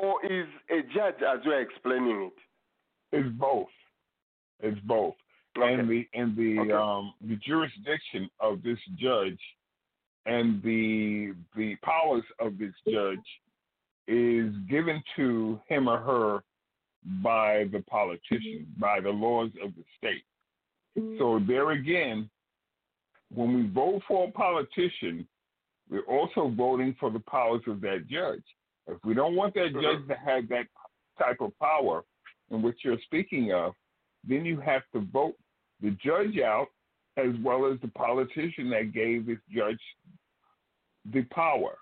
or 0.00 0.24
is 0.24 0.46
a 0.70 0.82
judge 0.94 1.22
as 1.22 1.40
you 1.44 1.52
are 1.52 1.60
explaining 1.60 2.30
it. 2.32 3.16
It's 3.16 3.28
both. 3.38 3.68
It's 4.60 4.80
both. 4.80 5.14
Okay. 5.56 5.74
And 5.74 5.88
the 5.88 6.08
and 6.14 6.36
the 6.36 6.58
Okay. 6.60 6.72
um 6.72 7.14
the 7.20 7.36
jurisdiction 7.36 8.28
of 8.40 8.62
this 8.62 8.78
judge 8.96 9.40
and 10.26 10.62
the 10.62 11.34
the 11.56 11.76
powers 11.76 12.24
of 12.40 12.58
this 12.58 12.72
judge 12.88 13.18
is 14.06 14.52
given 14.68 15.02
to 15.16 15.60
him 15.68 15.88
or 15.88 15.98
her 15.98 16.42
by 17.22 17.64
the 17.72 17.80
politician, 17.88 18.66
mm-hmm. 18.66 18.80
by 18.80 19.00
the 19.00 19.10
laws 19.10 19.50
of 19.62 19.74
the 19.74 19.84
state. 19.96 20.24
So 20.96 21.02
mm-hmm. 21.02 21.46
there 21.46 21.70
again, 21.72 22.30
when 23.32 23.54
we 23.54 23.68
vote 23.68 24.02
for 24.06 24.28
a 24.28 24.30
politician, 24.30 25.26
we're 25.90 26.06
also 26.06 26.48
voting 26.48 26.96
for 26.98 27.10
the 27.10 27.20
powers 27.20 27.62
of 27.66 27.80
that 27.82 28.06
judge. 28.08 28.44
If 28.86 28.98
we 29.04 29.14
don't 29.14 29.36
want 29.36 29.54
that 29.54 29.72
judge 29.72 29.82
mm-hmm. 29.82 30.08
to 30.08 30.16
have 30.16 30.48
that 30.48 30.66
type 31.18 31.40
of 31.40 31.58
power 31.58 32.04
in 32.50 32.62
which 32.62 32.78
you're 32.84 32.98
speaking 33.04 33.52
of, 33.52 33.74
then 34.26 34.44
you 34.44 34.60
have 34.60 34.82
to 34.92 35.00
vote 35.12 35.34
the 35.84 35.90
judge 36.02 36.38
out 36.38 36.68
as 37.18 37.32
well 37.44 37.70
as 37.70 37.78
the 37.80 37.88
politician 37.88 38.70
that 38.70 38.92
gave 38.92 39.26
this 39.26 39.38
judge 39.54 39.78
the 41.12 41.22
power. 41.24 41.76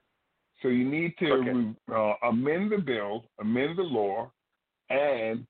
So 0.61 0.69
you 0.69 0.85
need 0.85 1.17
to 1.19 1.33
Okay. 1.33 1.75
uh, 1.91 2.15
amend 2.29 2.73
the 2.73 2.79
bill, 2.79 3.25
amend 3.39 3.79
the 3.79 3.83
law, 3.83 4.31
and 4.91 5.47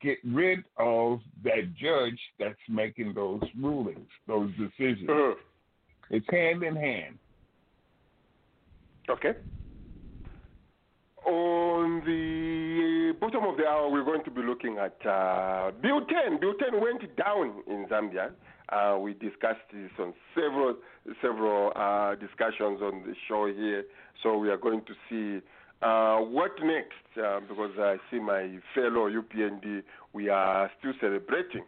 get 0.00 0.18
rid 0.24 0.64
of 0.76 1.20
that 1.42 1.74
judge 1.74 2.20
that's 2.38 2.68
making 2.68 3.14
those 3.14 3.42
rulings, 3.58 4.10
those 4.26 4.50
decisions. 4.56 5.08
Mhm. 5.08 5.38
It's 6.10 6.26
hand 6.30 6.62
in 6.62 6.76
hand. 6.76 7.18
Okay. 9.08 9.34
On 11.26 12.02
the 12.04 13.14
bottom 13.18 13.44
of 13.44 13.56
the 13.56 13.66
hour, 13.66 13.88
we're 13.88 14.04
going 14.04 14.24
to 14.24 14.30
be 14.30 14.42
looking 14.42 14.76
at 14.78 14.94
uh, 15.06 15.70
Bill 15.80 16.00
10. 16.04 16.38
Bill 16.38 16.52
10 16.54 16.80
went 16.80 17.16
down 17.16 17.62
in 17.66 17.86
Zambia. 17.86 18.30
Uh, 18.68 18.98
we 18.98 19.14
discussed 19.14 19.64
this 19.72 19.90
on 19.98 20.12
several 20.34 20.76
several 21.22 21.72
uh, 21.76 22.14
discussions 22.16 22.80
on 22.82 23.02
the 23.06 23.14
show 23.28 23.46
here. 23.46 23.84
So 24.22 24.36
we 24.36 24.50
are 24.50 24.56
going 24.56 24.82
to 24.86 24.94
see 25.08 25.44
uh, 25.82 26.18
what 26.18 26.52
next, 26.62 26.92
uh, 27.22 27.40
because 27.40 27.72
I 27.78 27.96
see 28.10 28.18
my 28.18 28.58
fellow 28.74 29.10
UPND, 29.10 29.82
we 30.12 30.28
are 30.28 30.70
still 30.78 30.92
celebrating. 31.00 31.64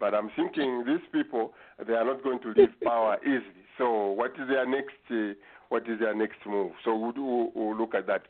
But 0.00 0.14
I'm 0.14 0.30
thinking 0.34 0.84
these 0.86 1.04
people, 1.12 1.52
they 1.86 1.94
are 1.94 2.04
not 2.04 2.22
going 2.22 2.40
to 2.40 2.48
leave 2.48 2.72
power 2.84 3.18
easily. 3.22 3.64
So 3.78 4.10
what 4.10 4.32
is 4.32 4.48
their 4.48 4.66
next? 4.66 4.96
Uh, 5.10 5.34
what 5.70 5.88
is 5.88 5.98
their 5.98 6.14
next 6.14 6.38
move? 6.46 6.72
So 6.84 6.94
we'll, 6.96 7.12
do, 7.12 7.50
we'll 7.54 7.76
look 7.76 7.94
at 7.94 8.06
that. 8.06 8.22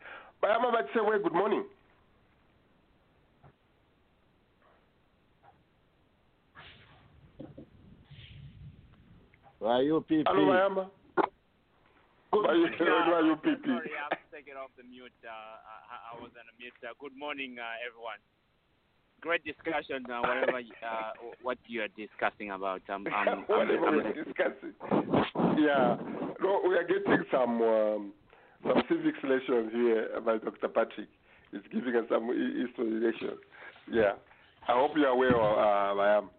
But 0.45 0.51
I'm 0.51 0.65
about 0.67 0.83
to 0.83 0.93
say, 0.93 1.01
well, 1.01 1.19
good 1.19 1.33
morning. 1.33 1.65
Why 9.59 9.81
you 9.81 10.05
PP? 10.05 10.25
Hello, 10.27 10.45
Mayama. 10.45 10.91
Good 12.31 12.43
morning, 12.43 12.73
Yeah, 12.79 13.33
UPP. 13.33 13.65
Sorry, 13.65 13.89
I 13.89 14.05
have 14.05 14.21
to 14.21 14.37
take 14.37 14.49
it 14.53 14.57
off 14.61 14.69
the 14.77 14.85
mute. 14.85 15.09
Uh, 15.25 15.33
I, 15.33 16.13
I 16.13 16.21
was 16.21 16.29
on 16.37 16.45
a 16.45 16.55
mute. 16.61 16.77
Uh, 16.85 16.93
good 17.01 17.17
morning, 17.17 17.57
uh, 17.59 17.81
everyone. 17.89 18.21
Great 19.23 19.43
discussion. 19.49 20.05
Uh, 20.13 20.21
whatever 20.21 20.59
uh, 20.59 21.13
what 21.41 21.57
you 21.67 21.81
are 21.81 21.89
discussing 21.97 22.51
about. 22.51 22.83
Um, 22.91 23.07
um, 23.07 23.13
I'm, 23.15 23.39
Whatever 23.49 23.89
I'm, 23.89 23.97
we're 23.97 24.13
discussing. 24.13 24.77
Yeah. 25.57 25.97
No, 26.43 26.61
we 26.69 26.77
are 26.77 26.85
getting 26.85 27.25
some 27.33 27.63
um, 27.63 28.13
some 28.65 28.83
civics 28.89 29.19
lessons 29.23 29.73
here 29.73 30.09
by 30.25 30.39
Dr. 30.39 30.69
Patrick. 30.69 31.09
He's 31.53 31.61
giving 31.73 31.95
us 31.97 32.05
some 32.09 32.27
hi- 32.27 32.67
history. 32.67 33.39
Yeah. 33.91 34.13
I 34.67 34.73
hope 34.73 34.93
you 34.97 35.05
are 35.05 35.09
aware 35.09 35.37
of 35.37 35.97
uh, 35.97 36.01
I 36.01 36.19
am. 36.19 36.31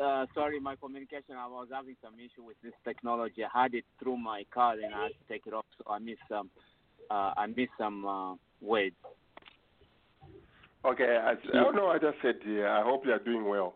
uh, 0.00 0.26
sorry, 0.34 0.60
my 0.60 0.76
communication. 0.76 1.34
I 1.36 1.46
was 1.46 1.68
having 1.72 1.96
some 2.02 2.14
issue 2.14 2.44
with 2.44 2.56
this 2.62 2.72
technology. 2.84 3.42
I 3.44 3.62
had 3.62 3.74
it 3.74 3.84
through 3.98 4.16
my 4.16 4.44
card 4.52 4.78
and 4.78 4.94
I 4.94 5.04
had 5.04 5.08
to 5.12 5.32
take 5.32 5.46
it 5.46 5.52
off, 5.52 5.66
so 5.78 5.90
I 5.90 5.98
missed 5.98 6.20
some. 6.28 6.50
Uh, 7.10 7.32
I 7.36 7.46
missed 7.46 7.72
some 7.76 8.06
uh, 8.06 8.34
words. 8.62 8.94
Okay. 10.84 11.18
I, 11.22 11.34
oh, 11.58 11.70
no, 11.70 11.88
I 11.88 11.98
just 11.98 12.16
said, 12.22 12.36
yeah, 12.46 12.78
I 12.78 12.82
hope 12.82 13.04
you 13.04 13.12
are 13.12 13.18
doing 13.18 13.46
well. 13.48 13.74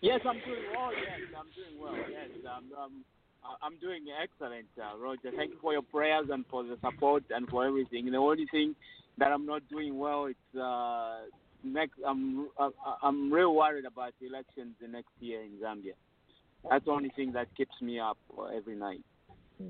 Yes, 0.00 0.20
I'm 0.28 0.38
doing 0.44 0.64
well. 0.76 0.90
Yes, 0.92 1.20
I'm 1.38 1.48
doing 1.56 1.80
well. 1.80 1.94
Yes, 2.10 2.28
I'm, 2.44 2.72
um, 2.78 3.04
I- 3.04 3.23
I'm 3.62 3.78
doing 3.78 4.04
excellent, 4.22 4.66
uh, 4.78 4.98
Roger. 4.98 5.30
Thank 5.36 5.52
you 5.52 5.58
for 5.60 5.72
your 5.72 5.82
prayers 5.82 6.26
and 6.30 6.44
for 6.50 6.62
the 6.62 6.76
support 6.82 7.24
and 7.30 7.48
for 7.48 7.66
everything. 7.66 8.10
The 8.10 8.16
only 8.16 8.46
thing 8.50 8.74
that 9.18 9.32
I'm 9.32 9.46
not 9.46 9.62
doing 9.68 9.98
well 9.98 10.26
it's 10.26 10.58
uh, 10.60 11.20
next. 11.62 11.94
I'm 12.06 12.48
uh, 12.58 12.70
I'm 13.02 13.32
real 13.32 13.54
worried 13.54 13.84
about 13.84 14.12
the 14.20 14.26
elections 14.26 14.74
the 14.80 14.88
next 14.88 15.10
year 15.20 15.42
in 15.42 15.52
Zambia. 15.62 15.94
That's 16.68 16.84
the 16.84 16.90
only 16.90 17.10
thing 17.10 17.32
that 17.32 17.54
keeps 17.56 17.74
me 17.82 18.00
up 18.00 18.18
uh, 18.38 18.44
every 18.46 18.76
night. 18.76 19.02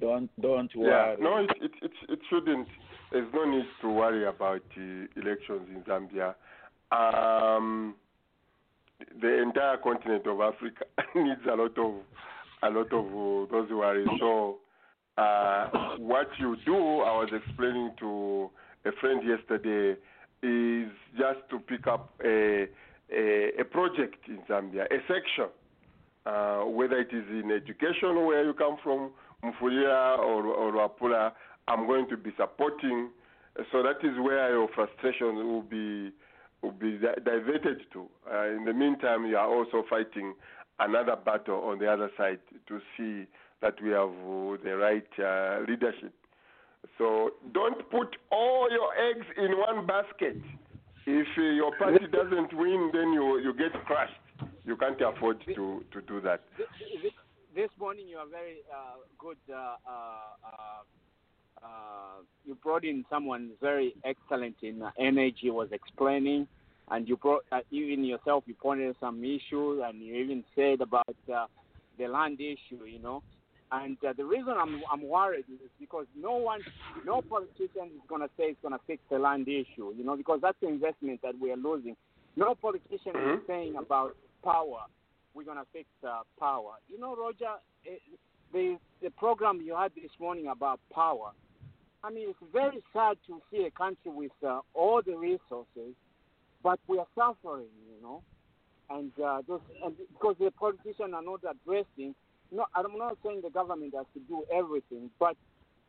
Don't 0.00 0.30
don't 0.40 0.74
worry. 0.76 0.90
Yeah. 0.90 1.16
No, 1.18 1.38
it, 1.38 1.50
it, 1.60 1.72
it, 1.82 1.90
it 2.08 2.18
shouldn't. 2.30 2.68
There's 3.12 3.32
no 3.34 3.44
need 3.44 3.66
to 3.82 3.88
worry 3.90 4.26
about 4.26 4.62
the 4.76 5.08
elections 5.16 5.68
in 5.68 5.82
Zambia. 5.82 6.34
Um, 6.90 7.94
the 9.20 9.42
entire 9.42 9.76
continent 9.78 10.26
of 10.26 10.40
Africa 10.40 10.84
needs 11.14 11.40
a 11.50 11.54
lot 11.54 11.76
of 11.78 11.94
a 12.64 12.70
lot 12.70 12.92
of 12.92 13.06
uh, 13.06 13.52
those 13.52 13.70
worries. 13.70 14.08
So, 14.18 14.58
uh, 15.16 15.96
what 15.98 16.28
you 16.38 16.56
do, 16.64 16.74
I 16.74 17.12
was 17.18 17.30
explaining 17.32 17.92
to 18.00 18.50
a 18.86 18.92
friend 19.00 19.22
yesterday, 19.26 19.98
is 20.42 20.90
just 21.16 21.48
to 21.50 21.58
pick 21.58 21.86
up 21.86 22.14
a 22.24 22.66
a, 23.12 23.50
a 23.60 23.64
project 23.64 24.26
in 24.28 24.38
Zambia, 24.48 24.86
a 24.86 24.98
section, 25.06 25.48
uh, 26.26 26.62
whether 26.62 26.98
it 26.98 27.12
is 27.12 27.24
in 27.28 27.50
education 27.50 28.24
where 28.24 28.44
you 28.44 28.54
come 28.54 28.76
from, 28.82 29.10
Mufulira 29.44 30.18
or, 30.18 30.46
or 30.46 30.72
Luapula, 30.72 31.32
I'm 31.68 31.86
going 31.86 32.08
to 32.08 32.16
be 32.16 32.30
supporting. 32.36 33.10
So 33.70 33.82
that 33.82 33.98
is 34.02 34.18
where 34.18 34.50
your 34.50 34.68
frustration 34.74 35.36
will 35.36 35.62
be 35.62 36.12
will 36.62 36.72
be 36.72 36.92
di- 36.92 37.20
diverted 37.24 37.82
to. 37.92 38.06
Uh, 38.30 38.48
in 38.48 38.64
the 38.64 38.72
meantime, 38.72 39.26
you 39.26 39.36
are 39.36 39.48
also 39.48 39.84
fighting 39.88 40.34
another 40.78 41.16
battle 41.16 41.62
on 41.64 41.78
the 41.78 41.90
other 41.90 42.10
side 42.16 42.40
to 42.68 42.80
see 42.96 43.26
that 43.62 43.80
we 43.82 43.90
have 43.90 44.10
the 44.62 44.76
right 44.76 45.06
uh, 45.18 45.60
leadership. 45.68 46.12
So 46.98 47.30
don't 47.52 47.88
put 47.90 48.16
all 48.30 48.68
your 48.70 48.92
eggs 49.10 49.26
in 49.36 49.58
one 49.58 49.86
basket. 49.86 50.36
If 51.06 51.26
uh, 51.36 51.42
your 51.42 51.76
party 51.76 52.06
doesn't 52.10 52.56
win, 52.56 52.90
then 52.92 53.12
you 53.12 53.38
you 53.38 53.54
get 53.54 53.72
crushed. 53.84 54.12
You 54.64 54.76
can't 54.76 55.00
afford 55.00 55.42
to 55.54 55.84
to 55.92 56.00
do 56.02 56.20
that. 56.22 56.42
This, 57.54 57.70
morning 57.78 58.08
you 58.08 58.16
are 58.16 58.26
very 58.26 58.58
uh, 58.72 58.96
good. 59.18 59.36
Uh, 59.48 59.76
uh, 59.88 60.82
uh, 61.62 61.68
you 62.44 62.54
brought 62.56 62.84
in 62.84 63.04
someone 63.08 63.50
very 63.60 63.94
excellent 64.04 64.56
in 64.62 64.82
energy. 64.98 65.50
Was 65.50 65.68
explaining, 65.72 66.48
and 66.90 67.08
you 67.08 67.16
brought 67.16 67.42
uh, 67.52 67.60
even 67.70 68.04
yourself. 68.04 68.44
You 68.46 68.54
pointed 68.54 68.94
some 69.00 69.24
issues, 69.24 69.82
and 69.84 70.00
you 70.02 70.14
even 70.16 70.44
said 70.54 70.80
about 70.80 71.16
uh, 71.32 71.46
the 71.98 72.06
land 72.06 72.40
issue. 72.40 72.84
You 72.84 73.00
know, 73.00 73.22
and 73.72 73.96
uh, 74.06 74.12
the 74.16 74.24
reason 74.24 74.54
I'm 74.58 74.82
I'm 74.92 75.02
worried 75.06 75.44
is 75.48 75.70
because 75.80 76.06
no 76.16 76.36
one, 76.36 76.60
no 77.06 77.22
politician 77.22 77.90
is 77.94 78.02
going 78.08 78.20
to 78.22 78.28
say 78.36 78.44
it's 78.44 78.60
going 78.62 78.74
to 78.74 78.80
fix 78.86 79.02
the 79.10 79.18
land 79.18 79.48
issue. 79.48 79.92
You 79.96 80.04
know, 80.04 80.16
because 80.16 80.40
that's 80.42 80.58
the 80.60 80.68
investment 80.68 81.20
that 81.22 81.34
we 81.40 81.50
are 81.52 81.56
losing. 81.56 81.96
No 82.36 82.54
politician 82.54 83.12
Mhm. 83.14 83.38
is 83.40 83.46
saying 83.46 83.76
about 83.76 84.16
power. 84.42 84.82
We're 85.34 85.44
going 85.44 85.58
to 85.58 85.66
fix 85.72 85.88
uh, 86.06 86.22
power. 86.38 86.74
You 86.88 86.98
know, 86.98 87.16
Roger, 87.16 87.54
eh, 87.86 87.98
the 88.52 88.78
the 89.02 89.10
program 89.10 89.60
you 89.60 89.74
had 89.74 89.92
this 89.94 90.10
morning 90.20 90.48
about 90.48 90.80
power. 90.92 91.30
I 92.04 92.10
mean, 92.10 92.28
it's 92.28 92.52
very 92.52 92.82
sad 92.92 93.16
to 93.26 93.40
see 93.50 93.64
a 93.64 93.70
country 93.70 94.10
with 94.12 94.32
uh, 94.46 94.60
all 94.74 95.00
the 95.04 95.16
resources, 95.16 95.94
but 96.64 96.80
we 96.88 96.98
are 96.98 97.06
suffering. 97.14 97.68
You 97.86 98.02
know, 98.02 98.22
and 98.90 99.12
uh, 99.24 99.42
those, 99.46 99.60
and 99.84 99.94
because 100.12 100.34
the 100.40 100.50
politicians 100.50 101.12
are 101.14 101.22
not 101.22 101.40
addressing. 101.48 102.14
No, 102.52 102.66
I'm 102.74 102.98
not 102.98 103.16
saying 103.24 103.40
the 103.42 103.50
government 103.50 103.94
has 103.96 104.06
to 104.14 104.20
do 104.28 104.44
everything, 104.52 105.10
but 105.18 105.36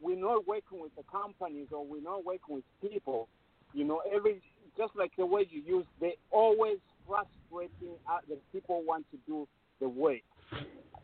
we're 0.01 0.15
not 0.19 0.47
working 0.47 0.79
with 0.81 0.95
the 0.95 1.03
companies 1.11 1.67
or 1.71 1.85
we're 1.85 2.01
not 2.01 2.25
working 2.25 2.55
with 2.55 2.63
people. 2.81 3.27
You 3.73 3.83
know, 3.83 4.01
every 4.13 4.41
just 4.77 4.95
like 4.95 5.11
the 5.17 5.25
way 5.25 5.47
you 5.49 5.61
use, 5.61 5.85
they 5.99 6.15
always 6.31 6.77
frustrating 7.07 7.95
uh, 8.09 8.19
the 8.27 8.37
people 8.51 8.83
want 8.85 9.05
to 9.11 9.17
do 9.27 9.47
the 9.79 9.87
work. 9.87 10.21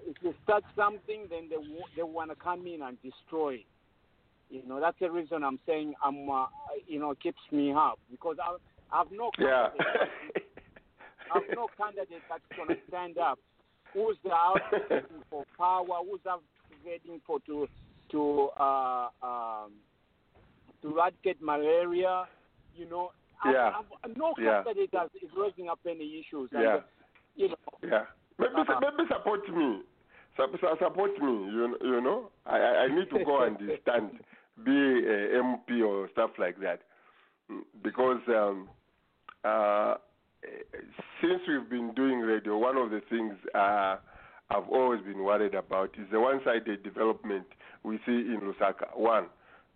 If 0.08 0.16
you 0.24 0.34
start 0.44 0.64
something, 0.76 1.28
then 1.30 1.48
they 1.50 1.58
wa- 1.58 1.88
they 1.96 2.04
want 2.04 2.32
to 2.32 2.36
come 2.36 2.66
in 2.66 2.82
and 2.82 2.98
destroy. 3.04 3.64
You 4.50 4.62
know, 4.68 4.80
that's 4.80 4.98
the 5.00 5.12
reason 5.12 5.44
I'm 5.44 5.60
saying 5.66 5.94
I'm. 6.04 6.30
Uh, 6.30 6.46
you 6.88 7.00
know, 7.00 7.14
keeps 7.22 7.42
me 7.52 7.72
up 7.72 8.00
because 8.10 8.38
I 8.42 8.56
I've 8.92 9.12
no 9.12 9.32
Yeah. 9.39 9.70
candidate. 9.70 10.12
I've 11.34 11.56
no 11.56 11.68
candidate 11.78 12.24
that's 12.30 12.44
going 12.56 12.70
to 12.70 12.78
stand 12.88 13.18
up. 13.18 13.39
Who's 13.94 14.18
the 14.24 14.32
advocating 14.32 15.24
for 15.30 15.46
power? 15.58 15.86
Who's 16.10 16.20
advocating 16.26 17.22
for 17.26 17.39
to 17.42 17.68
to 18.12 18.50
uh, 18.60 19.08
um, 19.24 19.72
to 20.82 20.89
eradicate 20.92 21.42
malaria? 21.42 22.26
You 22.74 22.89
know, 22.89 23.12
I- 23.44 23.52
Yeah. 23.54 23.72
I've, 24.04 24.18
no 24.18 24.34
Yeah. 24.38 24.64
candidate 24.64 24.92
that 24.92 25.10
is 25.22 25.30
raising 25.38 25.70
up 25.70 25.80
any 25.88 26.20
issues. 26.20 26.50
And, 26.54 26.64
Yeah. 26.64 26.80
you 27.36 27.50
know, 27.50 27.56
Yeah. 27.84 28.06
Maybe 28.38 28.56
Uh-huh. 28.56 28.80
maybe 28.80 29.08
support 29.10 29.48
me. 29.50 29.84
Support 30.38 31.12
me. 31.22 31.34
You 31.52 31.78
you 31.82 32.02
know. 32.02 32.32
I 32.46 32.58
I 32.60 32.84
I 32.84 32.88
need 32.88 33.10
to 33.12 33.24
go 33.24 33.44
and 33.44 33.58
stand, 33.82 34.20
be 34.64 34.72
a 34.72 35.18
MP 35.44 35.82
or 35.86 36.10
stuff 36.10 36.32
like 36.38 36.58
that, 36.60 36.82
Mm, 37.50 37.64
because 37.84 38.22
um, 38.30 38.70
uh, 39.44 39.96
since 41.22 41.42
we've 41.48 41.70
been 41.70 41.94
doing 41.94 42.20
radio, 42.20 42.58
one 42.58 42.78
of 42.78 42.89
the 42.92 43.02
things 43.10 43.34
uh, 43.54 43.98
I've 44.50 44.68
always 44.70 45.02
been 45.04 45.24
worried 45.24 45.54
about 45.56 45.92
is 45.98 46.08
the 46.12 46.20
one-sided 46.20 46.84
development 46.84 47.46
we 47.84 47.98
see 48.06 48.12
in 48.12 48.39
Lusaka. 48.42 48.96
One, 48.98 49.26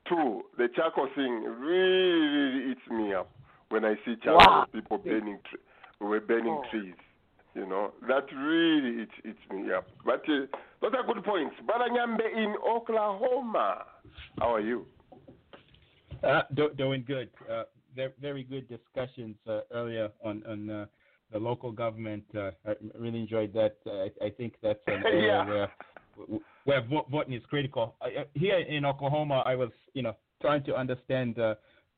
two, 0.08 0.44
the 0.58 0.68
charcoal 0.76 1.08
thing 1.16 1.44
really, 1.44 2.28
really 2.28 2.72
eats 2.72 2.82
me 2.90 3.14
up 3.14 3.30
when 3.70 3.86
I 3.86 3.96
see 4.06 4.16
charcoal 4.24 4.38
Wow. 4.48 4.66
people 4.72 4.98
burning, 4.98 5.40
tre- 5.50 5.60
we're 6.00 6.20
burning 6.20 6.62
Oh. 6.66 6.70
trees. 6.72 6.96
You 7.56 7.66
know 7.66 7.94
that 8.10 8.26
really 8.36 9.04
eats, 9.04 9.14
eats 9.24 9.40
me 9.50 9.72
up. 9.72 9.88
But 10.06 10.24
uh, 10.28 10.46
those 10.82 10.92
are 10.94 11.04
good 11.14 11.24
points. 11.24 11.56
Brother 11.66 11.86
Nyambe 11.90 12.20
in 12.36 12.54
Oklahoma. 12.68 13.86
How 14.38 14.56
are 14.56 14.60
you? 14.60 14.86
Uh, 16.22 16.42
do, 16.54 16.70
doing 16.78 17.06
good. 17.08 17.30
Uh, 17.50 17.64
very, 17.96 18.14
very 18.20 18.44
good 18.44 18.68
discussions 18.68 19.36
uh, 19.48 19.62
earlier 19.72 20.10
on 20.24 20.44
on 20.48 20.70
uh, 20.70 20.86
the 21.32 21.40
local 21.40 21.72
government. 21.72 22.24
Uh, 22.36 22.52
I 22.66 22.74
really 22.98 23.20
enjoyed 23.20 23.54
that. 23.54 23.78
Uh, 23.86 24.06
I, 24.06 24.26
I 24.28 24.30
think 24.30 24.56
that's 24.62 24.80
an 24.88 25.04
area 25.06 25.22
Yeah. 25.22 25.46
where 25.46 25.70
where 26.66 26.82
voting 27.12 27.34
is 27.34 27.44
critical. 27.50 27.96
I, 28.02 28.26
here 28.34 28.60
in 28.60 28.86
Oklahoma, 28.86 29.44
I 29.46 29.56
was 29.56 29.70
you 29.94 30.02
know 30.02 30.16
trying 30.42 30.64
to 30.66 30.76
understand 30.76 31.40
uh, 31.40 31.56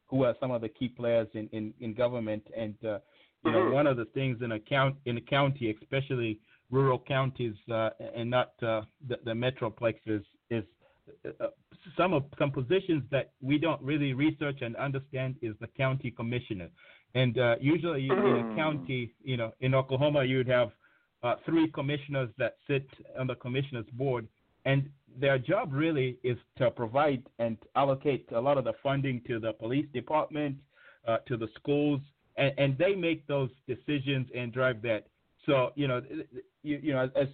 who 0.08 0.24
are 0.24 0.36
some 0.39 0.52
of 0.52 0.62
the 0.62 0.70
key 0.70 0.89
players 0.89 1.28
in 1.34 1.50
in, 1.52 1.74
in 1.80 1.93
government, 1.93 2.43
and 2.56 2.76
uh, 2.86 3.00
you 3.43 3.52
know 3.52 3.60
Mhm. 3.62 3.74
one 3.74 3.88
of 3.88 3.98
the 3.98 4.06
things 4.06 4.41
in 4.41 4.52
a 4.54 4.60
count 4.60 4.95
in 5.06 5.18
a 5.18 5.22
county, 5.22 5.76
especially 5.82 6.39
rural 6.70 7.00
counties 7.00 7.56
uh, 7.72 7.89
and 8.16 8.30
not 8.30 8.52
uh, 8.62 8.82
the, 9.08 9.18
the 9.24 9.32
metroplexes, 9.32 10.24
is 10.50 10.66
some 11.97 12.14
of 12.14 12.24
some 12.38 12.51
positions 12.51 13.03
that 13.12 13.32
we 13.41 13.58
don't 13.58 13.82
really 13.82 14.14
research 14.14 14.62
and 14.62 14.76
understand 14.76 15.36
is 15.41 15.55
the 15.60 15.68
county 15.68 16.12
commissioner. 16.12 16.70
And 17.16 17.38
uh, 17.39 17.55
usually 17.60 18.01
you, 18.01 18.16
in 18.24 18.38
a 18.38 18.43
Mm. 18.43 18.55
county, 18.55 19.14
you 19.24 19.38
know, 19.38 19.51
in 19.62 19.74
Oklahoma, 19.74 20.24
you'd 20.24 20.47
have 20.47 20.72
uh, 21.24 21.36
three 21.45 21.68
commissioners 21.72 22.30
that 22.38 22.58
sit 22.68 22.88
on 23.18 23.28
the 23.28 23.36
commissioners 23.36 23.86
board, 23.93 24.28
and 24.66 24.89
their 25.20 25.39
job 25.39 25.72
really 25.74 26.18
is 26.24 26.38
to 26.58 26.70
provide 26.70 27.24
and 27.39 27.58
allocate 27.76 28.26
a 28.34 28.39
lot 28.39 28.58
of 28.58 28.66
the 28.66 28.74
funding 28.84 29.22
to 29.28 29.39
the 29.39 29.53
police 29.53 29.88
department, 29.93 30.58
uh, 31.08 31.18
to 31.28 31.38
the 31.38 31.47
schools, 31.55 32.01
and, 32.36 32.53
and 32.58 32.78
they 32.78 32.93
make 32.93 33.26
those 33.28 33.49
decisions 33.68 34.28
and 34.36 34.53
drive 34.53 34.82
that. 34.84 35.08
So 35.45 35.72
you 35.76 35.88
know, 35.88 36.01
you, 36.64 36.80
you 36.84 36.93
know, 36.93 37.10
as 37.16 37.28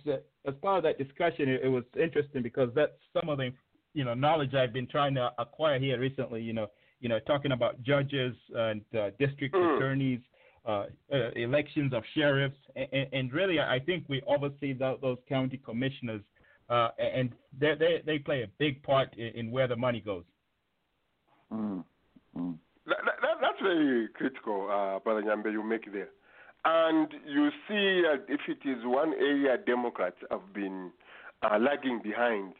as 0.46 0.54
part 0.62 0.78
of 0.78 0.84
that 0.84 0.98
discussion, 1.04 1.50
it, 1.50 1.62
it 1.64 1.68
was 1.68 1.84
interesting 2.00 2.44
because 2.44 2.70
that's 2.76 2.94
some 3.20 3.28
of 3.30 3.38
the 3.40 3.52
you 3.94 4.04
know 4.04 4.14
knowledge 4.14 4.54
I've 4.54 4.74
been 4.74 4.88
trying 4.88 5.16
to 5.16 5.32
acquire 5.38 5.80
here 5.80 6.00
recently. 6.00 6.42
You 6.42 6.54
know, 6.54 6.68
you 7.00 7.10
know, 7.10 7.20
talking 7.20 7.52
about 7.52 7.82
judges 7.84 8.36
and 8.56 8.82
uh, 8.98 9.10
district 9.20 9.56
Mm. 9.56 9.78
attorneys, 9.78 10.20
uh, 10.66 10.86
uh, 11.12 11.32
elections 11.36 11.94
of 11.94 12.04
sheriffs, 12.16 12.58
and, 12.76 13.08
and 13.12 13.34
really, 13.34 13.60
I 13.60 13.80
think 13.80 14.06
we 14.08 14.22
oversee 14.28 14.74
tho- 14.74 15.00
those 15.02 15.18
county 15.28 15.58
commissioners, 15.58 16.22
uh, 16.70 16.90
and 16.98 17.32
they 17.60 17.76
they 17.78 18.02
they 18.06 18.20
play 18.20 18.44
a 18.44 18.48
big 18.58 18.82
part 18.84 19.14
in, 19.18 19.28
in 19.28 19.52
where 19.52 19.68
the 19.68 19.76
money 19.76 20.00
goes. 20.00 20.24
Mm. 21.52 21.84
Mm. 22.38 22.58
That, 22.88 22.98
that, 23.06 23.38
that's 23.42 23.62
very 23.62 24.08
critical, 24.10 24.68
uh, 24.70 25.00
Brother 25.00 25.22
Nyambe, 25.22 25.52
you 25.52 25.64
make 25.64 25.92
there. 25.94 26.10
And 26.66 27.08
you 27.28 27.50
see, 27.68 28.04
uh, 28.12 28.18
if 28.28 28.42
it 28.48 28.68
is 28.68 28.84
one 28.84 29.14
area 29.14 29.58
Democrats 29.58 30.18
have 30.32 30.54
been 30.54 30.92
uh, 31.44 31.58
lagging 31.60 32.02
behind, 32.02 32.54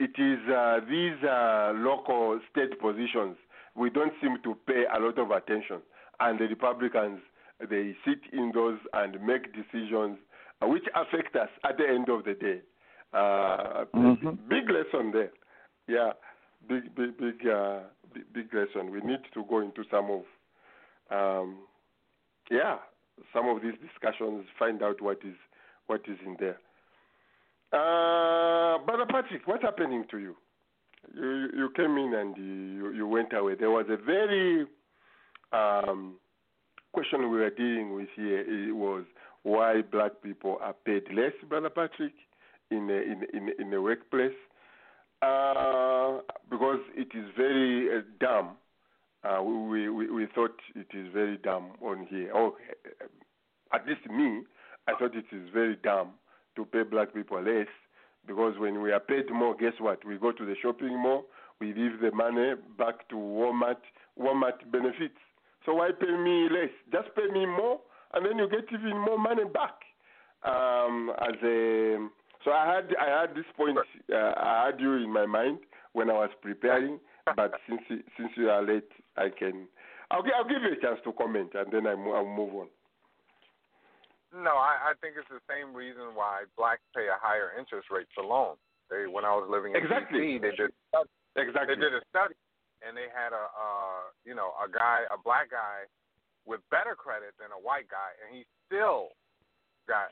it 0.00 0.18
is 0.18 0.40
uh, 0.48 0.80
these 0.88 1.22
uh, 1.22 1.72
local 1.76 2.40
state 2.50 2.80
positions. 2.80 3.36
We 3.76 3.90
don't 3.90 4.12
seem 4.20 4.38
to 4.42 4.56
pay 4.66 4.84
a 4.92 4.98
lot 4.98 5.18
of 5.18 5.30
attention. 5.30 5.82
And 6.18 6.38
the 6.38 6.46
Republicans, 6.46 7.20
they 7.60 7.94
sit 8.04 8.20
in 8.32 8.50
those 8.52 8.78
and 8.94 9.20
make 9.24 9.52
decisions 9.52 10.18
uh, 10.62 10.66
which 10.66 10.84
affect 10.94 11.36
us 11.36 11.48
at 11.64 11.76
the 11.78 11.86
end 11.86 12.08
of 12.08 12.24
the 12.24 12.34
day. 12.34 12.60
Uh, 13.12 13.84
Mhm. 13.94 14.48
Big 14.48 14.70
lesson 14.70 15.10
there. 15.10 15.32
Yeah, 15.86 16.12
big, 16.66 16.94
big, 16.94 17.16
big, 17.18 17.46
uh, 17.46 17.80
big, 18.12 18.32
big 18.32 18.54
lesson. 18.54 18.90
We 18.90 19.00
need 19.00 19.24
to 19.32 19.44
go 19.44 19.60
into 19.60 19.84
some 19.90 20.10
of, 20.10 20.24
um, 21.10 21.58
yeah, 22.50 22.78
some 23.32 23.48
of 23.48 23.62
these 23.62 23.76
discussions, 23.78 24.46
find 24.58 24.82
out 24.82 25.00
what 25.00 25.18
is 25.24 25.36
what 25.86 26.02
is 26.06 26.18
in 26.24 26.36
there. 26.38 26.58
Uh, 27.72 28.78
Brother 28.84 29.06
Patrick, 29.08 29.46
what's 29.46 29.62
happening 29.62 30.04
to 30.10 30.18
you? 30.18 30.36
You 31.14 31.48
you 31.56 31.70
came 31.76 31.96
in 31.96 32.14
and 32.14 32.36
you 32.36 32.92
you 32.92 33.06
went 33.06 33.32
away. 33.32 33.54
There 33.54 33.70
was 33.70 33.86
a 33.88 33.96
very 33.96 34.66
um, 35.52 36.16
question 36.92 37.30
we 37.30 37.38
were 37.38 37.50
dealing 37.50 37.94
with 37.94 38.08
here. 38.16 38.40
It 38.40 38.74
was 38.74 39.04
why 39.44 39.82
black 39.82 40.20
people 40.22 40.58
are 40.60 40.74
paid 40.84 41.04
less, 41.14 41.32
Brother 41.48 41.70
Patrick, 41.70 42.12
in 42.72 42.90
a, 42.90 42.94
in 42.94 43.24
in 43.32 43.54
in 43.58 43.70
the 43.70 43.80
workplace. 43.80 44.36
Uh, 45.22 46.20
because 46.50 46.80
it 46.96 47.08
is 47.14 47.26
very 47.36 47.98
uh, 47.98 48.00
dumb. 48.18 48.56
Uh, 49.22 49.42
we, 49.42 49.88
we 49.88 50.10
we 50.10 50.26
thought 50.34 50.58
it 50.74 50.88
is 50.92 51.06
very 51.12 51.36
dumb 51.36 51.72
on 51.82 52.06
here. 52.10 52.32
Oh, 52.34 52.56
uh, 53.00 53.76
at 53.76 53.86
least 53.86 54.08
me, 54.10 54.42
I 54.88 54.92
thought 54.98 55.14
it 55.14 55.26
is 55.30 55.48
very 55.52 55.76
dumb 55.76 56.14
to 56.60 56.66
pay 56.66 56.82
black 56.82 57.14
people 57.14 57.42
less 57.42 57.66
because 58.26 58.54
when 58.58 58.82
we 58.82 58.92
are 58.92 59.00
paid 59.00 59.30
more, 59.32 59.56
guess 59.56 59.72
what? 59.78 60.04
We 60.04 60.18
go 60.18 60.30
to 60.32 60.44
the 60.44 60.54
shopping 60.62 60.98
mall, 60.98 61.24
we 61.60 61.68
leave 61.72 62.00
the 62.00 62.12
money 62.12 62.52
back 62.78 63.08
to 63.08 63.14
Walmart. 63.16 63.80
Walmart 64.18 64.70
benefits. 64.70 65.18
So 65.64 65.74
why 65.74 65.90
pay 65.98 66.10
me 66.10 66.48
less? 66.50 66.70
Just 66.92 67.14
pay 67.14 67.32
me 67.32 67.46
more, 67.46 67.80
and 68.12 68.24
then 68.26 68.38
you 68.38 68.48
get 68.48 68.64
even 68.72 68.98
more 68.98 69.18
money 69.18 69.44
back. 69.44 69.76
Um, 70.42 71.12
as 71.20 71.36
a 71.42 72.08
So 72.44 72.50
I 72.50 72.74
had 72.74 72.94
I 72.96 73.20
had 73.20 73.34
this 73.34 73.44
point. 73.56 73.78
Uh, 74.12 74.16
I 74.36 74.66
had 74.66 74.80
you 74.80 74.94
in 74.94 75.12
my 75.12 75.26
mind 75.26 75.58
when 75.92 76.08
I 76.10 76.14
was 76.14 76.30
preparing, 76.42 76.98
but 77.36 77.52
since 77.68 77.82
since 77.88 78.30
you 78.36 78.50
are 78.50 78.62
late, 78.62 78.90
I 79.16 79.28
can. 79.28 79.66
I'll, 80.10 80.24
I'll 80.36 80.48
give 80.48 80.62
you 80.62 80.72
a 80.72 80.80
chance 80.80 81.00
to 81.04 81.12
comment, 81.12 81.50
and 81.54 81.70
then 81.72 81.86
I 81.86 81.94
mo- 81.94 82.12
I'll 82.12 82.26
move 82.26 82.54
on. 82.54 82.68
No, 84.30 84.54
I, 84.54 84.90
I 84.90 84.92
think 85.02 85.18
it's 85.18 85.28
the 85.28 85.42
same 85.50 85.74
reason 85.74 86.14
why 86.14 86.46
blacks 86.54 86.86
pay 86.94 87.10
a 87.10 87.18
higher 87.18 87.50
interest 87.58 87.90
rate 87.90 88.06
for 88.14 88.22
loans. 88.22 88.62
They, 88.86 89.06
when 89.10 89.26
I 89.26 89.34
was 89.34 89.50
living 89.50 89.74
in 89.74 89.82
Exactly. 89.82 90.38
DC, 90.38 90.42
they 90.42 90.54
did 90.54 90.70
Exactly. 91.38 91.74
they 91.74 91.78
did 91.78 91.94
a 91.94 92.02
study, 92.10 92.34
and 92.82 92.98
they 92.98 93.06
had 93.10 93.30
a 93.30 93.46
uh, 93.54 94.10
you 94.26 94.34
know 94.34 94.50
a 94.58 94.66
guy, 94.66 95.06
a 95.10 95.18
black 95.18 95.50
guy, 95.50 95.86
with 96.42 96.58
better 96.74 96.98
credit 96.98 97.34
than 97.38 97.54
a 97.54 97.60
white 97.60 97.86
guy, 97.86 98.10
and 98.18 98.34
he 98.34 98.42
still 98.66 99.14
got 99.86 100.10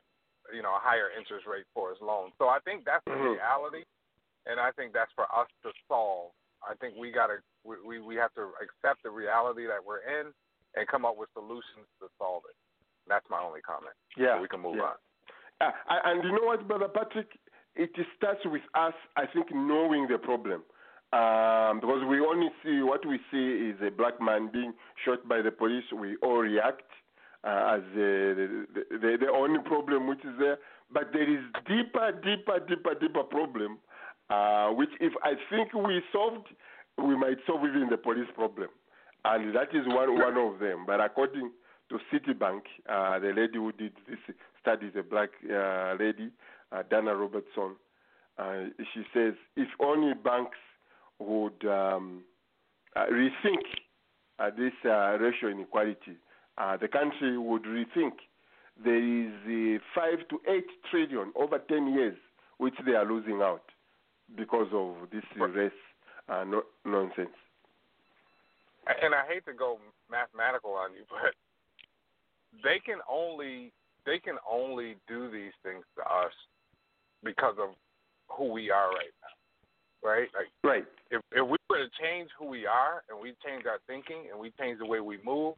you 0.55 0.63
know 0.63 0.79
a 0.79 0.83
higher 0.83 1.11
interest 1.11 1.43
rate 1.47 1.67
for 1.75 1.91
his 1.91 1.99
loan. 1.99 2.31
So 2.39 2.47
I 2.47 2.63
think 2.63 2.87
that's 2.87 3.03
the 3.07 3.19
Mhm. 3.19 3.35
reality, 3.35 3.83
and 4.47 4.63
I 4.63 4.71
think 4.79 4.95
that's 4.95 5.11
for 5.19 5.27
us 5.35 5.51
to 5.67 5.75
solve. 5.91 6.31
I 6.63 6.75
think 6.79 6.95
we 6.95 7.11
gotta 7.11 7.43
we, 7.67 7.77
we 7.83 7.99
we 7.99 8.15
have 8.15 8.33
to 8.35 8.55
accept 8.63 9.03
the 9.03 9.11
reality 9.11 9.67
that 9.67 9.83
we're 9.83 10.07
in 10.07 10.31
and 10.79 10.87
come 10.87 11.05
up 11.05 11.17
with 11.19 11.31
solutions 11.35 11.87
to 11.99 12.07
solve 12.19 12.45
it. 12.47 12.55
That's 13.09 13.27
my 13.31 13.41
only 13.41 13.61
comment. 13.61 13.95
Yeah. 14.17 14.37
So 14.37 14.43
we 14.43 14.49
can 14.49 14.61
move 14.61 14.77
yeah. 14.77 14.83
on. 14.83 14.97
Uh, 15.61 15.71
and 16.05 16.23
you 16.23 16.31
know 16.31 16.45
what, 16.45 16.67
Brother 16.69 16.89
Patrick? 16.89 17.29
It 17.75 17.91
starts 18.17 18.41
with 18.45 18.63
us, 18.75 18.95
I 19.17 19.27
think, 19.27 19.47
knowing 19.53 20.09
the 20.09 20.19
problem. 20.19 20.63
Um, 21.11 21.81
because 21.81 22.05
we 22.07 22.21
only 22.21 22.49
see 22.63 22.83
what 22.83 23.07
we 23.07 23.19
see 23.31 23.71
is 23.71 23.77
a 23.81 23.91
black 23.91 24.21
man 24.21 24.51
being 24.53 24.75
shot 25.05 25.27
by 25.27 25.41
the 25.41 25.51
police. 25.51 25.85
We 25.97 26.17
all 26.23 26.39
react 26.39 26.83
uh, 27.45 27.77
as 27.77 27.81
the, 27.95 28.67
the, 28.75 28.99
the, 28.99 29.17
the 29.21 29.31
only 29.33 29.61
problem 29.61 30.07
which 30.07 30.21
is 30.21 30.35
there. 30.39 30.59
But 30.93 31.13
there 31.13 31.29
is 31.29 31.45
deeper, 31.67 32.13
deeper, 32.13 32.61
deeper, 32.61 32.95
deeper 33.01 33.23
problem, 33.23 33.79
uh, 34.29 34.69
which 34.71 34.91
if 35.01 35.13
I 35.23 35.35
think 35.49 35.73
we 35.73 36.03
solved, 36.13 36.49
we 36.99 37.17
might 37.17 37.39
solve 37.47 37.61
even 37.65 37.89
the 37.91 37.97
police 37.97 38.29
problem. 38.35 38.69
And 39.25 39.55
that 39.55 39.75
is 39.75 39.87
one, 39.87 40.19
one 40.19 40.37
of 40.37 40.59
them. 40.59 40.85
But 40.87 41.01
according 41.01 41.53
to 41.91 41.99
Citibank, 42.13 42.63
uh, 42.89 43.19
the 43.19 43.33
lady 43.35 43.55
who 43.55 43.73
did 43.73 43.93
this 44.09 44.19
study, 44.61 44.91
the 44.95 45.03
black 45.03 45.31
uh, 45.51 45.95
lady, 45.99 46.31
uh, 46.73 46.83
Dana 46.91 47.15
Robertson, 47.15 47.77
uh, 48.39 48.65
she 48.95 49.03
says 49.15 49.35
if 49.57 49.69
only 49.81 50.15
banks 50.15 50.59
would 51.19 51.65
um, 51.65 52.23
uh, 52.95 53.07
rethink 53.07 53.63
uh, 54.39 54.51
this 54.57 54.73
uh, 54.85 55.19
racial 55.19 55.49
inequality, 55.49 56.17
uh, 56.59 56.77
the 56.77 56.89
country 56.89 57.37
would 57.39 57.65
rethink. 57.65 58.13
There 58.83 58.97
is 58.97 59.33
uh, 59.47 59.83
five 59.95 60.29
to 60.29 60.41
eight 60.49 60.67
trillion 60.91 61.33
over 61.35 61.59
ten 61.59 61.93
years 61.93 62.17
which 62.59 62.75
they 62.85 62.93
are 62.93 63.05
losing 63.07 63.41
out 63.43 63.65
because 64.37 64.69
of 64.73 64.95
this 65.11 65.25
race 65.37 65.73
uh, 66.29 66.45
no- 66.45 66.67
nonsense. 66.85 67.35
and 69.03 69.15
I 69.15 69.27
hate 69.27 69.47
to 69.47 69.53
go 69.53 69.79
mathematical 70.11 70.73
on 70.73 70.93
you, 70.93 71.05
but 71.11 71.35
they 72.63 72.79
can 72.85 72.99
only 73.11 73.73
they 74.07 74.19
can 74.19 74.37
only 74.51 74.97
do 75.07 75.31
these 75.31 75.53
things 75.63 75.85
to 75.97 76.03
us 76.03 76.33
because 77.23 77.57
of 77.61 77.71
who 78.31 78.53
we 78.53 78.71
are 78.71 78.89
right 78.91 79.13
now, 79.23 80.09
right? 80.09 80.29
Like 80.35 80.51
Right. 80.63 80.87
if 81.11 81.23
if 81.33 81.47
we 81.47 81.57
were 81.69 81.79
to 81.79 81.91
change 82.01 82.31
who 82.39 82.47
we 82.47 82.67
are 82.67 83.03
and 83.09 83.19
we 83.21 83.35
change 83.45 83.67
our 83.67 83.79
thinking 83.87 84.29
and 84.31 84.39
we 84.39 84.51
change 84.53 84.79
the 84.79 84.87
way 84.87 85.01
we 85.01 85.19
move, 85.25 85.55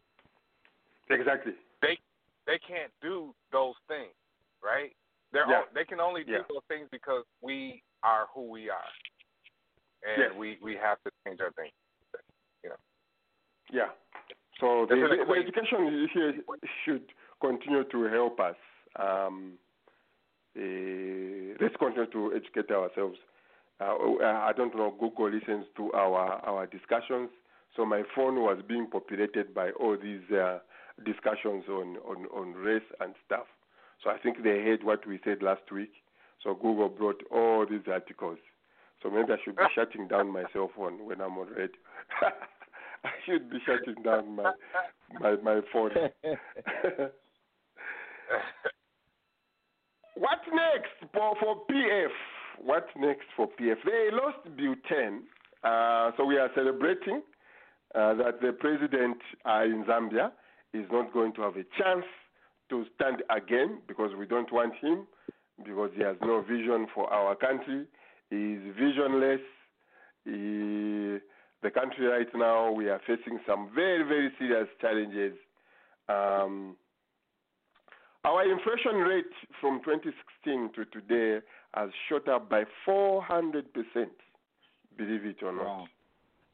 Exactly. 1.11 1.55
they 1.83 1.99
they 2.47 2.59
can't 2.59 2.93
do 3.01 3.35
those 3.53 3.75
things, 3.89 4.15
right? 4.63 4.95
They're 5.33 5.49
Yeah. 5.49 5.59
all, 5.59 5.65
they 5.73 5.85
can 5.85 6.01
only 6.01 6.25
do 6.25 6.33
Yeah. 6.33 6.43
those 6.49 6.65
things 6.69 6.89
because 6.91 7.25
we 7.41 7.83
are 8.03 8.27
who 8.35 8.51
we 8.51 8.71
are, 8.71 8.93
and 10.03 10.37
we 10.37 10.59
we 10.61 10.75
have 10.77 11.01
to 11.05 11.11
change 11.25 11.41
our 11.41 11.53
thinking. 11.53 11.73
You 12.65 12.71
know. 12.71 12.77
Yeah. 13.71 13.91
So 14.61 14.87
the, 14.89 14.95
the, 14.95 15.25
the 15.25 15.41
education 15.41 16.09
here 16.13 16.35
should 16.85 17.03
continue 17.41 17.85
to 17.85 18.05
help 18.05 18.39
us. 18.41 18.57
Um, 18.99 19.55
eh, 20.55 21.57
let's 21.61 21.75
continue 21.77 22.11
to 22.11 22.35
educate 22.37 22.71
ourselves. 22.71 23.19
Uh, 23.81 23.95
I 24.23 24.53
don't 24.55 24.77
know. 24.77 24.95
Google 25.01 25.31
listens 25.31 25.65
to 25.77 25.91
our 25.95 26.45
our 26.45 26.67
discussions, 26.67 27.31
so 27.75 27.87
my 27.87 28.03
phone 28.15 28.37
was 28.43 28.61
being 28.69 28.87
populated 28.87 29.55
by 29.55 29.71
all 29.71 29.97
these 29.97 30.31
uh, 30.31 30.59
discussions 31.05 31.65
on, 31.69 31.97
on 32.07 32.27
on 32.27 32.53
race 32.53 32.91
and 33.01 33.15
stuff. 33.25 33.47
So 34.05 34.11
I 34.11 34.19
think 34.19 34.43
they 34.43 34.61
heard 34.63 34.85
what 34.85 35.07
we 35.07 35.19
said 35.25 35.43
last 35.43 35.73
week. 35.73 35.93
So 36.45 36.55
Google 36.55 36.91
brought 36.91 37.23
all 37.31 37.67
these 37.69 37.89
articles. 37.91 38.39
So 39.03 39.11
maybe 39.11 39.33
I 39.33 39.37
should 39.43 39.57
be 39.57 39.63
shutting 39.75 40.09
down 40.09 40.31
my 40.31 40.45
cell 40.53 40.71
phone 40.77 41.07
when 41.07 41.23
I'm 41.23 41.39
on 41.39 41.49
radio. 41.49 41.69
I 43.05 43.11
should 43.27 43.51
be 43.51 43.59
shutting 43.67 44.03
down 44.03 44.37
my 44.37 44.53
my 45.21 45.37
my 45.43 45.61
phone. 45.73 45.91
what 50.17 50.39
next 50.53 51.13
for 51.13 51.35
for 51.41 51.57
PF? 51.71 52.11
What 52.63 52.87
next 52.97 53.27
for 53.37 53.49
PF? 53.49 53.77
They 53.85 54.11
lost 54.13 54.39
10, 54.57 55.23
uh, 55.65 56.11
so 56.17 56.25
we 56.27 56.37
are 56.37 56.51
celebrating 56.55 57.23
uh, 57.95 58.15
that 58.15 58.41
the 58.43 58.53
president 58.53 59.17
uh, 59.47 59.63
in 59.65 59.85
Zambia 59.89 60.33
is 60.75 60.87
not 60.93 61.13
going 61.13 61.33
to 61.35 61.43
have 61.43 61.57
a 61.57 61.65
chance 61.79 62.05
to 62.69 62.85
stand 62.95 63.23
again 63.31 63.81
because 63.89 64.11
we 64.17 64.27
don't 64.27 64.53
want 64.53 64.75
him 64.81 65.07
because 65.65 65.91
he 65.97 66.03
has 66.03 66.17
no 66.23 66.43
vision 66.43 66.87
for 66.95 67.13
our 67.13 67.35
country. 67.35 67.87
He 68.31 68.37
is 68.37 68.63
visionless. 68.79 69.41
He, 70.25 71.19
the 71.63 71.71
country 71.71 72.07
right 72.07 72.29
now, 72.35 72.73
we 72.73 72.89
are 72.89 73.01
facing 73.07 73.39
some 73.47 73.71
very, 73.75 74.03
very 74.03 74.31
serious 74.39 74.69
challenges. 74.81 75.35
Um, 76.09 76.77
our 78.25 78.43
inflation 78.51 78.97
rate 79.01 79.33
from 79.61 79.81
2016 79.85 80.71
to 80.75 80.85
today 80.87 81.45
has 81.75 81.91
shot 82.09 82.29
up 82.29 82.51
by 82.51 82.65
400%, 82.87 83.65
believe 84.97 85.25
it 85.25 85.43
or 85.43 85.53
not. 85.53 85.65
Wow. 85.65 85.87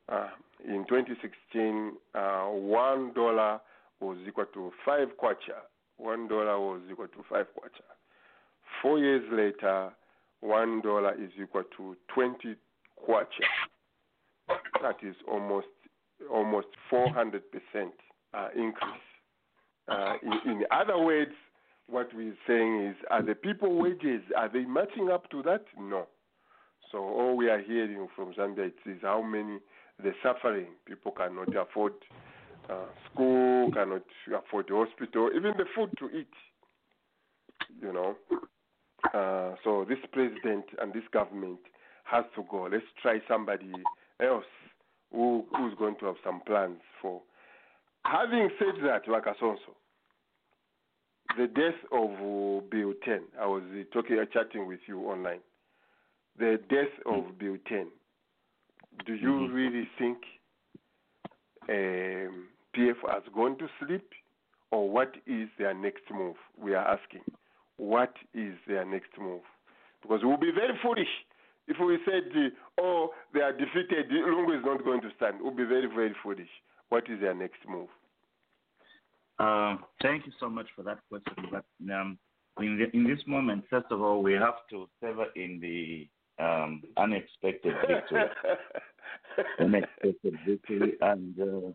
Uh, 0.09 0.29
in 0.65 0.85
2016, 0.89 1.93
uh, 2.15 2.45
one 2.45 3.13
dollar 3.15 3.61
was 4.01 4.17
equal 4.27 4.47
to 4.55 4.71
five 4.85 5.09
kwacha. 5.21 5.67
One 5.97 6.29
dollar 6.29 6.59
was 6.61 6.83
equal 6.91 7.09
to 7.09 7.25
five 7.29 7.47
kwacha. 7.59 7.83
Four 8.81 8.99
years 9.01 9.25
later, 9.33 9.91
one 10.41 10.81
dollar 10.83 11.15
is 11.15 11.31
equal 11.43 11.65
to 11.77 11.97
20 12.15 12.55
kwacha. 13.09 13.27
That 14.83 14.97
is 15.03 15.17
almost 15.29 15.67
almost 16.33 16.69
400 16.91 17.43
percent 17.51 17.93
uh, 18.35 18.49
increase. 18.55 19.07
Uh, 19.89 20.15
in, 20.23 20.51
in 20.51 20.65
other 20.71 20.99
words, 20.99 21.33
what 21.89 22.09
we're 22.15 22.37
saying 22.47 22.87
is, 22.87 22.97
are 23.11 23.23
the 23.23 23.35
people 23.35 23.77
wages 23.77 24.23
are 24.37 24.49
they 24.49 24.65
matching 24.65 25.11
up 25.11 25.31
to 25.31 25.43
that? 25.43 25.65
No. 25.79 26.07
So 26.91 26.99
all 26.99 27.37
we 27.37 27.49
are 27.49 27.61
hearing 27.61 28.09
from 28.15 28.33
Zambia 28.35 28.67
is 28.87 28.99
how 29.03 29.23
many 29.23 29.59
the 30.03 30.13
suffering. 30.23 30.67
People 30.85 31.13
cannot 31.13 31.55
afford 31.57 31.93
uh, 32.69 32.87
school, 33.13 33.71
cannot 33.73 34.03
afford 34.37 34.67
the 34.69 34.75
hospital, 34.75 35.31
even 35.35 35.53
the 35.57 35.65
food 35.75 35.91
to 35.99 36.07
eat. 36.17 36.33
You 37.81 37.93
know. 37.93 38.17
Uh, 39.15 39.55
so 39.63 39.85
this 39.89 39.99
president 40.13 40.65
and 40.81 40.93
this 40.93 41.05
government 41.13 41.61
has 42.05 42.25
to 42.35 42.45
go. 42.51 42.69
Let's 42.71 42.85
try 43.01 43.19
somebody 43.29 43.73
else 44.21 44.45
who 45.17 45.45
who's 45.57 45.75
going 45.79 45.97
to 46.01 46.07
have 46.07 46.17
some 46.23 46.41
plans 46.47 46.79
for. 47.01 47.23
Having 48.05 48.51
said 48.59 48.75
that, 48.85 49.07
Wakasonso, 49.07 49.75
the 51.37 51.47
death 51.49 51.81
of 51.91 52.71
Bill 52.71 52.93
10, 53.05 53.21
I 53.41 53.47
was 53.47 53.63
talking, 53.93 54.25
chatting 54.33 54.67
with 54.67 54.81
you 54.87 55.01
online. 55.01 55.41
The 56.39 56.61
death 56.69 56.93
of 57.07 57.39
Bill 57.39 57.57
10, 57.67 57.91
do 59.07 59.15
you 59.15 59.49
Mhm. 59.49 59.53
really 59.53 59.89
think 59.99 60.19
um, 61.69 62.49
PF 62.75 63.01
has 63.11 63.23
gone 63.35 63.57
to 63.59 63.69
sleep, 63.81 64.13
or 64.71 64.89
what 64.89 65.17
is 65.27 65.49
their 65.59 65.75
next 65.75 66.09
move? 66.11 66.37
We 66.57 66.75
are 66.75 66.87
asking, 66.87 67.23
what 67.79 68.15
is 68.35 68.55
their 68.69 68.85
next 68.85 69.19
move? 69.19 69.43
Because 70.03 70.23
it 70.23 70.27
would 70.27 70.41
be 70.41 70.53
very 70.53 70.77
foolish 70.83 71.27
if 71.69 71.77
we 71.85 71.99
said, 72.05 72.53
oh, 72.81 73.11
they 73.35 73.41
are 73.41 73.53
defeated, 73.53 74.11
Lungu 74.11 74.59
is 74.59 74.65
not 74.65 74.85
going 74.85 75.01
to 75.01 75.11
stand. 75.17 75.37
It 75.37 75.45
would 75.45 75.57
be 75.57 75.65
very, 75.65 75.87
very 75.87 76.15
foolish. 76.23 76.49
What 76.89 77.05
is 77.11 77.21
their 77.21 77.35
next 77.35 77.59
move? 77.69 77.89
Uh, 79.39 79.77
thank 80.01 80.27
you 80.27 80.33
so 80.41 80.49
much 80.49 80.67
for 80.75 80.83
that 80.83 80.99
question. 81.09 81.51
But 81.51 81.65
um, 81.93 82.19
in, 82.61 82.79
the, 82.79 82.97
in 82.97 83.05
this 83.05 83.19
moment, 83.27 83.65
first 83.69 83.87
of 83.91 84.01
all, 84.01 84.23
we 84.23 84.33
have 84.35 84.55
to 84.71 84.89
savor 85.01 85.27
in 85.35 85.61
the 85.61 86.09
um, 86.43 86.83
unexpected 86.97 87.75
victory. 87.87 88.23
unexpected 89.61 90.39
victory. 90.47 90.95
And, 91.01 91.35
uh, 91.41 91.71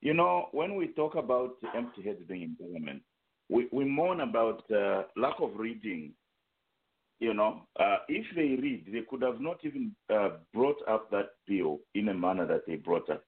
you 0.00 0.14
know, 0.14 0.48
when 0.52 0.76
we 0.76 0.88
talk 0.88 1.14
about 1.14 1.56
empty 1.76 2.02
heads 2.02 2.22
being 2.26 2.42
in 2.42 2.56
government, 2.58 3.02
we, 3.50 3.68
we 3.72 3.84
mourn 3.84 4.20
about 4.20 4.64
uh, 4.70 5.02
lack 5.16 5.34
of 5.40 5.50
reading 5.56 6.12
you 7.20 7.34
know, 7.34 7.62
uh, 7.78 7.98
if 8.08 8.24
they 8.34 8.60
read, 8.60 8.86
they 8.90 9.02
could 9.08 9.22
have 9.22 9.40
not 9.40 9.58
even 9.62 9.94
uh, 10.12 10.30
brought 10.54 10.78
up 10.88 11.10
that 11.10 11.30
bill 11.46 11.78
in 11.94 12.08
a 12.08 12.14
manner 12.14 12.46
that 12.46 12.62
they 12.66 12.76
brought 12.76 13.08
up. 13.10 13.22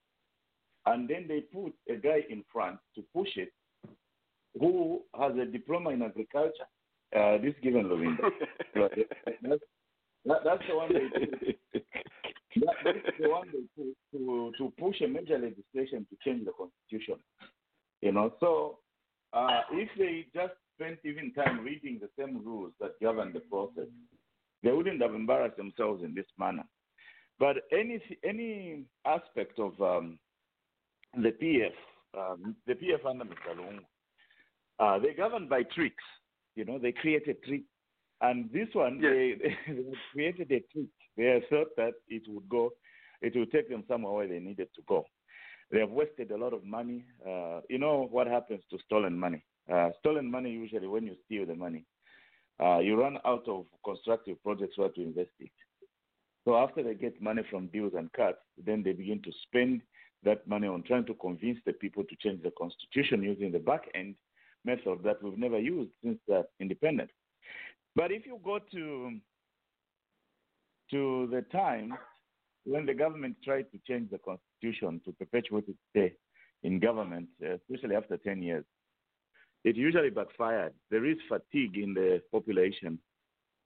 And 0.87 1.07
then 1.07 1.25
they 1.27 1.41
put 1.41 1.73
a 1.89 1.95
guy 1.95 2.25
in 2.29 2.43
front 2.51 2.79
to 2.95 3.03
push 3.15 3.29
it 3.37 3.53
who 4.59 5.01
has 5.19 5.33
a 5.37 5.45
diploma 5.45 5.91
in 5.91 6.01
agriculture. 6.01 6.65
Uh, 7.15 7.37
this 7.37 7.53
Given 7.61 7.85
Lubinda. 7.85 8.29
that's, 8.75 9.61
that, 10.25 10.39
that's 10.43 10.63
the 10.67 10.75
one 10.75 10.91
they 10.91 11.19
put. 11.19 11.55
That, 12.55 12.75
that's 12.83 13.17
the 13.19 13.29
one 13.29 13.47
they 13.51 13.83
put 13.83 13.95
to, 14.13 14.51
to 14.57 14.73
push 14.79 15.01
a 15.01 15.07
major 15.07 15.37
legislation 15.37 16.07
to 16.09 16.17
change 16.23 16.45
the 16.45 16.51
constitution. 16.51 17.23
You 18.01 18.11
know, 18.11 18.33
so 18.39 18.79
uh, 19.33 19.61
if 19.71 19.89
they 19.97 20.25
just 20.33 20.53
spent 20.83 20.99
even 21.05 21.33
time 21.33 21.63
reading 21.63 21.99
the 22.01 22.09
same 22.19 22.43
rules 22.43 22.73
that 22.79 22.99
govern 23.01 23.31
the 23.33 23.39
process, 23.41 23.87
they 24.63 24.71
wouldn't 24.71 25.01
have 25.01 25.13
embarrassed 25.15 25.57
themselves 25.57 26.03
in 26.03 26.13
this 26.13 26.25
manner. 26.37 26.63
But 27.39 27.57
any 27.71 28.01
any 28.23 28.83
aspect 29.05 29.59
of 29.59 29.79
um, 29.81 30.19
the 31.15 31.31
PF, 31.31 31.73
um, 32.19 32.55
the 32.67 32.73
PF 32.73 33.05
under 33.09 33.25
Mr. 33.25 33.55
Lungu, 33.57 33.79
uh, 34.79 34.99
they're 34.99 35.15
governed 35.15 35.49
by 35.49 35.63
tricks. 35.63 36.03
You 36.55 36.65
know, 36.65 36.77
they 36.79 36.91
created 36.91 37.37
tricks. 37.43 37.65
And 38.21 38.49
this 38.53 38.67
one, 38.73 38.99
Yes. 39.01 39.11
they, 39.67 39.73
they 39.73 39.83
created 40.13 40.51
a 40.51 40.59
trick. 40.71 40.87
They 41.17 41.41
thought 41.49 41.75
that 41.77 41.93
it 42.07 42.23
would 42.27 42.47
go, 42.49 42.71
it 43.21 43.33
would 43.35 43.51
take 43.51 43.69
them 43.69 43.83
somewhere 43.87 44.13
where 44.13 44.27
they 44.27 44.39
needed 44.39 44.69
to 44.75 44.81
go. 44.87 45.05
They 45.71 45.79
have 45.79 45.89
wasted 45.89 46.31
a 46.31 46.37
lot 46.37 46.53
of 46.53 46.63
money. 46.63 47.03
Uh, 47.27 47.61
you 47.69 47.79
know 47.79 48.07
what 48.11 48.27
happens 48.27 48.61
to 48.69 48.77
stolen 48.85 49.17
money? 49.17 49.43
Uh, 49.71 49.89
stolen 49.99 50.29
money, 50.29 50.51
usually, 50.51 50.87
when 50.87 51.05
you 51.05 51.15
steal 51.25 51.45
the 51.45 51.55
money, 51.55 51.85
uh, 52.61 52.79
you 52.79 52.99
run 52.99 53.17
out 53.25 53.47
of 53.47 53.65
constructive 53.83 54.41
projects 54.43 54.77
where 54.77 54.89
to 54.89 55.01
invest 55.01 55.31
it. 55.39 55.51
So 56.45 56.57
after 56.57 56.83
they 56.83 56.93
get 56.93 57.21
money 57.21 57.43
from 57.49 57.67
deals 57.67 57.93
and 57.95 58.11
cuts, 58.13 58.39
then 58.63 58.83
they 58.83 58.91
begin 58.91 59.21
to 59.23 59.31
spend 59.47 59.81
that 60.23 60.47
money 60.47 60.67
on 60.67 60.83
trying 60.83 61.05
to 61.05 61.13
convince 61.15 61.59
the 61.65 61.73
people 61.73 62.03
to 62.03 62.15
change 62.17 62.43
the 62.43 62.51
constitution 62.57 63.23
using 63.23 63.51
the 63.51 63.59
back 63.59 63.83
end 63.95 64.15
method 64.65 64.99
that 65.03 65.21
we've 65.21 65.37
never 65.37 65.59
used 65.59 65.91
since 66.03 66.19
uh, 66.33 66.43
independence. 66.59 67.11
But 67.95 68.11
if 68.11 68.25
you 68.25 68.39
go 68.43 68.59
to 68.71 69.11
to 70.91 71.27
the 71.31 71.41
time 71.51 71.93
when 72.65 72.85
the 72.85 72.93
government 72.93 73.35
tried 73.43 73.71
to 73.71 73.79
change 73.87 74.09
the 74.11 74.19
constitution 74.19 75.01
to 75.05 75.11
perpetuate 75.13 75.67
its 75.67 75.77
stay 75.89 76.13
in 76.63 76.79
government, 76.79 77.27
uh, 77.43 77.55
especially 77.55 77.95
after 77.95 78.17
10 78.17 78.41
years, 78.41 78.63
it 79.63 79.75
usually 79.75 80.09
backfired. 80.09 80.73
There 80.89 81.05
is 81.05 81.17
fatigue 81.27 81.77
in 81.77 81.93
the 81.93 82.21
population 82.31 82.99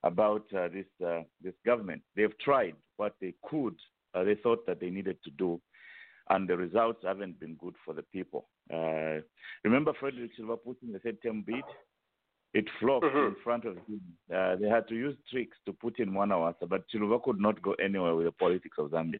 about 0.04 0.46
uh, 0.54 0.68
this 0.68 0.86
uh, 1.06 1.24
this 1.42 1.56
government. 1.66 2.02
They've 2.16 2.38
tried 2.40 2.76
what 2.98 3.16
they 3.22 3.34
could, 3.50 3.76
uh, 4.14 4.24
they 4.24 4.36
thought 4.36 4.66
that 4.68 4.80
they 4.80 4.90
needed 4.90 5.18
to 5.24 5.32
do, 5.32 5.60
and 6.30 6.48
the 6.48 6.58
results 6.58 7.04
haven't 7.04 7.40
been 7.40 7.56
good 7.56 7.76
for 7.84 7.94
the 7.94 8.04
people. 8.04 8.48
Uh, 8.74 9.22
remember 9.64 9.94
Frederick 10.00 10.32
Chiluba 10.38 10.58
putting 10.64 10.92
the 10.92 11.00
third 11.00 11.22
term 11.24 11.42
bid? 11.42 11.64
It 12.54 12.66
flopped 12.80 13.06
Mhm. 13.06 13.28
in 13.28 13.36
front 13.44 13.66
of 13.66 13.76
him. 13.76 14.02
Uh, 14.34 14.56
they 14.56 14.70
had 14.70 14.88
to 14.88 14.96
use 14.96 15.16
tricks 15.30 15.58
to 15.66 15.74
put 15.74 16.00
in 16.00 16.14
one 16.14 16.32
hour, 16.32 16.56
but 16.68 16.88
Chiluba 16.90 17.22
could 17.22 17.40
not 17.40 17.62
go 17.62 17.74
anywhere 17.74 18.16
with 18.16 18.26
the 18.26 18.32
politics 18.32 18.78
of 18.80 18.90
Zambia. 18.92 19.20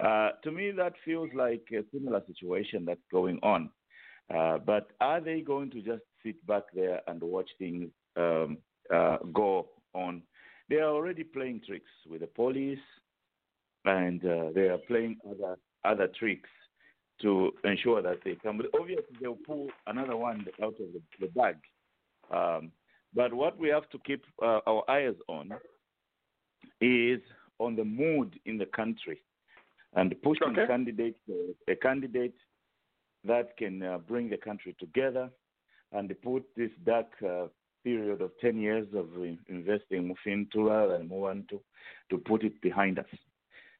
Uh, 0.00 0.30
to 0.42 0.50
me, 0.50 0.70
that 0.70 0.94
feels 1.04 1.30
like 1.34 1.62
a 1.72 1.84
similar 1.92 2.22
situation 2.26 2.84
that's 2.86 3.04
going 3.12 3.38
on. 3.42 3.70
Uh, 4.34 4.58
but 4.58 4.90
are 5.00 5.20
they 5.20 5.40
going 5.40 5.70
to 5.70 5.82
just 5.82 6.02
sit 6.24 6.44
back 6.46 6.62
there 6.74 7.00
and 7.08 7.20
watch 7.20 7.50
things 7.58 7.88
um, 8.16 8.58
uh, 8.94 9.18
go 9.32 9.68
on? 9.94 10.22
They 10.68 10.76
are 10.76 10.90
already 10.90 11.24
playing 11.24 11.62
tricks 11.66 11.90
with 12.08 12.20
the 12.20 12.28
police, 12.28 12.78
and 13.84 14.24
uh, 14.24 14.50
they 14.54 14.68
are 14.68 14.78
playing 14.86 15.16
other 15.28 15.56
other 15.84 16.08
tricks 16.18 16.48
to 17.22 17.52
ensure 17.64 18.02
that 18.02 18.18
they 18.24 18.36
come. 18.36 18.58
But 18.58 18.66
obviously, 18.78 19.16
they'll 19.20 19.34
pull 19.34 19.68
another 19.86 20.16
one 20.16 20.46
out 20.62 20.74
of 20.74 20.78
the, 20.78 21.00
the 21.20 21.26
bag. 21.28 21.56
Um, 22.32 22.70
but 23.14 23.34
what 23.34 23.58
we 23.58 23.68
have 23.68 23.88
to 23.90 23.98
keep 24.06 24.22
uh, 24.40 24.60
our 24.66 24.88
eyes 24.88 25.14
on 25.28 25.50
is 26.80 27.20
on 27.58 27.74
the 27.76 27.84
mood 27.84 28.38
in 28.46 28.56
the 28.58 28.66
country 28.66 29.20
and 29.94 30.14
pushing 30.22 30.48
Okay. 30.50 30.66
candidate 30.66 31.16
a 31.68 31.74
candidate 31.74 32.34
that 33.24 33.56
can 33.56 33.82
uh, 33.82 33.98
bring 33.98 34.30
the 34.30 34.36
country 34.36 34.74
together 34.78 35.30
and 35.92 36.12
put 36.22 36.44
this 36.56 36.70
dark 36.84 37.08
uh, 37.26 37.46
period 37.84 38.20
of 38.20 38.30
10 38.40 38.58
years 38.58 38.86
of 38.94 39.06
in- 39.16 39.38
investing 39.48 40.14
in 40.26 40.46
Tura 40.52 40.94
and 40.96 41.10
Mwantu 41.10 41.60
to 42.10 42.18
put 42.18 42.44
it 42.44 42.60
behind 42.60 42.98
us. 42.98 43.06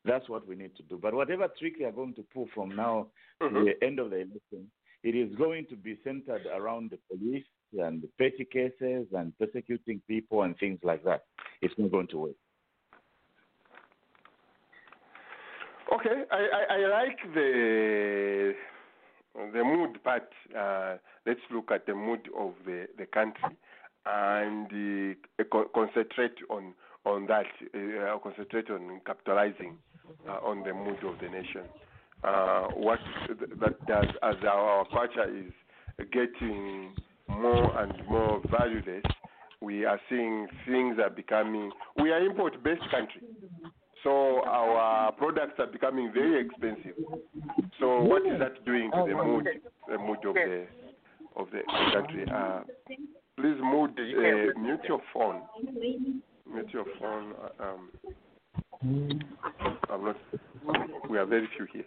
That's 0.04 0.28
what 0.28 0.46
we 0.48 0.56
need 0.56 0.74
to 0.76 0.82
do. 0.84 0.98
But 1.00 1.14
whatever 1.14 1.48
trick 1.58 1.78
they 1.78 1.84
are 1.84 1.92
going 1.92 2.14
to 2.14 2.24
pull 2.34 2.48
from 2.54 2.74
now 2.74 3.08
to 3.40 3.48
Mhm. 3.48 3.64
the 3.64 3.84
end 3.86 3.98
of 3.98 4.10
the 4.10 4.16
election, 4.16 4.70
it 5.02 5.14
is 5.14 5.34
going 5.36 5.66
to 5.66 5.76
be 5.76 5.96
centered 6.04 6.46
around 6.46 6.90
the 6.90 6.98
police 7.08 7.46
and 7.78 8.02
the 8.02 8.08
petty 8.18 8.44
cases 8.44 9.06
and 9.12 9.36
persecuting 9.38 10.00
people 10.08 10.42
and 10.42 10.56
things 10.58 10.78
like 10.82 11.02
that. 11.04 11.24
It's 11.62 11.76
not 11.78 11.90
going 11.90 12.08
to 12.08 12.18
work. 12.18 12.36
Okay, 15.92 16.24
I, 16.30 16.36
I, 16.36 16.74
I 16.76 16.86
like 16.86 17.18
the 17.34 18.54
the 19.34 19.64
mood 19.64 20.02
part. 20.02 20.28
Uh, 20.56 20.96
let's 21.26 21.40
look 21.50 21.70
at 21.70 21.86
the 21.86 21.94
mood 21.94 22.28
of 22.38 22.54
the, 22.64 22.86
the 22.98 23.06
country 23.06 23.56
and 24.06 25.16
uh, 25.38 25.44
concentrate 25.74 26.36
on 26.48 26.74
on 27.06 27.26
that. 27.26 27.46
Uh, 27.74 28.18
concentrate 28.18 28.70
on 28.70 29.00
capitalizing 29.06 29.76
uh, 30.28 30.32
on 30.44 30.62
the 30.64 30.72
mood 30.72 31.02
of 31.04 31.18
the 31.20 31.28
nation. 31.28 31.62
Uh, 32.22 32.68
what 32.74 32.98
that 33.60 33.86
does 33.86 34.06
as 34.22 34.34
our, 34.42 34.80
our 34.80 34.84
culture 34.88 35.28
is 35.34 35.52
getting 36.12 36.92
more 37.28 37.78
and 37.80 37.92
more 38.08 38.42
valueless, 38.50 39.04
we 39.60 39.84
are 39.84 40.00
seeing 40.08 40.46
things 40.66 40.98
are 40.98 41.10
becoming. 41.10 41.70
We 42.00 42.10
are 42.10 42.20
import-based 42.24 42.90
country. 42.90 43.22
So 44.02 44.42
our 44.46 45.12
products 45.12 45.54
are 45.58 45.66
becoming 45.66 46.10
very 46.12 46.40
expensive. 46.40 46.94
So 47.78 48.02
what 48.02 48.24
is 48.26 48.38
that 48.38 48.64
doing 48.64 48.90
to 48.92 49.04
the 49.06 49.14
mood, 49.14 49.46
the 49.88 49.98
mood 49.98 50.24
of 50.24 50.34
the 50.34 50.66
of 51.36 51.48
the 51.50 51.60
country? 51.92 52.24
Uh, 52.32 52.60
please 53.36 53.56
mood, 53.60 53.90
uh, 53.98 54.58
mute 54.58 54.80
your 54.88 55.00
phone. 55.12 55.42
Mute 56.52 56.70
your 56.72 56.86
phone. 56.98 57.34
uh, 57.60 57.64
Um, 57.64 57.90
not. 59.90 60.16
We 61.10 61.18
are 61.18 61.26
very 61.26 61.48
few 61.56 61.66
here. 61.72 61.84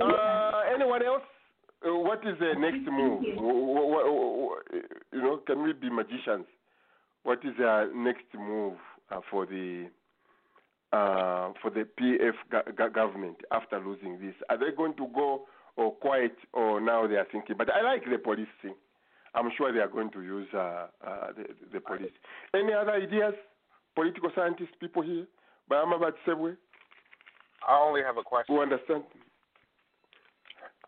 Uh, 0.00 0.62
anyone 0.74 1.02
else? 1.02 1.22
Uh, 1.86 1.94
what 1.94 2.26
is 2.26 2.38
the 2.38 2.54
next 2.58 2.86
move? 2.90 3.22
You 5.12 5.22
know, 5.22 5.38
can 5.46 5.62
we 5.62 5.72
be 5.72 5.90
magicians? 5.90 6.46
What 7.24 7.44
is 7.44 7.56
the 7.58 7.90
next 7.94 8.26
move 8.34 8.76
uh, 9.10 9.20
for 9.30 9.46
the 9.46 9.86
uh, 10.92 11.52
for 11.60 11.70
the 11.70 11.86
PF 12.00 12.32
go- 12.50 12.72
go- 12.76 12.90
government 12.90 13.36
after 13.52 13.78
losing 13.78 14.18
this? 14.20 14.34
Are 14.48 14.58
they 14.58 14.74
going 14.76 14.94
to 14.96 15.06
go 15.14 15.46
or 15.76 15.92
quiet, 15.92 16.34
or 16.52 16.80
now 16.80 17.06
they 17.06 17.16
are 17.16 17.26
thinking? 17.30 17.56
But 17.58 17.70
I 17.72 17.82
like 17.82 18.02
the 18.10 18.18
police 18.18 18.48
thing. 18.62 18.74
I'm 19.34 19.50
sure 19.56 19.72
they 19.72 19.80
are 19.80 19.88
going 19.88 20.10
to 20.12 20.22
use 20.22 20.48
uh, 20.54 20.86
uh, 21.06 21.26
the, 21.36 21.44
the 21.74 21.80
police. 21.80 22.10
Any 22.54 22.72
other 22.72 22.92
ideas? 22.92 23.34
Political 23.94 24.30
scientists, 24.34 24.74
people 24.80 25.02
here? 25.02 25.26
Bayama 25.70 25.98
Batsebwe, 26.00 26.56
I 27.68 27.78
only 27.80 28.00
have 28.02 28.16
a 28.16 28.22
question. 28.22 28.54
who 28.54 28.62
understand? 28.62 29.02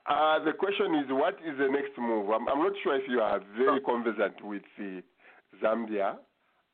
Uh, 0.09 0.43
the 0.45 0.53
question 0.53 0.95
is, 0.95 1.05
what 1.11 1.35
is 1.47 1.59
the 1.59 1.69
next 1.69 1.99
move? 1.99 2.31
I'm, 2.31 2.49
I'm 2.49 2.59
not 2.59 2.73
sure 2.83 2.97
if 2.97 3.03
you 3.09 3.21
are 3.21 3.41
very 3.59 3.81
conversant 3.81 4.43
with 4.43 4.63
the 4.79 5.03
Zambia 5.63 6.17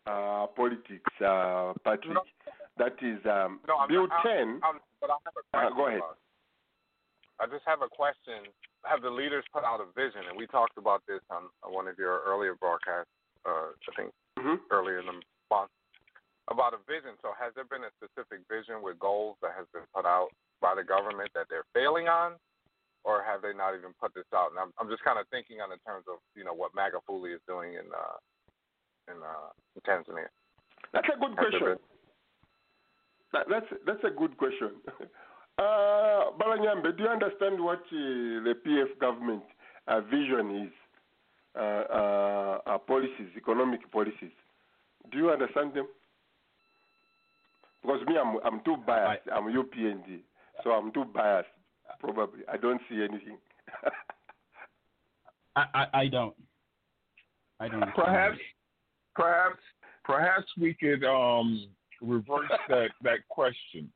uh, 0.07 0.47
politics, 0.55 1.13
uh, 1.21 1.73
Patrick. 1.85 2.19
That 2.79 2.95
is 3.01 3.19
um, 3.25 3.61
No, 3.67 3.79
I'm 3.81 3.89
Bill 3.89 4.07
not, 4.07 4.23
10. 4.23 4.61
I'm, 4.61 4.61
I'm, 4.63 4.79
but 5.01 5.11
I 5.11 5.63
have 5.65 5.73
a. 5.73 5.77
Go 5.77 5.89
ahead. 5.89 6.01
I 7.41 7.47
just 7.47 7.65
have 7.67 7.83
a 7.83 7.89
question. 7.89 8.49
Have 8.85 9.03
the 9.03 9.11
leaders 9.11 9.45
put 9.53 9.65
out 9.65 9.81
a 9.81 9.89
vision? 9.93 10.25
And 10.29 10.37
we 10.37 10.47
talked 10.47 10.79
about 10.79 11.03
this 11.09 11.21
on 11.29 11.49
one 11.65 11.89
of 11.89 11.99
your 11.99 12.21
earlier 12.25 12.55
broadcasts, 12.55 13.13
uh, 13.45 13.73
I 13.77 13.93
think 13.97 14.13
Mhm. 14.39 14.61
earlier 14.71 15.01
in 15.01 15.07
the 15.07 15.21
month, 15.51 15.71
about 16.49 16.73
a 16.73 16.79
vision. 16.87 17.17
So 17.21 17.33
has 17.33 17.53
there 17.55 17.65
been 17.65 17.85
a 17.85 17.91
specific 17.97 18.47
vision 18.49 18.81
with 18.81 18.99
goals 18.99 19.37
that 19.43 19.53
has 19.57 19.67
been 19.73 19.85
put 19.93 20.07
out 20.07 20.31
by 20.61 20.75
the 20.75 20.85
government 20.85 21.33
that 21.35 21.49
they're 21.49 21.67
failing 21.75 22.09
on? 22.09 22.39
Or 23.05 23.23
have 23.23 23.41
they 23.41 23.55
not 23.55 23.75
even 23.77 23.95
put 24.01 24.15
this 24.15 24.27
out? 24.35 24.51
And 24.51 24.59
I'm, 24.59 24.73
I'm 24.79 24.89
just 24.89 25.05
kind 25.05 25.19
of 25.19 25.29
thinking 25.29 25.61
on 25.61 25.71
the 25.71 25.79
terms 25.87 26.05
of, 26.09 26.19
you 26.35 26.43
know, 26.43 26.55
what 26.55 26.73
Magufuli 26.75 27.35
is 27.35 27.41
doing 27.47 27.75
in, 27.75 27.87
uh, 27.95 28.17
in, 29.09 29.23
uh, 29.23 29.51
in 29.75 29.81
Tanzania. 29.83 30.29
That's 30.93 31.09
a 31.15 31.19
good 31.19 31.35
Has 31.39 31.51
question. 31.51 31.77
That, 33.33 33.47
that's 33.51 33.67
that's 33.87 34.05
a 34.05 34.11
good 34.11 34.37
question. 34.39 34.71
uh, 35.59 36.31
Balanyambe, 36.39 36.97
do 36.97 37.03
you 37.03 37.09
understand 37.09 37.61
what 37.63 37.81
uh, 37.81 38.45
the 38.47 38.55
PF 38.65 38.99
government 39.01 39.43
uh, 39.89 40.01
vision 40.03 40.65
is? 40.67 40.73
Uh, 41.57 41.85
uh, 41.91 42.59
uh, 42.67 42.77
policies, 42.77 43.33
economic 43.35 43.91
policies 43.91 44.31
Do 45.11 45.17
you 45.17 45.31
understand 45.31 45.73
them? 45.73 45.87
Because 47.81 48.01
me, 48.07 48.15
I'm 48.19 48.37
I'm 48.45 48.61
too 48.63 48.77
biased. 48.87 49.23
I'm 49.33 49.45
UPND, 49.45 50.21
so 50.63 50.71
I'm 50.73 50.93
too 50.93 51.07
biased. 51.07 51.49
Probably, 52.01 52.41
I 52.53 52.59
don't 52.59 52.81
see 52.91 52.97
anything. 52.97 53.39
I, 55.57 55.65
I, 55.75 55.87
I 56.01 56.09
don't. 56.09 56.35
I 57.59 57.69
don't. 57.69 57.95
Perhaps, 57.95 58.39
perhaps, 59.17 59.61
perhaps 60.05 60.47
we 60.61 60.75
could 60.75 61.05
um, 61.05 61.67
reverse 62.01 62.51
that 62.69 62.91
that 63.03 63.27
question. 63.29 63.91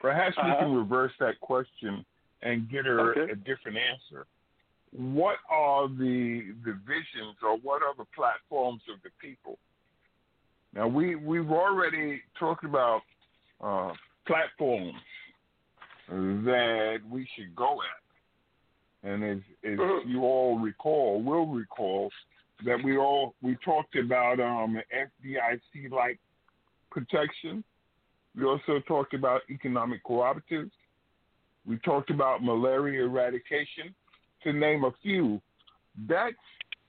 Perhaps 0.00 0.36
we 0.36 0.50
Uh-huh. 0.50 0.60
can 0.64 0.74
reverse 0.74 1.12
that 1.20 1.38
question 1.40 2.04
and 2.42 2.68
get 2.70 2.84
her 2.86 3.12
Okay. 3.12 3.32
a 3.32 3.36
different 3.36 3.78
answer. 3.78 4.26
What 4.92 5.38
are 5.50 5.88
the 5.88 6.52
the 6.64 6.78
visions 6.86 7.36
or 7.42 7.56
what 7.58 7.82
are 7.82 7.94
the 7.96 8.04
platforms 8.14 8.82
of 8.92 9.02
the 9.02 9.10
people? 9.20 9.58
Now 10.72 10.86
we 10.88 11.14
we've 11.16 11.50
already 11.50 12.22
talked 12.38 12.64
about 12.64 13.02
uh, 13.60 13.92
platforms 14.26 15.00
that 16.08 16.98
we 17.08 17.26
should 17.34 17.54
go 17.56 17.80
at, 17.82 19.08
and 19.10 19.24
as 19.24 19.38
as 19.64 19.78
Mhm. 19.78 20.06
you 20.08 20.22
all 20.22 20.58
recall, 20.58 21.22
will 21.22 21.46
recall 21.46 22.10
that 22.64 22.82
we 22.82 22.96
all 22.96 23.34
we 23.42 23.56
talked 23.64 23.96
about 23.96 24.40
um, 24.40 24.80
FDIC 24.94 25.90
like 25.90 26.18
protection. 26.90 27.64
We 28.36 28.44
also 28.44 28.80
talked 28.86 29.14
about 29.14 29.42
economic 29.50 30.04
cooperatives. 30.04 30.70
We 31.66 31.78
talked 31.78 32.10
about 32.10 32.42
malaria 32.42 33.04
eradication, 33.04 33.94
to 34.42 34.52
name 34.52 34.84
a 34.84 34.92
few. 35.02 35.40
That's 36.08 36.34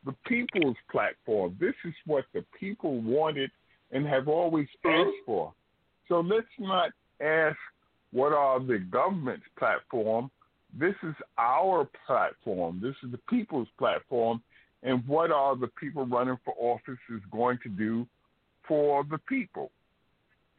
the 0.05 0.13
people's 0.27 0.77
platform. 0.91 1.55
This 1.59 1.73
is 1.85 1.93
what 2.05 2.25
the 2.33 2.43
people 2.59 2.99
wanted 3.01 3.51
and 3.91 4.05
have 4.05 4.27
always 4.27 4.67
asked 4.85 5.23
for. 5.25 5.53
So 6.07 6.19
let's 6.19 6.47
not 6.59 6.91
ask 7.21 7.57
what 8.11 8.33
are 8.33 8.59
the 8.59 8.79
government's 8.79 9.45
platform. 9.57 10.29
This 10.77 10.95
is 11.03 11.15
our 11.37 11.87
platform. 12.05 12.79
This 12.81 12.95
is 13.03 13.11
the 13.11 13.19
people's 13.29 13.67
platform. 13.77 14.41
And 14.85 15.05
what 15.07 15.31
are 15.31 15.55
the 15.55 15.67
people 15.67 16.05
running 16.05 16.37
for 16.45 16.53
office 16.57 16.99
is 17.09 17.21
going 17.31 17.57
to 17.63 17.69
do 17.69 18.07
for 18.67 19.03
the 19.03 19.17
people? 19.17 19.71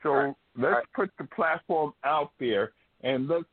So 0.03 0.11
Right. 0.12 0.36
let's 0.57 0.74
Right. 0.74 0.93
put 0.93 1.16
the 1.16 1.24
platform 1.24 1.94
out 2.03 2.32
there 2.39 2.73
and 3.03 3.28
let's 3.28 3.48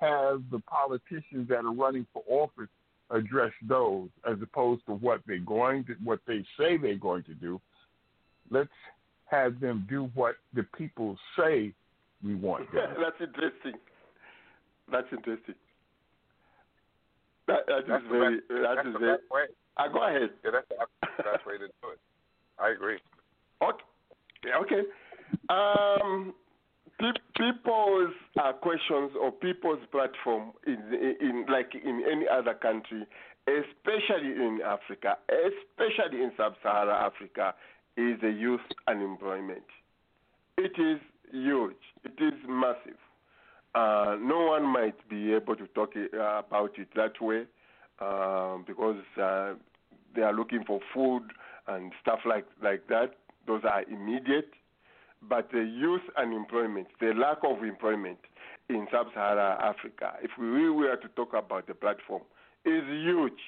have 0.00 0.42
the 0.50 0.58
politicians 0.60 1.48
that 1.48 1.64
are 1.64 1.72
running 1.72 2.04
for 2.12 2.22
office 2.26 2.68
address 3.10 3.52
those 3.62 4.10
as 4.24 4.42
opposed 4.42 4.84
to 4.86 4.94
what 4.94 5.24
they're 5.26 5.38
going 5.38 5.84
to 5.84 5.94
what 6.02 6.20
they 6.26 6.44
say 6.58 6.76
they're 6.76 6.96
going 6.96 7.22
to 7.22 7.34
do. 7.34 7.60
Let's 8.50 8.74
have 9.26 9.60
them 9.60 9.86
do 9.88 10.10
what 10.14 10.36
the 10.52 10.64
people 10.76 11.16
say 11.36 11.72
we 12.22 12.34
want 12.34 12.70
them. 12.72 12.94
That's 12.98 13.20
interesting. 13.20 13.78
That's 14.90 15.06
interesting. 15.12 15.54
That, 17.46 17.64
that 17.68 17.86
That's 17.86 18.02
is 18.02 18.10
very. 18.10 18.36
best, 18.40 18.62
that's 18.62 18.86
is 18.88 18.94
very. 18.98 19.18
Uh, 19.76 19.88
go 19.88 20.06
ahead. 20.06 20.30
Yeah, 20.44 20.50
that's 20.52 21.16
the 21.16 21.22
best 21.22 21.46
way 21.46 21.58
to 21.58 21.66
do 21.66 21.88
it. 21.92 21.98
I 22.58 22.70
agree. 22.70 22.98
Okay. 23.62 23.84
Okay. 24.62 24.82
Um, 25.48 26.34
people's 27.36 28.14
uh, 28.42 28.52
questions 28.52 29.12
or 29.20 29.32
people's 29.32 29.80
platform 29.90 30.52
in, 30.66 30.78
in 31.20 31.44
like 31.48 31.72
in 31.74 32.02
any 32.10 32.26
other 32.28 32.54
country, 32.54 33.06
especially 33.46 34.32
in 34.32 34.60
Africa, 34.64 35.18
especially 35.28 36.22
in 36.22 36.32
sub-Saharan 36.36 37.12
Africa, 37.12 37.54
is 37.96 38.18
the 38.20 38.30
youth 38.30 38.60
unemployment. 38.88 39.64
It 40.56 40.72
is 40.78 41.00
huge. 41.30 41.76
It 42.04 42.22
is 42.22 42.34
massive. 42.48 42.98
Uh, 43.74 44.16
no 44.20 44.46
one 44.46 44.64
might 44.64 44.96
be 45.10 45.34
able 45.34 45.54
to 45.56 45.66
talk 45.68 45.90
uh, 45.96 46.38
about 46.38 46.78
it 46.78 46.88
that 46.94 47.20
way 47.20 47.44
um, 48.00 48.64
because 48.66 49.02
uh, 49.20 49.54
they 50.14 50.22
are 50.22 50.34
looking 50.34 50.64
for 50.64 50.80
food 50.94 51.22
and 51.68 51.92
stuff 52.00 52.20
like, 52.24 52.46
like 52.62 52.86
that. 52.88 53.14
Those 53.46 53.62
are 53.64 53.82
immediate. 53.84 54.50
But 55.28 55.50
the 55.50 55.62
youth 55.62 56.02
unemployment, 56.16 56.88
the 57.00 57.12
lack 57.14 57.38
of 57.42 57.64
employment 57.64 58.18
in 58.68 58.86
sub 58.90 59.06
Saharan 59.14 59.58
Africa, 59.60 60.14
if 60.22 60.30
we 60.38 60.70
were 60.70 60.96
to 60.96 61.08
talk 61.08 61.32
about 61.32 61.66
the 61.66 61.74
platform, 61.74 62.22
is 62.64 62.82
huge. 62.88 63.40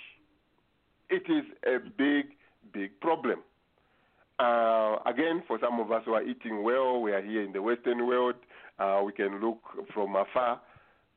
It 1.10 1.24
is 1.28 1.44
a 1.66 1.78
big, 1.78 2.36
big 2.72 2.98
problem. 3.00 3.40
Uh, 4.38 4.96
again, 5.06 5.42
for 5.46 5.58
some 5.60 5.80
of 5.80 5.90
us 5.90 6.02
who 6.04 6.12
are 6.14 6.22
eating 6.22 6.62
well, 6.62 7.00
we 7.00 7.12
are 7.12 7.22
here 7.22 7.42
in 7.42 7.52
the 7.52 7.60
Western 7.60 8.06
world, 8.06 8.36
uh, 8.78 9.02
we 9.04 9.12
can 9.12 9.40
look 9.40 9.58
from 9.92 10.14
afar. 10.14 10.60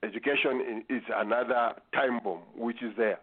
Education 0.03 0.83
is 0.89 1.03
another 1.15 1.73
time 1.93 2.19
bomb 2.23 2.41
which 2.57 2.81
is 2.81 2.93
there. 2.97 3.19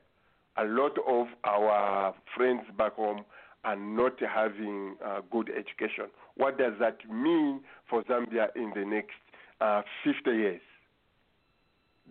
A 0.57 0.65
lot 0.65 0.97
of 1.09 1.27
our 1.45 2.15
friends 2.37 2.63
back 2.77 2.95
home 2.95 3.25
are 3.65 3.77
not 3.77 4.13
having 4.21 4.95
uh, 5.05 5.21
good 5.31 5.51
education. 5.51 6.07
What 6.37 6.57
does 6.57 6.75
that 6.79 6.99
mean 7.11 7.61
for 7.91 8.05
Zambia 8.05 8.55
in 8.55 8.73
the 8.77 8.85
next 8.85 9.19
uh, 9.61 9.83
50 10.05 10.31
years? 10.31 10.61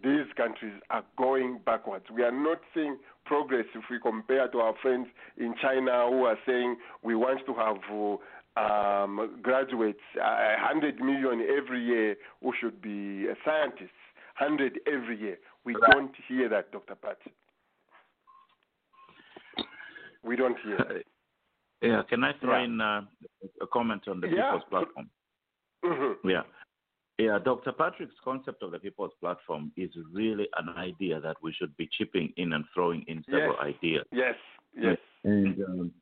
These 0.04 0.32
countries 0.36 0.74
are 0.90 1.04
going 1.18 1.60
backwards. 1.66 2.06
We 2.14 2.24
are 2.24 2.32
not 2.32 2.60
seeing 2.74 2.98
progress 3.26 3.66
if 3.74 3.86
we 3.90 4.00
compare 4.00 4.48
to 4.50 4.60
our 4.60 4.76
friends 4.82 5.08
in 5.38 5.56
China 5.62 6.08
who 6.10 6.26
are 6.26 6.38
saying 6.46 6.76
we 7.04 7.16
want 7.16 7.40
to 7.46 7.54
have 7.54 7.78
uh, 7.90 8.18
um, 8.60 9.40
graduates, 9.42 10.02
uh, 10.22 10.56
100 10.62 11.00
million 11.00 11.46
every 11.58 11.84
year 11.84 12.16
who 12.44 12.54
should 12.60 12.82
be 12.82 13.28
uh, 13.30 13.34
scientists, 13.46 13.92
100 14.40 14.80
every 14.88 15.20
year. 15.20 15.38
We 15.66 15.76
don't 15.92 16.12
hear 16.28 16.50
that, 16.50 16.72
Dr. 16.72 16.96
Pat. 16.96 17.18
We 20.24 20.36
don't 20.36 20.58
hear 20.64 20.78
that. 20.78 21.04
Yeah, 21.82 22.02
can 22.10 22.24
I 22.24 22.34
throw 22.40 22.58
Yeah. 22.58 22.64
in 22.66 22.82
uh, 22.82 23.02
a 23.62 23.68
comment 23.68 24.08
on 24.08 24.20
the 24.20 24.28
Yeah. 24.28 24.52
People's 24.52 24.70
Platform? 24.70 25.10
Mhm. 25.84 26.16
Yeah. 26.24 26.44
Yeah, 27.20 27.40
Dr. 27.40 27.72
Patrick's 27.72 28.20
concept 28.24 28.62
of 28.62 28.72
the 28.72 28.80
People's 28.80 29.14
Platform 29.20 29.72
is 29.76 29.96
really 30.12 30.48
an 30.58 30.70
idea 30.70 31.20
that 31.20 31.38
we 31.42 31.52
should 31.54 31.76
be 31.78 31.88
chipping 31.88 32.32
in 32.38 32.54
and 32.54 32.66
throwing 32.74 33.02
in 33.04 33.24
several 33.24 33.54
Yes. 33.54 33.64
ideas. 33.76 34.08
Yes, 34.12 34.38
yes. 34.74 34.98
And, 35.24 35.64
um, 35.64 35.94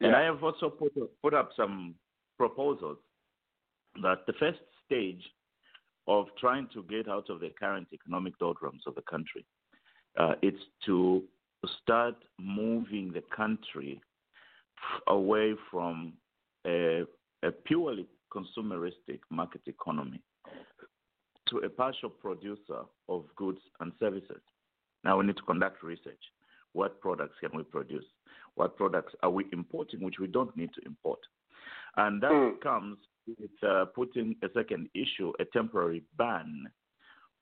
and 0.00 0.14
I 0.16 0.22
have 0.22 0.42
also 0.42 0.70
put, 0.70 0.92
put 1.20 1.34
up 1.34 1.52
some 1.54 1.94
proposals 2.38 2.98
that 4.02 4.24
the 4.26 4.32
first 4.34 4.60
stage 4.86 5.22
of 6.08 6.26
trying 6.40 6.66
to 6.72 6.82
get 6.84 7.06
out 7.08 7.28
of 7.28 7.40
the 7.40 7.50
current 7.60 7.86
economic 7.92 8.36
doldrums 8.38 8.82
of 8.86 8.94
the 8.94 9.02
country 9.02 9.44
uh, 10.18 10.32
is 10.42 10.54
to 10.84 11.22
start 11.82 12.16
moving 12.40 13.12
the 13.12 13.22
country 13.34 14.00
away 15.06 15.54
from 15.70 16.14
a, 16.66 17.02
a 17.44 17.50
purely 17.66 18.06
consumeristic 18.34 19.20
market 19.30 19.60
economy 19.66 20.20
to 21.48 21.58
a 21.58 21.68
partial 21.68 22.08
producer 22.10 22.80
of 23.08 23.24
goods 23.36 23.60
and 23.80 23.92
services. 23.98 24.40
Now 25.04 25.18
we 25.18 25.26
need 25.26 25.36
to 25.36 25.42
conduct 25.42 25.82
research. 25.82 26.22
What 26.72 27.00
products 27.00 27.36
can 27.40 27.50
we 27.56 27.64
produce? 27.64 28.04
What 28.54 28.76
products 28.76 29.14
are 29.22 29.30
we 29.30 29.46
importing 29.52 30.00
which 30.02 30.18
we 30.20 30.26
don't 30.26 30.54
need 30.56 30.70
to 30.74 30.80
import? 30.86 31.20
And 31.96 32.22
that 32.22 32.30
Mm. 32.32 32.60
comes 32.60 32.98
with 33.38 33.50
uh, 33.66 33.86
putting 33.94 34.36
a 34.42 34.48
second 34.54 34.88
issue, 34.94 35.32
a 35.40 35.44
temporary 35.46 36.02
ban 36.16 36.66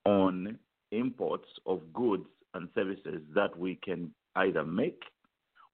on 0.05 0.59
imports 0.93 1.49
of 1.67 1.81
goods 1.93 2.27
and 2.55 2.69
services 2.75 3.21
that 3.35 3.57
we 3.59 3.79
can 3.85 4.13
either 4.37 4.65
make 4.65 5.03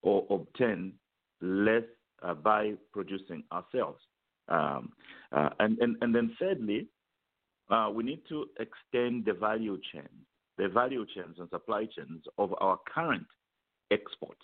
or 0.03 0.27
obtain 0.31 0.93
less 1.41 1.83
uh, 2.23 2.35
by 2.35 2.73
producing 2.93 3.43
ourselves. 3.53 4.01
Um, 4.49 4.93
uh, 5.33 5.51
and, 5.61 5.79
and, 5.79 5.97
and 6.01 6.15
then 6.15 6.35
thirdly, 6.39 6.89
uh, 7.71 7.91
we 7.93 8.05
need 8.05 8.23
to 8.29 8.47
extend 8.59 9.25
the 9.25 9.33
value 9.33 9.79
chain, 9.93 10.09
the 10.59 10.69
value 10.69 11.07
chains 11.15 11.37
and 11.39 11.49
supply 11.51 11.87
chains 11.87 12.23
of 12.39 12.55
our 12.61 12.79
current 12.93 13.27
exports. 13.91 14.43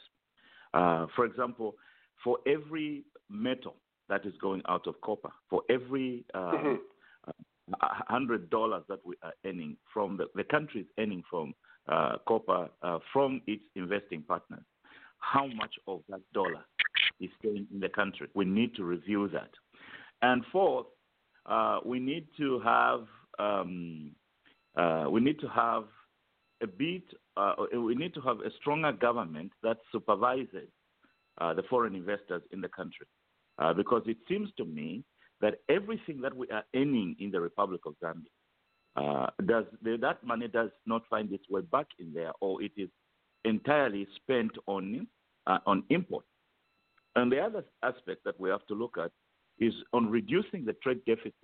Uh, 0.75 1.07
for 1.17 1.25
example, 1.25 1.75
for 2.23 2.39
every 2.47 3.05
metal 3.29 3.77
that 4.09 4.25
is 4.27 4.35
going 4.41 4.63
out 4.69 4.87
of 4.87 5.01
copper, 5.01 5.31
for 5.51 5.63
every 5.69 6.25
um, 6.35 6.81
hundred 7.81 8.51
dollars 8.51 8.83
that 8.89 9.01
we 9.05 9.15
are 9.23 9.33
earning 9.45 9.77
from 9.93 10.17
the, 10.17 10.27
the 10.35 10.45
country 10.45 10.83
is 10.83 10.87
earning 10.99 11.23
from 11.29 11.55
uh, 11.89 12.17
copper 12.27 12.69
uh, 12.83 12.99
from 13.13 13.41
its 13.47 13.63
investing 13.75 14.23
partners, 14.23 14.63
how 15.19 15.47
much 15.47 15.75
of 15.87 16.01
that 16.09 16.21
dollar 16.33 16.65
is 17.21 17.31
staying 17.39 17.67
in 17.73 17.81
the 17.81 17.89
country? 17.89 18.29
We 18.35 18.45
need 18.45 18.75
to 18.77 18.85
review 18.85 19.29
that. 19.29 19.51
And 20.23 20.45
fourth, 20.53 20.87
uh, 21.47 21.81
we 21.85 21.99
need 21.99 22.27
to 22.39 22.61
have 22.61 23.07
um, 23.39 24.13
uh, 24.77 25.07
we 25.11 25.21
need 25.21 25.41
to 25.41 25.49
have 25.49 25.85
a 26.63 26.67
bit. 26.67 27.03
Uh, 27.37 27.55
we 27.73 27.95
need 27.95 28.15
to 28.15 28.21
have 28.21 28.41
a 28.41 28.51
stronger 28.61 28.93
government 28.93 29.53
that 29.63 29.79
supervises 29.93 30.69
uh, 31.41 31.55
the 31.55 31.63
foreign 31.71 31.95
investors 31.95 32.43
in 32.53 32.61
the 32.61 32.69
country. 32.69 33.07
Uh, 33.59 33.73
because 33.73 34.03
it 34.07 34.19
seems 34.29 34.49
to 34.57 34.65
me 34.65 35.05
that 35.41 35.61
everything 35.69 36.21
that 36.21 36.35
we 36.35 36.49
are 36.51 36.65
earning 36.75 37.17
in 37.19 37.31
the 37.31 37.41
Republic 37.41 37.81
of 37.87 37.95
Zambia 38.03 38.31
uh, 38.97 39.31
does 39.47 39.65
that 40.01 40.25
money 40.25 40.49
does 40.49 40.71
not 40.87 41.03
find 41.09 41.33
its 41.33 41.49
way 41.49 41.61
back 41.61 41.87
in 41.99 42.13
there, 42.13 42.33
or 42.41 42.63
it 42.63 42.73
is 42.77 42.89
entirely 43.45 44.07
spent 44.17 44.53
on 44.67 45.07
uh, 45.47 45.59
on 45.67 45.85
import. 45.91 46.25
And 47.17 47.31
the 47.33 47.41
other 47.41 47.65
aspect 47.83 48.25
that 48.25 48.39
we 48.39 48.51
have 48.51 48.67
to 48.67 48.75
look 48.75 48.97
at 48.99 49.11
is 49.59 49.73
on 49.93 50.11
reducing 50.11 50.65
the 50.65 50.75
trade 50.75 51.01
deficit. 51.07 51.35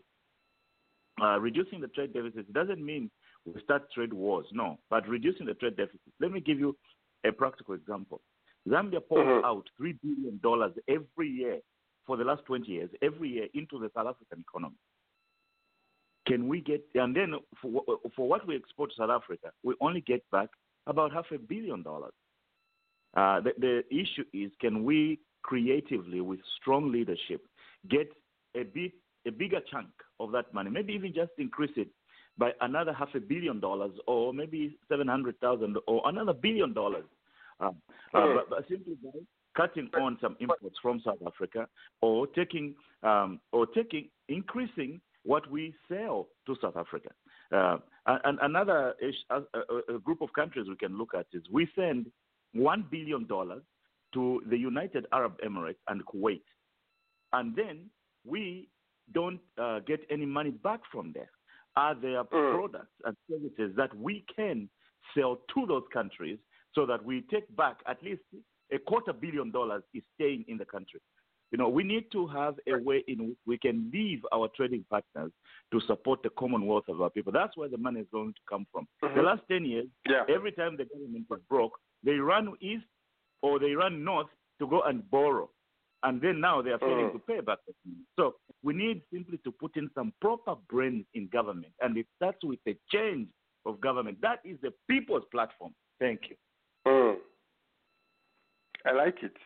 Uh, 1.23 1.39
reducing 1.39 1.81
the 1.81 1.89
trade 1.89 2.13
deficit 2.13 2.53
doesn't 2.53 2.85
mean 2.85 3.11
we 3.45 3.61
start 3.63 3.91
trade 3.93 4.13
wars, 4.13 4.47
no, 4.53 4.79
but 4.91 5.09
reducing 5.09 5.47
the 5.47 5.55
trade 5.55 5.77
deficit. 5.77 6.01
Let 6.21 6.33
me 6.33 6.41
give 6.41 6.59
you 6.59 6.77
a 7.25 7.31
practical 7.33 7.75
example. 7.75 8.21
Zambia 8.69 9.01
pours 9.07 9.27
Mhm. 9.27 9.45
out 9.45 9.69
$3 9.79 9.93
billion 10.03 10.41
every 10.89 11.29
year 11.29 11.61
for 12.07 12.17
the 12.17 12.25
last 12.25 12.45
20 12.47 12.67
years, 12.71 12.91
every 13.03 13.31
year 13.31 13.47
into 13.55 13.79
the 13.79 13.91
South 13.95 14.09
African 14.09 14.45
economy. 14.49 14.77
Can 16.27 16.49
we 16.49 16.61
get, 16.61 16.85
and 16.95 17.15
then 17.15 17.35
for, 17.61 17.83
for 18.17 18.29
what 18.29 18.47
we 18.47 18.57
export 18.57 18.91
to 18.91 18.97
South 18.97 19.11
Africa, 19.11 19.51
we 19.63 19.75
only 19.81 20.01
get 20.01 20.23
back 20.31 20.49
about 20.87 21.13
half 21.13 21.27
a 21.35 21.39
billion 21.39 21.83
dollars. 21.83 22.13
Uh, 23.17 23.41
the, 23.41 23.53
the 23.59 23.83
issue 23.91 24.25
is 24.33 24.51
can 24.61 24.85
we 24.85 25.21
creatively, 25.43 26.21
with 26.21 26.41
strong 26.61 26.91
leadership, 26.91 27.47
get 27.89 28.09
a 28.57 28.65
bit 28.65 28.93
a 29.27 29.31
bigger 29.31 29.61
chunk 29.71 29.89
of 30.21 30.33
that 30.33 30.53
money, 30.53 30.71
maybe 30.71 30.93
even 30.93 31.13
just 31.15 31.31
increase 31.39 31.71
it 31.77 31.89
by 32.37 32.51
another 32.61 32.93
half 32.93 33.09
a 33.15 33.21
billion 33.21 33.61
dollars, 33.61 33.93
or 34.07 34.35
maybe 34.35 34.77
seven 34.89 35.09
hundred 35.09 35.39
thousand, 35.41 35.77
or 35.87 36.03
another 36.07 36.33
billion 36.33 36.73
dollars, 36.73 37.05
uh, 37.61 37.67
uh, 37.67 38.19
Mm. 38.19 38.37
but, 38.37 38.51
but 38.51 38.69
simply 38.69 38.95
by 39.03 39.11
cutting 39.57 39.89
on 40.01 40.19
some 40.21 40.37
imports 40.41 40.77
from 40.83 41.01
South 41.05 41.19
Africa, 41.27 41.69
or 42.01 42.27
taking 42.29 42.75
um, 43.03 43.41
or 43.53 43.67
taking 43.67 44.09
increasing 44.29 45.01
what 45.25 45.51
we 45.51 45.75
sell 45.89 46.29
to 46.47 46.57
South 46.61 46.77
Africa. 46.77 47.11
Uh, 47.53 47.79
and 48.07 48.39
another 48.43 48.95
group 50.03 50.21
of 50.21 50.33
countries 50.35 50.67
we 50.69 50.77
can 50.77 50.97
look 50.99 51.15
at 51.15 51.27
is 51.33 51.43
we 51.53 51.69
send 51.75 52.07
one 52.53 52.85
billion 52.91 53.27
dollars 53.27 53.63
to 54.13 54.43
the 54.49 54.57
United 54.57 55.07
Arab 55.13 55.35
Emirates 55.45 55.77
and 55.89 56.05
Kuwait, 56.07 56.43
and 57.33 57.57
then 57.57 57.91
we 58.27 58.69
don't 59.13 59.41
uh, 59.61 59.81
get 59.81 60.01
any 60.11 60.27
money 60.27 60.51
back 60.51 60.81
from 60.91 61.13
there. 61.13 61.31
Are 61.77 61.95
there 61.95 62.23
products 62.25 62.95
and 63.05 63.17
services 63.29 63.75
that 63.77 63.95
we 63.97 64.25
can 64.35 64.69
sell 65.17 65.41
to 65.55 65.67
those 65.67 65.83
countries 65.93 66.39
so 66.75 66.87
that 66.87 67.05
we 67.05 67.23
take 67.31 67.55
back 67.57 67.79
at 67.87 68.03
least 68.03 68.23
a 68.73 68.79
quarter 68.79 69.13
billion 69.13 69.51
dollars 69.51 69.83
is 69.93 70.03
staying 70.15 70.45
in 70.49 70.59
the 70.59 70.65
country? 70.65 71.01
You 71.53 71.59
know, 71.59 71.69
we 71.69 71.85
need 71.85 72.11
to 72.13 72.27
have 72.27 72.57
a 72.67 72.77
way 72.83 73.05
in 73.07 73.29
which 73.29 73.39
we 73.47 73.59
can 73.59 73.91
leave 73.93 74.25
our 74.33 74.49
trading 74.57 74.85
partners 74.91 75.31
to 75.73 75.81
support 75.83 76.21
the 76.23 76.31
commonwealth 76.31 76.89
of 76.89 77.01
our 77.01 77.11
people. 77.11 77.33
That's 77.33 77.57
where 77.57 77.69
the 77.69 77.79
money 77.79 78.01
is 78.01 78.07
going 78.11 78.33
to 78.33 78.41
come 78.49 78.67
from. 78.73 78.89
The 79.01 79.09
Mhm. 79.09 79.25
last 79.25 79.43
10 79.49 79.65
years, 79.65 79.87
Yeah. 80.09 80.25
every 80.29 80.51
time 80.53 80.77
the 80.77 80.87
government 80.87 81.29
was 81.31 81.41
broke, 81.43 81.79
they 82.03 82.19
run 82.19 82.57
east 82.61 82.87
or 83.43 83.59
they 83.61 83.75
run 83.75 84.03
north 84.03 84.31
to 84.59 84.67
go 84.67 84.83
and 84.83 85.09
borrow. 85.11 85.49
And 86.03 86.21
then 86.21 86.41
now 86.41 86.61
they 86.61 86.71
are 86.73 86.79
failing 86.79 87.07
Mhm. 87.11 87.13
to 87.13 87.19
pay 87.21 87.41
back. 87.41 87.59
that 87.67 87.77
money. 87.85 88.05
So 88.17 88.37
we 88.63 88.75
need 88.75 89.03
simply 89.13 89.39
to 89.39 89.53
put 89.53 89.77
in 89.77 89.91
some 89.95 90.13
proper 90.21 90.57
brains 90.69 91.07
in 91.15 91.29
government. 91.29 91.73
And 91.81 91.97
it 91.97 92.07
starts 92.17 92.43
with 92.43 92.61
a 92.67 92.75
change 92.91 93.29
of 93.65 93.81
government. 93.81 94.21
That 94.23 94.41
is 94.45 94.61
the 94.61 94.73
people's 94.89 95.25
platform. 95.27 95.75
Thank 96.01 96.31
you. 96.31 96.37
Mm. 96.87 97.21
I 98.85 98.93
like 98.93 99.23
it. 99.23 99.37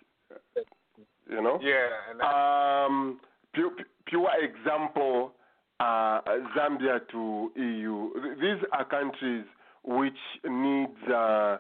You 1.31 1.43
know? 1.43 1.59
Yeah, 1.63 1.89
and 2.11 2.23
Um, 2.23 3.21
pure, 3.53 3.71
pure 4.07 4.31
example, 4.41 5.35
uh, 5.81 6.21
Zambia 6.57 7.01
to 7.11 7.53
EU. 7.57 8.37
These 8.41 8.65
are 8.73 8.85
countries 8.85 9.45
which 9.85 10.19
need 10.45 10.91
uh, 11.09 11.59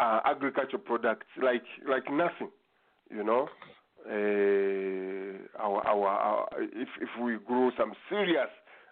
uh, 0.00 0.20
agricultural 0.24 0.82
products 0.82 1.26
like 1.42 1.64
like 1.86 2.10
nothing. 2.10 2.50
You 3.10 3.24
know, 3.24 3.48
uh, 4.06 5.62
our, 5.62 5.86
our, 5.86 6.08
our 6.08 6.48
if 6.60 6.88
if 7.00 7.10
we 7.22 7.36
grow 7.46 7.70
some 7.76 7.92
serious 8.08 8.48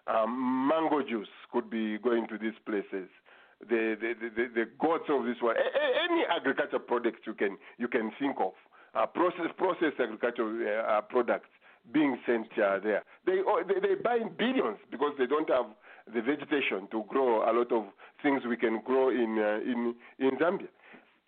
um, 0.07 0.67
mango 0.67 1.01
juice 1.07 1.27
could 1.51 1.69
be 1.69 1.97
going 1.97 2.27
to 2.27 2.37
these 2.37 2.57
places. 2.65 3.09
The 3.61 3.97
the, 3.99 4.13
the, 4.29 4.45
the, 4.55 4.65
gods 4.79 5.03
of 5.09 5.25
this 5.25 5.35
world. 5.41 5.57
Any 5.59 6.23
agricultural 6.25 6.79
products 6.79 7.19
you 7.27 7.33
can 7.33 7.57
you 7.77 7.89
can 7.89 8.11
think 8.17 8.37
of, 8.39 8.53
uh, 8.95 9.05
process 9.05 9.51
processed 9.57 9.99
agricultural 9.99 10.63
uh, 10.63 10.91
uh, 10.91 11.01
products 11.01 11.49
being 11.91 12.17
sent 12.25 12.47
uh, 12.53 12.79
there. 12.79 13.03
They, 13.25 13.39
oh, 13.45 13.61
they 13.67 13.79
they 13.85 13.95
buy 13.95 14.15
in 14.15 14.29
billions 14.37 14.77
because 14.89 15.13
they 15.17 15.25
don't 15.25 15.49
have 15.49 15.65
the 16.13 16.21
vegetation 16.21 16.87
to 16.91 17.03
grow 17.07 17.43
a 17.43 17.51
lot 17.51 17.71
of 17.71 17.85
things 18.23 18.43
we 18.47 18.57
can 18.57 18.81
grow 18.85 19.09
in 19.09 19.37
uh, 19.37 19.59
in 19.59 19.95
in 20.19 20.37
Zambia. 20.37 20.67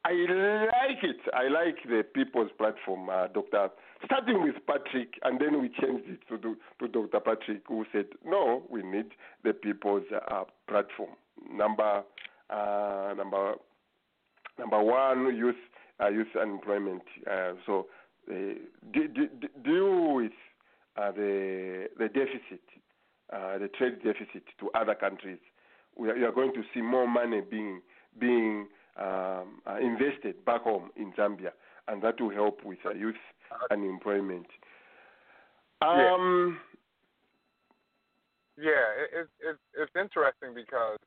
I 0.03 0.13
like 0.13 1.03
it. 1.03 1.19
I 1.33 1.47
like 1.47 1.77
the 1.85 2.03
People's 2.03 2.49
Platform, 2.57 3.09
uh, 3.09 3.27
Doctor. 3.27 3.69
Starting 4.05 4.41
with 4.41 4.55
Patrick, 4.65 5.13
and 5.21 5.39
then 5.39 5.61
we 5.61 5.69
changed 5.69 6.09
it 6.09 6.19
to 6.27 6.39
do, 6.39 6.57
to 6.79 6.87
Dr. 6.87 7.19
Patrick, 7.19 7.61
who 7.67 7.85
said, 7.91 8.07
"No, 8.25 8.63
we 8.67 8.81
need 8.81 9.11
the 9.43 9.53
People's 9.53 10.05
uh, 10.11 10.45
Platform." 10.67 11.11
Number 11.49 12.03
uh, 12.49 13.13
number 13.15 13.55
number 14.59 14.81
one, 14.81 15.35
youth 15.35 15.55
uh, 16.01 16.09
youth 16.09 16.27
unemployment. 16.39 17.03
Uh, 17.29 17.53
so 17.65 17.87
uh, 18.29 18.33
de- 18.93 19.07
de- 19.07 19.27
de- 19.27 19.59
deal 19.63 20.13
with 20.13 20.31
uh, 20.97 21.11
the 21.11 21.87
the 21.97 22.07
deficit, 22.07 22.61
uh, 23.33 23.57
the 23.57 23.69
trade 23.77 24.03
deficit 24.03 24.43
to 24.59 24.69
other 24.75 24.95
countries. 24.95 25.39
We 25.97 26.09
are, 26.09 26.15
you 26.15 26.25
are 26.25 26.31
going 26.31 26.53
to 26.53 26.63
see 26.73 26.81
more 26.81 27.07
money 27.07 27.41
being 27.41 27.81
being 28.19 28.67
um, 28.97 29.61
uh, 29.65 29.77
invested 29.81 30.43
back 30.45 30.61
home 30.63 30.89
in 30.95 31.13
Zambia, 31.13 31.51
and 31.87 32.01
that 32.03 32.19
will 32.19 32.29
help 32.31 32.63
with 32.63 32.79
uh, 32.85 32.91
youth 32.91 33.15
unemployment. 33.71 34.47
Yeah. 35.81 36.13
Um, 36.13 36.59
yeah, 38.57 38.71
it, 39.01 39.09
it's 39.13 39.29
it's 39.39 39.59
it's 39.75 39.91
interesting 39.95 40.53
because, 40.53 40.99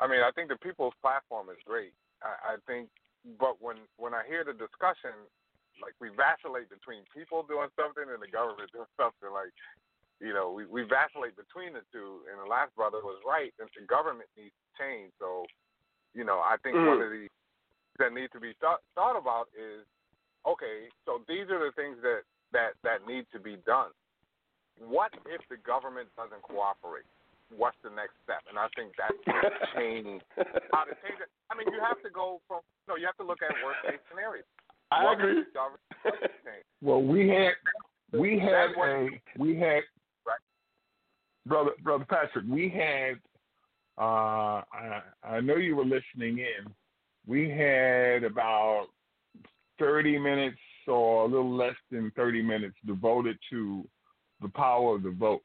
I 0.00 0.06
mean, 0.06 0.22
I 0.22 0.30
think 0.30 0.48
the 0.48 0.60
people's 0.62 0.94
platform 1.02 1.50
is 1.50 1.58
great. 1.66 1.92
I, 2.22 2.54
I 2.54 2.62
think, 2.66 2.88
but 3.38 3.58
when 3.60 3.76
when 3.98 4.14
I 4.14 4.22
hear 4.26 4.44
the 4.46 4.54
discussion, 4.54 5.14
like 5.82 5.94
we 5.98 6.10
vacillate 6.14 6.70
between 6.70 7.02
people 7.14 7.42
doing 7.46 7.70
something 7.74 8.06
and 8.06 8.22
the 8.22 8.30
government 8.30 8.70
doing 8.70 8.90
something. 8.98 9.30
Like, 9.30 9.54
you 10.22 10.34
know, 10.34 10.50
we 10.54 10.66
we 10.66 10.82
vacillate 10.86 11.34
between 11.34 11.74
the 11.74 11.82
two. 11.90 12.22
And 12.30 12.38
the 12.38 12.46
last 12.50 12.74
brother 12.78 13.02
was 13.02 13.18
right. 13.26 13.54
And 13.58 13.66
the 13.74 13.86
government 13.86 14.30
needs 14.38 14.54
to 14.54 14.68
change. 14.78 15.10
So, 15.18 15.46
you 16.14 16.22
know, 16.22 16.38
I 16.42 16.56
think 16.62 16.78
one 16.78 16.98
Mm. 16.98 17.06
of 17.06 17.10
the 17.10 17.28
that 17.98 18.14
need 18.14 18.30
to 18.30 18.38
be 18.40 18.54
thought 18.62 18.80
thought 18.94 19.18
about 19.18 19.50
is, 19.58 19.82
okay, 20.46 20.86
so 21.04 21.22
these 21.26 21.50
are 21.50 21.58
the 21.58 21.74
things 21.74 21.98
that 22.02 22.22
that 22.52 22.78
that 22.86 23.06
need 23.06 23.26
to 23.34 23.38
be 23.42 23.56
done. 23.66 23.90
What 24.78 25.10
if 25.26 25.42
the 25.50 25.58
government 25.58 26.08
doesn't 26.16 26.42
cooperate? 26.42 27.06
What's 27.56 27.76
the 27.82 27.90
next 27.90 28.14
step? 28.24 28.44
And 28.48 28.58
I 28.58 28.68
think 28.76 28.92
that's 28.98 29.16
what 29.26 29.52
change 29.74 30.20
how 30.72 30.84
to 30.84 30.94
change 31.00 31.18
it. 31.20 31.30
I 31.50 31.56
mean, 31.56 31.66
you 31.72 31.80
have 31.80 32.00
to 32.02 32.10
go 32.10 32.40
from 32.46 32.60
no, 32.86 32.96
you 32.96 33.06
have 33.06 33.16
to 33.16 33.24
look 33.24 33.40
at 33.42 33.54
worst 33.64 33.80
case 33.88 34.00
scenarios. 34.10 34.44
I 34.90 35.04
What 35.04 35.18
agree. 35.20 35.44
government? 35.54 35.82
Well, 36.82 37.02
we 37.02 37.28
had 37.28 37.52
we 38.12 38.38
had 38.38 38.70
a 38.76 39.08
we 39.38 39.56
had 39.56 39.82
Right. 40.26 40.40
brother 41.46 41.72
brother 41.82 42.04
Patrick. 42.08 42.44
We 42.48 42.68
had 42.68 43.16
uh, 43.98 44.62
I 44.72 45.02
I 45.24 45.40
know 45.40 45.56
you 45.56 45.76
were 45.76 45.84
listening 45.84 46.38
in. 46.38 46.72
We 47.26 47.48
had 47.50 48.24
about 48.24 48.86
thirty 49.78 50.18
minutes 50.18 50.58
or 50.86 51.24
a 51.24 51.26
little 51.26 51.54
less 51.54 51.76
than 51.90 52.10
thirty 52.16 52.42
minutes 52.42 52.76
devoted 52.86 53.38
to 53.50 53.86
the 54.40 54.48
power 54.48 54.94
of 54.94 55.02
the 55.02 55.10
vote, 55.10 55.42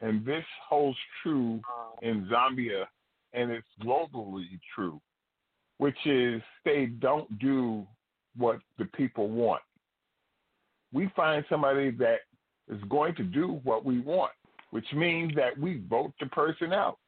and 0.00 0.24
this 0.24 0.44
holds 0.68 0.98
true 1.22 1.60
in 2.02 2.10
um, 2.10 2.30
Zambia, 2.30 2.84
and 3.32 3.50
it's 3.50 3.66
globally 3.82 4.58
true, 4.74 5.00
which 5.78 5.96
is 6.06 6.40
they 6.64 6.86
don't 6.86 7.38
do 7.38 7.86
what 8.36 8.58
the 8.78 8.86
people 8.86 9.28
want. 9.28 9.62
We 10.92 11.10
find 11.14 11.44
somebody 11.48 11.90
that 11.92 12.20
is 12.68 12.80
going 12.88 13.14
to 13.16 13.22
do 13.22 13.60
what 13.64 13.84
we 13.84 14.00
want, 14.00 14.32
which 14.70 14.86
means 14.94 15.34
that 15.36 15.58
we 15.58 15.82
vote 15.88 16.12
the 16.20 16.26
person 16.26 16.72
out. 16.72 16.98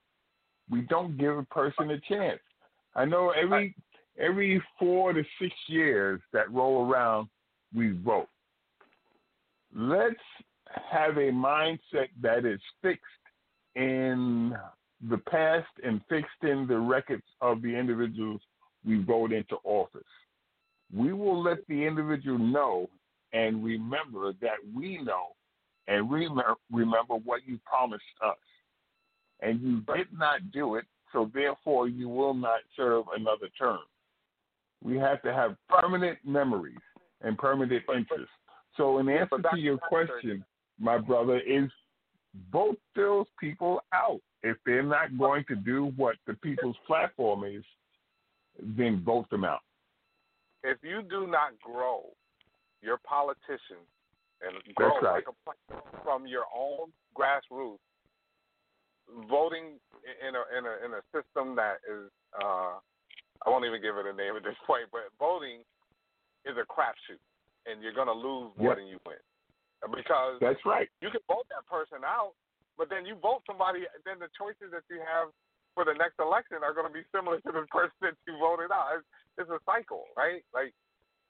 We 0.70 0.82
don't 0.82 1.18
give 1.18 1.36
a 1.36 1.44
person 1.44 1.90
a 1.90 2.00
chance. 2.00 2.40
I 2.94 3.04
know 3.04 3.30
every 3.30 3.74
every 4.18 4.62
four 4.78 5.12
to 5.12 5.22
six 5.40 5.54
years 5.66 6.20
that 6.32 6.50
roll 6.52 6.86
around, 6.86 7.28
we 7.74 7.92
vote. 7.92 8.28
Let's 9.74 10.14
have 10.90 11.16
a 11.16 11.30
mindset 11.30 12.08
that 12.20 12.44
is 12.44 12.60
fixed 12.80 13.02
in 13.74 14.54
the 15.08 15.18
past 15.18 15.68
and 15.84 16.00
fixed 16.08 16.42
in 16.42 16.66
the 16.66 16.78
records 16.78 17.24
of 17.40 17.62
the 17.62 17.68
individuals 17.68 18.40
we 18.84 19.02
vote 19.02 19.32
into 19.32 19.56
office. 19.64 20.02
We 20.94 21.12
will 21.12 21.42
let 21.42 21.66
the 21.68 21.84
individual 21.84 22.38
know 22.38 22.88
and 23.32 23.64
remember 23.64 24.32
that 24.40 24.58
we 24.74 24.98
know 25.02 25.28
and 25.88 26.10
remember, 26.10 26.54
remember 26.70 27.14
what 27.14 27.40
you 27.46 27.58
promised 27.64 28.04
us. 28.24 28.36
And 29.40 29.60
you 29.60 29.80
did 29.94 30.06
not 30.16 30.52
do 30.52 30.76
it, 30.76 30.84
so 31.12 31.30
therefore 31.34 31.88
you 31.88 32.08
will 32.08 32.34
not 32.34 32.60
serve 32.76 33.04
another 33.16 33.48
term. 33.58 33.80
We 34.82 34.96
have 34.98 35.22
to 35.22 35.32
have 35.32 35.56
permanent 35.68 36.18
memories 36.24 36.78
and 37.22 37.36
permanent 37.36 37.82
interests. 37.88 38.28
So, 38.76 38.98
in 38.98 39.08
answer 39.08 39.38
to 39.52 39.58
your 39.58 39.78
question, 39.78 40.44
my 40.78 40.98
brother, 40.98 41.38
is 41.38 41.70
vote 42.50 42.78
those 42.96 43.26
people 43.38 43.82
out. 43.92 44.20
If 44.42 44.56
they're 44.66 44.82
not 44.82 45.16
going 45.18 45.44
to 45.48 45.54
do 45.54 45.92
what 45.96 46.16
the 46.26 46.34
people's 46.34 46.76
platform 46.86 47.44
is, 47.44 47.62
then 48.60 49.02
vote 49.04 49.30
them 49.30 49.44
out. 49.44 49.60
If 50.64 50.78
you 50.82 51.02
do 51.02 51.26
not 51.26 51.58
grow 51.62 52.04
your 52.82 52.98
politicians 52.98 53.86
and 54.42 54.74
grow 54.74 54.98
right. 55.00 55.14
like 55.14 55.24
a 55.28 56.02
from 56.02 56.26
your 56.26 56.44
own 56.54 56.90
grassroots, 57.16 57.78
voting 59.30 59.78
in 60.26 60.34
a 60.34 60.58
in 60.58 60.64
a 60.66 60.86
in 60.86 60.92
a 60.94 61.02
system 61.14 61.54
that 61.56 61.78
is 61.86 62.10
uh 62.42 62.78
I 63.44 63.50
won't 63.50 63.64
even 63.64 63.82
give 63.82 63.96
it 63.96 64.06
a 64.06 64.12
name 64.12 64.36
at 64.36 64.42
this 64.42 64.58
point, 64.66 64.86
but 64.90 65.02
voting 65.18 65.60
is 66.44 66.56
a 66.56 66.66
crapshoot, 66.66 67.22
and 67.66 67.82
you're 67.82 67.94
gonna 67.94 68.12
lose 68.12 68.50
more 68.56 68.70
Yep. 68.70 68.76
than 68.76 68.86
you 68.86 68.98
win 69.06 69.16
because 69.90 70.38
That's 70.38 70.62
right. 70.62 70.86
you 71.02 71.10
can 71.10 71.22
vote 71.26 71.46
that 71.50 71.66
person 71.66 72.06
out, 72.06 72.38
but 72.78 72.86
then 72.86 73.06
you 73.06 73.18
vote 73.18 73.42
somebody, 73.46 73.88
then 74.06 74.22
the 74.22 74.30
choices 74.38 74.70
that 74.70 74.86
you 74.86 75.02
have 75.02 75.34
for 75.74 75.84
the 75.84 75.96
next 75.96 76.20
election 76.20 76.60
are 76.62 76.76
going 76.76 76.86
to 76.86 76.92
be 76.94 77.04
similar 77.10 77.40
to 77.42 77.50
the 77.50 77.66
person 77.74 77.96
that 78.02 78.16
you 78.28 78.36
voted 78.38 78.70
out. 78.70 79.00
It's, 79.00 79.08
it's 79.44 79.50
a 79.50 79.60
cycle, 79.64 80.06
right? 80.14 80.44
Like 80.52 80.76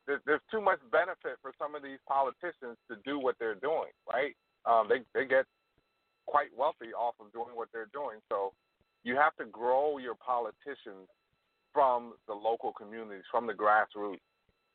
there's, 0.07 0.21
there's 0.27 0.45
too 0.51 0.61
much 0.61 0.83
benefit 0.91 1.39
for 1.41 1.55
some 1.59 1.75
of 1.75 1.83
these 1.83 2.03
politicians 2.05 2.77
to 2.91 2.99
do 3.07 3.19
what 3.19 3.39
they're 3.39 3.59
doing, 3.59 3.95
right? 4.11 4.35
Um, 4.67 4.87
they 4.87 5.03
they 5.15 5.27
get 5.27 5.47
quite 6.27 6.55
wealthy 6.57 6.95
off 6.95 7.15
of 7.19 7.33
doing 7.33 7.55
what 7.55 7.69
they're 7.73 7.91
doing. 7.93 8.23
So 8.29 8.53
you 9.03 9.17
have 9.17 9.35
to 9.37 9.47
grow 9.47 9.99
your 9.99 10.15
politicians 10.15 11.11
from 11.73 12.15
the 12.29 12.35
local 12.35 12.73
communities, 12.73 13.25
from 13.31 13.47
the 13.47 13.55
grassroots, 13.55 14.23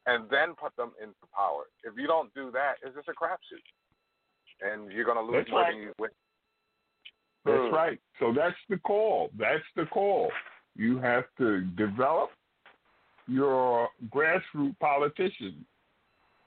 and 0.08 0.28
then 0.30 0.56
put 0.56 0.76
them 0.76 0.92
into 1.02 1.14
power. 1.36 1.64
If 1.84 1.94
you 1.98 2.08
don't 2.08 2.34
do 2.34 2.50
that, 2.52 2.76
it's 2.84 2.96
just 2.96 3.10
a 3.10 3.12
crapshoot, 3.12 3.62
and 4.62 4.92
you're 4.92 5.06
going 5.06 5.18
to 5.18 5.24
lose 5.24 5.42
That's 5.42 5.52
more 5.52 5.62
right. 5.62 6.00
win. 6.00 6.10
That's 7.46 7.70
Hmm. 7.70 7.76
right. 7.76 8.02
So 8.20 8.34
that's 8.34 8.58
the 8.70 8.78
call. 8.78 9.30
That's 9.38 9.64
the 9.76 9.86
call. 9.86 10.32
You 10.76 10.98
have 11.00 11.26
to 11.38 11.62
develop 11.62 12.32
your 13.28 13.90
grassroots 14.10 14.80
politicians. 14.80 15.66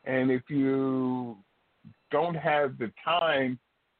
And 0.04 0.30
if 0.30 0.42
you 0.48 1.36
don't 2.10 2.34
have 2.34 2.78
the 2.78 2.90
time 3.04 3.58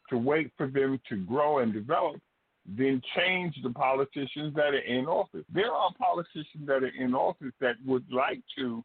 to 0.08 0.16
wait 0.18 0.50
for 0.56 0.66
them 0.66 1.00
to 1.08 1.16
grow 1.16 1.58
and 1.58 1.72
develop, 1.72 2.20
then 2.66 3.00
change 3.16 3.54
the 3.62 3.70
politicians 3.70 4.54
that 4.54 4.74
are 4.74 4.78
in 4.78 5.06
office. 5.06 5.44
There 5.52 5.72
are 5.72 5.92
politicians 5.98 6.66
that 6.66 6.82
are 6.82 6.94
in 6.98 7.14
office 7.14 7.52
that 7.60 7.76
would 7.84 8.10
like 8.10 8.40
to 8.58 8.84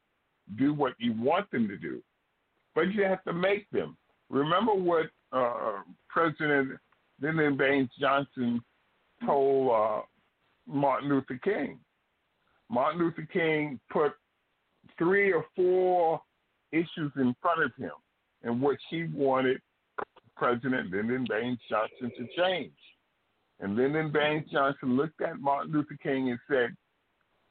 do 0.57 0.73
what 0.73 0.93
you 0.97 1.13
want 1.13 1.49
them 1.51 1.67
to 1.67 1.77
do, 1.77 2.01
but 2.73 2.91
you 2.93 3.03
have 3.03 3.23
to 3.23 3.33
make 3.33 3.69
them. 3.71 3.97
Remember 4.29 4.73
what 4.73 5.07
uh, 5.31 5.81
President 6.09 6.77
Lyndon 7.21 7.57
Baines 7.57 7.89
Johnson 7.99 8.61
told 9.25 9.71
uh, 9.71 10.01
Martin 10.67 11.09
Luther 11.09 11.39
King. 11.43 11.79
Martin 12.69 12.99
Luther 12.99 13.27
King 13.31 13.79
put 13.91 14.13
three 14.97 15.31
or 15.31 15.45
four 15.55 16.21
issues 16.71 17.11
in 17.15 17.35
front 17.41 17.63
of 17.63 17.71
him 17.77 17.91
in 18.43 18.61
which 18.61 18.81
he 18.89 19.05
wanted 19.13 19.59
President 20.35 20.91
Lyndon 20.91 21.25
Baines 21.29 21.59
Johnson 21.69 22.11
to 22.17 22.27
change. 22.37 22.73
And 23.59 23.75
Lyndon 23.75 24.11
Baines 24.11 24.49
Johnson 24.51 24.97
looked 24.97 25.21
at 25.21 25.39
Martin 25.39 25.71
Luther 25.71 25.97
King 26.01 26.29
and 26.29 26.39
said, 26.49 26.75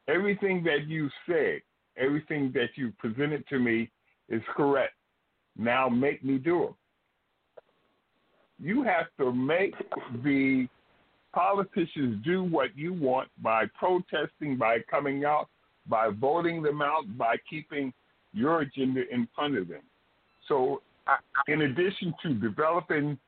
Everything 0.06 0.62
that 0.64 0.86
you 0.86 1.08
said, 1.26 1.60
everything 1.96 2.50
that 2.54 2.70
you 2.76 2.92
presented 2.98 3.46
to 3.48 3.58
me 3.58 3.90
is 4.28 4.42
correct. 4.56 4.94
Now 5.56 5.88
make 5.88 6.24
me 6.24 6.38
do 6.38 6.64
it. 6.64 6.74
You 8.60 8.82
have 8.84 9.06
to 9.18 9.32
make 9.32 9.74
the 10.22 10.68
politicians 11.32 12.24
do 12.24 12.44
what 12.44 12.76
you 12.76 12.92
want 12.92 13.28
by 13.42 13.64
protesting, 13.78 14.56
by 14.56 14.78
coming 14.90 15.24
out, 15.24 15.48
by 15.86 16.08
voting 16.08 16.62
them 16.62 16.80
out, 16.80 17.02
by 17.18 17.36
keeping 17.48 17.92
your 18.32 18.60
agenda 18.60 19.02
in 19.12 19.28
front 19.34 19.58
of 19.58 19.68
them. 19.68 19.82
So, 20.48 20.82
in 21.48 21.62
addition 21.62 22.14
to 22.22 22.34
developing 22.34 23.18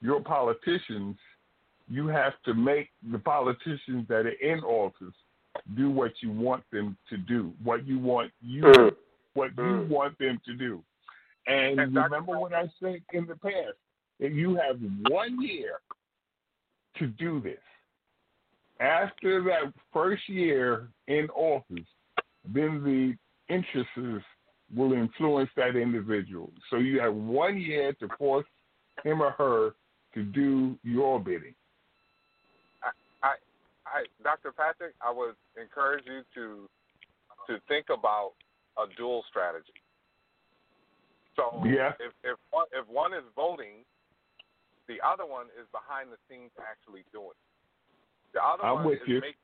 your 0.00 0.20
politicians, 0.20 1.16
you 1.88 2.08
have 2.08 2.34
to 2.44 2.54
make 2.54 2.90
the 3.10 3.18
politicians 3.18 4.06
that 4.08 4.26
are 4.26 4.40
in 4.40 4.60
office 4.60 5.14
do 5.76 5.90
what 5.90 6.12
you 6.20 6.30
want 6.30 6.62
them 6.72 6.96
to 7.08 7.16
do, 7.16 7.52
what 7.62 7.86
you 7.86 7.98
want 7.98 8.30
you 8.40 8.62
what 9.34 9.50
you 9.56 9.86
want 9.90 10.18
them 10.18 10.40
to 10.46 10.54
do. 10.54 10.82
And 11.46 11.78
remember 11.78 12.38
what 12.38 12.54
I 12.54 12.70
said 12.80 13.02
in 13.12 13.26
the 13.26 13.36
past, 13.36 13.76
that 14.20 14.32
you 14.32 14.56
have 14.56 14.78
one 15.08 15.42
year 15.42 15.80
to 16.98 17.06
do 17.06 17.40
this. 17.40 17.58
After 18.80 19.42
that 19.44 19.72
first 19.92 20.28
year 20.28 20.88
in 21.06 21.28
office, 21.30 21.86
then 22.44 22.82
the 22.82 23.54
interests 23.54 24.26
will 24.74 24.92
influence 24.92 25.50
that 25.56 25.76
individual. 25.76 26.50
So 26.70 26.76
you 26.76 27.00
have 27.00 27.14
one 27.14 27.58
year 27.60 27.92
to 27.94 28.08
force 28.18 28.46
him 29.04 29.22
or 29.22 29.30
her 29.32 29.74
to 30.14 30.22
do 30.22 30.78
your 30.82 31.20
bidding. 31.20 31.54
I, 33.94 34.04
Dr. 34.26 34.50
Patrick, 34.50 34.94
I 35.00 35.10
would 35.14 35.38
encourage 35.54 36.04
you 36.06 36.22
to 36.34 36.68
to 37.46 37.60
think 37.68 37.86
about 37.92 38.32
a 38.80 38.88
dual 38.96 39.22
strategy. 39.28 39.78
So 41.36 41.62
Yeah. 41.64 41.94
if 42.00 42.12
if 42.24 42.38
one, 42.50 42.66
if 42.72 42.86
one 42.88 43.12
is 43.14 43.24
voting, 43.36 43.84
the 44.88 45.00
other 45.02 45.24
one 45.26 45.46
is 45.60 45.66
behind 45.70 46.10
the 46.10 46.18
scenes 46.28 46.50
actually 46.58 47.04
doing. 47.12 47.30
it. 47.30 48.32
The 48.32 48.42
other 48.42 48.64
I'm 48.64 48.74
one 48.82 48.86
with 48.86 49.02
is 49.02 49.08
you. 49.08 49.20
making 49.20 49.40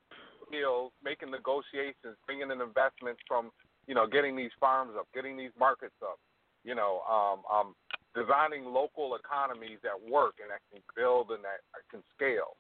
deals, 0.51 0.93
making 1.05 1.31
negotiations, 1.31 2.17
bringing 2.27 2.51
in 2.51 2.61
investments 2.61 3.23
from 3.29 3.53
you 3.87 3.95
know 3.95 4.07
getting 4.07 4.35
these 4.35 4.53
farms 4.59 4.97
up, 4.99 5.07
getting 5.15 5.37
these 5.37 5.55
markets 5.59 5.97
up. 6.03 6.19
You 6.65 6.75
know, 6.75 7.01
um, 7.09 7.41
um, 7.49 7.75
designing 8.15 8.65
local 8.67 9.15
economies 9.15 9.79
that 9.83 9.97
work 9.97 10.35
and 10.43 10.51
that 10.51 10.61
can 10.73 10.83
build 10.97 11.31
and 11.31 11.43
that 11.45 11.61
can 11.91 12.03
scale 12.15 12.57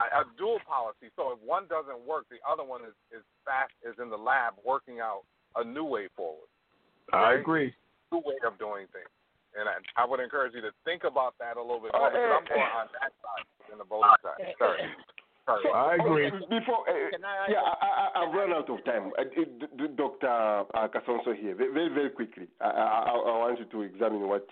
a, 0.00 0.20
a 0.20 0.22
dual 0.36 0.58
policy. 0.66 1.12
So 1.16 1.32
if 1.32 1.38
one 1.44 1.68
doesn't 1.68 2.00
work, 2.08 2.26
the 2.32 2.40
other 2.48 2.64
one 2.64 2.82
is 2.82 2.96
is 3.12 3.22
fast 3.44 3.72
is 3.84 3.94
in 4.00 4.08
the 4.10 4.16
lab 4.18 4.54
working 4.64 5.00
out 5.00 5.22
a 5.56 5.64
new 5.64 5.84
way 5.84 6.08
forward. 6.16 6.48
I 7.12 7.34
agree. 7.34 7.74
New 8.12 8.18
way 8.24 8.38
of 8.46 8.58
doing 8.58 8.86
things. 8.92 9.10
And 9.58 9.68
I, 9.68 9.82
I 10.00 10.06
would 10.06 10.20
encourage 10.20 10.54
you 10.54 10.60
to 10.62 10.70
think 10.84 11.02
about 11.02 11.34
that 11.40 11.56
a 11.56 11.60
little 11.62 11.80
bit 11.80 11.90
Uh, 11.94 11.98
more 11.98 12.10
because 12.10 12.38
I'm 12.38 12.56
more 12.56 12.70
on 12.70 12.88
that 13.02 13.12
side 13.18 13.46
than 13.68 13.78
the 13.78 13.84
voting 13.84 14.14
side. 14.22 14.54
Sorry. 14.58 14.78
Sorry. 15.46 15.66
I 15.74 15.94
agree. 15.98 16.30
Before, 16.30 16.86
uh, 16.86 16.92
yeah, 17.48 17.58
I, 17.58 18.14
I, 18.14 18.22
I've 18.22 18.32
run 18.34 18.52
out 18.52 18.70
of 18.70 18.84
time. 18.84 19.10
Uh, 19.18 19.24
d- 19.24 19.66
d- 19.76 19.94
Dr. 19.96 20.28
Uh, 20.28 20.86
Kasonso 20.86 21.34
here, 21.34 21.56
very, 21.56 21.88
very 21.88 22.10
quickly. 22.10 22.46
I, 22.60 22.66
I, 22.70 23.10
I 23.10 23.38
want 23.42 23.58
you 23.58 23.64
to 23.64 23.82
examine 23.82 24.28
what 24.28 24.46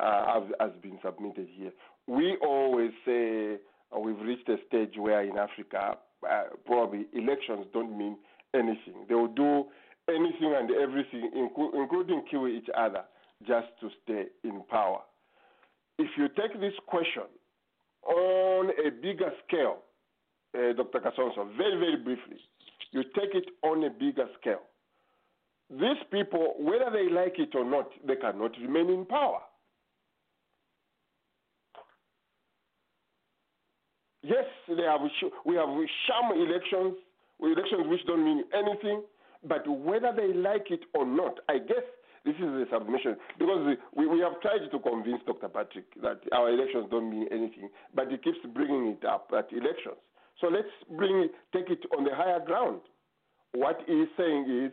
uh, 0.00 0.40
has, 0.40 0.42
has 0.58 0.70
been 0.82 0.98
submitted 1.04 1.46
here. 1.52 1.70
We 2.08 2.36
always 2.42 2.90
say 3.06 3.54
uh, 3.54 3.56
we've 3.98 4.20
reached 4.20 4.48
a 4.48 4.56
stage 4.68 4.94
where 4.96 5.22
in 5.22 5.36
Africa, 5.36 5.98
uh, 6.28 6.42
probably 6.66 7.06
elections 7.12 7.66
don't 7.72 7.96
mean 7.96 8.16
anything. 8.54 9.06
They 9.08 9.14
will 9.14 9.28
do 9.28 9.64
anything 10.08 10.54
and 10.56 10.70
everything, 10.70 11.30
inclu- 11.36 11.74
including 11.74 12.24
kill 12.30 12.48
each 12.48 12.68
other, 12.76 13.04
just 13.46 13.68
to 13.80 13.88
stay 14.04 14.24
in 14.44 14.62
power. 14.70 15.00
If 15.98 16.08
you 16.16 16.28
take 16.28 16.58
this 16.60 16.74
question 16.86 17.24
on 18.04 18.70
a 18.84 18.90
bigger 18.90 19.30
scale, 19.46 19.78
uh, 20.56 20.72
Dr. 20.72 21.00
Kasonso, 21.00 21.56
very, 21.56 21.78
very 21.78 21.96
briefly, 21.96 22.38
you 22.92 23.02
take 23.02 23.34
it 23.34 23.50
on 23.62 23.84
a 23.84 23.90
bigger 23.90 24.26
scale. 24.40 24.62
These 25.70 26.02
people, 26.10 26.54
whether 26.58 26.90
they 26.92 27.12
like 27.12 27.38
it 27.38 27.54
or 27.54 27.64
not, 27.64 27.90
they 28.06 28.16
cannot 28.16 28.52
remain 28.60 28.90
in 28.90 29.06
power. 29.06 29.40
Yes, 34.22 34.44
they 34.68 34.82
have, 34.82 35.00
we 35.46 35.56
have 35.56 35.68
sham 36.06 36.36
elections, 36.36 36.96
elections 37.40 37.88
which 37.88 38.04
don't 38.06 38.24
mean 38.24 38.44
anything, 38.52 39.02
but 39.44 39.66
whether 39.66 40.12
they 40.14 40.34
like 40.34 40.70
it 40.70 40.80
or 40.94 41.06
not, 41.06 41.38
I 41.48 41.58
guess 41.58 41.84
this 42.24 42.34
is 42.36 42.42
a 42.42 42.66
submission 42.70 43.16
because 43.38 43.76
we, 43.96 44.06
we 44.06 44.20
have 44.20 44.40
tried 44.42 44.70
to 44.70 44.78
convince 44.78 45.22
Dr. 45.26 45.48
Patrick 45.48 45.86
that 46.02 46.20
our 46.32 46.50
elections 46.50 46.86
don't 46.90 47.08
mean 47.08 47.26
anything, 47.32 47.70
but 47.94 48.10
he 48.10 48.18
keeps 48.18 48.38
bringing 48.52 48.88
it 48.88 49.04
up 49.06 49.30
at 49.36 49.50
elections. 49.52 49.96
So 50.40 50.48
let's 50.48 50.68
bring 50.96 51.28
take 51.54 51.70
it 51.70 51.80
on 51.96 52.04
the 52.04 52.14
higher 52.14 52.40
ground. 52.44 52.80
What 53.52 53.80
he 53.86 53.92
is 53.92 54.08
saying 54.16 54.46
is, 54.66 54.72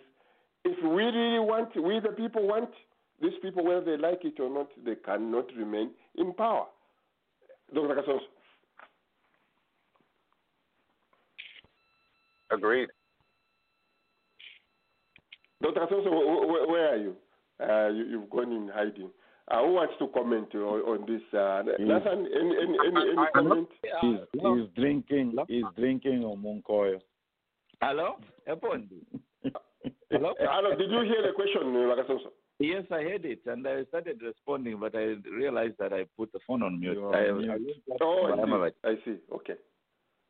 if 0.66 0.78
we 0.84 0.90
really 0.90 1.40
want, 1.40 1.70
we 1.82 2.00
the 2.00 2.14
people 2.16 2.48
want 2.48 2.70
these 3.22 3.34
people, 3.42 3.66
whether 3.66 3.82
they 3.82 3.98
like 3.98 4.24
it 4.24 4.40
or 4.40 4.50
not, 4.50 4.68
they 4.86 4.96
cannot 4.96 5.46
remain 5.58 5.92
in 6.16 6.34
power. 6.34 6.66
Dr. 7.74 7.96
Kasonso. 7.96 8.20
Agreed. 12.52 12.90
Dr. 15.62 15.82
Kasonso, 15.82 16.06
wh- 16.08 16.46
wh- 16.46 16.70
where 16.70 16.94
are 16.94 16.98
you? 16.98 17.16
Uh, 17.60 17.88
you? 17.90 18.06
You've 18.06 18.30
gone 18.30 18.52
in 18.52 18.70
hiding. 18.74 19.10
Uh, 19.50 19.64
who 19.64 19.74
wants 19.74 19.94
to 20.00 20.08
comment 20.10 20.54
on, 20.54 20.62
on 20.62 21.06
this? 21.08 21.22
Uh, 21.34 21.64
Nathan, 21.80 22.28
any, 22.36 22.56
any, 22.58 22.78
any, 22.86 23.12
any 23.12 23.28
comment? 23.34 23.68
He's, 24.02 24.20
he's 24.34 24.68
drinking. 24.76 25.36
He's 25.48 25.64
drinking 25.78 26.22
omunkoyo. 26.22 27.00
Hello? 27.82 28.16
Epon. 28.48 28.88
Hello? 30.12 30.34
Hello, 30.40 30.76
did 30.76 30.90
you 30.92 31.02
hear 31.02 31.22
the 31.22 31.34
question, 31.36 31.76
uh, 31.76 31.96
Kasonso? 31.96 32.32
Yes, 32.60 32.84
I 32.92 33.04
heard 33.04 33.26
it, 33.26 33.40
and 33.46 33.68
I 33.68 33.84
started 33.86 34.20
responding, 34.22 34.80
but 34.80 34.96
I 34.96 35.16
realized 35.32 35.76
that 35.80 35.94
I 35.94 36.06
put 36.18 36.32
the 36.34 36.40
phone 36.48 36.64
on 36.64 36.80
mute. 36.80 36.94
You 36.94 37.06
are 37.06 37.16
I, 37.16 37.32
mute. 37.32 37.52
I, 37.52 37.98
Oh, 38.02 38.26
I'm 38.34 38.54
I 38.54 38.70
see. 38.70 38.74
I 38.84 38.96
see. 39.06 39.18
Okay. 39.34 39.54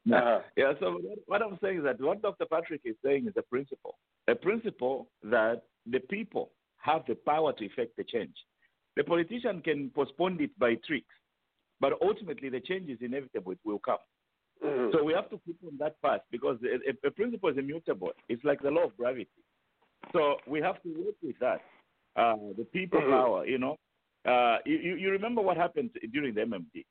Yeah. 0.11 0.17
Uh-huh. 0.19 0.39
Yeah, 0.55 0.73
so 0.79 0.99
what- 1.25 1.41
I'm 1.41 1.57
saying 1.61 1.79
is 1.79 1.83
that 1.83 1.99
what 1.99 2.21
Dr. 2.21 2.45
Patrick 2.45 2.81
is 2.85 2.95
saying 3.03 3.27
is 3.27 3.33
a 3.37 3.41
principle. 3.41 3.97
A 4.27 4.35
principle 4.35 5.09
that 5.23 5.63
the 5.85 5.99
people 5.99 6.51
have 6.77 7.01
the 7.07 7.15
power 7.15 7.51
to 7.53 7.65
effect 7.65 7.97
the 7.97 8.03
change. 8.03 8.35
The 8.95 9.03
politician 9.03 9.61
can 9.61 9.89
postpone 9.93 10.39
it 10.41 10.57
by 10.57 10.75
tricks, 10.87 11.15
but 11.81 11.93
ultimately 12.01 12.49
the 12.49 12.59
change 12.61 12.89
is 12.89 12.99
inevitable. 13.01 13.51
It 13.51 13.59
will 13.65 13.79
come. 13.79 13.97
Mhm. 14.63 14.91
So 14.93 15.03
we 15.03 15.13
have 15.13 15.29
to 15.29 15.37
keep 15.45 15.57
on 15.65 15.77
that 15.79 16.01
path 16.01 16.21
because 16.31 16.57
a, 16.63 17.07
a- 17.07 17.11
principle 17.11 17.49
is 17.49 17.57
immutable. 17.57 18.11
It's 18.29 18.43
like 18.43 18.61
the 18.61 18.71
law 18.71 18.85
of 18.85 18.97
gravity. 18.97 19.41
So 20.13 20.37
we 20.47 20.61
have 20.61 20.81
to 20.83 20.89
work 21.05 21.15
with 21.21 21.37
that. 21.39 21.61
Uh, 22.15 22.53
the 22.57 22.65
people 22.77 23.01
Mhm. 23.01 23.11
power, 23.11 23.45
you 23.45 23.57
know. 23.59 23.75
Uh, 24.25 24.57
you, 24.65 24.77
you 24.77 24.95
you 24.95 25.09
remember 25.11 25.41
what 25.41 25.57
happened 25.57 25.91
during 26.11 26.33
the 26.33 26.41
MMD? 26.41 26.85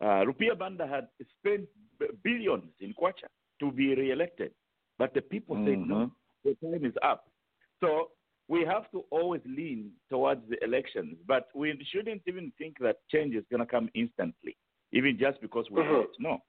Uh, 0.00 0.24
Rupia 0.26 0.56
Banda 0.58 0.86
had 0.86 1.08
spent 1.38 1.66
b- 1.98 2.06
billions 2.22 2.70
in 2.80 2.92
Kwacha 2.94 3.26
to 3.60 3.72
be 3.72 3.94
re-elected, 3.94 4.52
but 4.98 5.14
the 5.14 5.22
people 5.22 5.56
said 5.64 5.78
no, 5.88 6.10
the 6.44 6.54
time 6.62 6.84
is 6.84 6.94
up. 7.02 7.28
So 7.80 8.10
we 8.48 8.64
have 8.64 8.90
to 8.92 9.04
always 9.10 9.40
lean 9.46 9.90
towards 10.10 10.42
the 10.48 10.62
elections, 10.62 11.16
but 11.26 11.48
we 11.54 11.76
shouldn't 11.90 12.22
even 12.26 12.52
think 12.58 12.76
that 12.80 12.96
change 13.10 13.34
is 13.34 13.44
going 13.50 13.60
to 13.60 13.66
come 13.66 13.88
instantly, 13.94 14.56
even 14.92 15.18
just 15.18 15.40
because 15.40 15.66
we 15.70 15.80
Mhm. 15.80 15.88
vote. 15.88 16.14
No, 16.18 16.42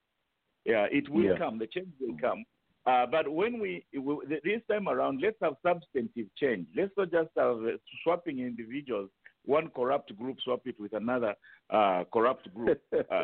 yeah, 0.65 0.85
it 0.91 1.07
will 1.09 1.23
Yeah. 1.25 1.37
come. 1.37 1.57
The 1.57 1.67
change 1.67 1.93
will 1.99 2.17
come. 2.17 2.45
Uh, 2.85 3.05
but 3.05 3.27
when 3.27 3.59
we, 3.59 3.85
we 3.97 4.15
this 4.43 4.61
time 4.69 4.87
around, 4.87 5.21
let's 5.21 5.37
have 5.41 5.55
substantive 5.61 6.27
change. 6.35 6.67
Let's 6.75 6.95
not 6.97 7.11
just 7.11 7.29
have 7.35 7.57
uh, 7.65 7.77
swapping 8.03 8.39
individuals. 8.39 9.09
One 9.47 9.69
corrupt 9.75 10.15
group 10.17 10.37
swap 10.43 10.61
it 10.67 10.79
with 10.79 10.93
another 10.93 11.33
uh, 11.71 12.03
corrupt 12.13 12.53
group. 12.53 12.79
Uh, 12.93 13.23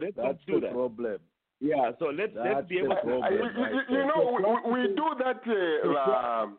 let's 0.00 0.16
not 0.16 0.32
That's 0.32 0.44
do 0.46 0.54
the 0.60 0.66
that. 0.66 0.72
problem. 0.72 1.18
Yeah, 1.60 1.90
so 1.98 2.06
let's 2.06 2.32
let's 2.34 2.66
be 2.68 2.78
able 2.78 2.96
to. 2.96 3.02
problem. 3.02 3.32
You, 3.32 3.64
you- 3.76 3.96
you 3.98 4.06
know, 4.06 4.62
we, 4.64 4.72
we 4.72 4.80
do 4.94 5.06
that. 5.24 5.42
Uh, 5.44 6.42
um, 6.42 6.58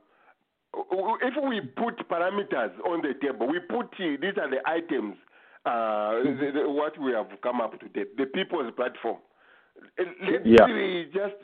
if 1.22 1.34
we 1.50 1.62
put 1.62 1.98
parameters 2.08 2.72
on 2.86 3.02
the 3.02 3.14
table, 3.22 3.48
we 3.48 3.60
put 3.60 3.88
uh, 4.00 4.16
these 4.22 4.38
are 4.38 4.50
the 4.50 4.62
items. 4.66 5.16
Uh, 5.66 6.24
the, 6.40 6.52
the, 6.54 6.70
what 6.70 6.98
we 7.02 7.12
have 7.12 7.28
come 7.42 7.60
up 7.62 7.80
to 7.80 7.88
date, 7.90 8.16
the 8.18 8.26
people's 8.28 8.72
platform. 8.76 9.18
Let's 9.98 10.46
Yeah. 10.46 10.66
really 10.66 11.06
just 11.06 11.36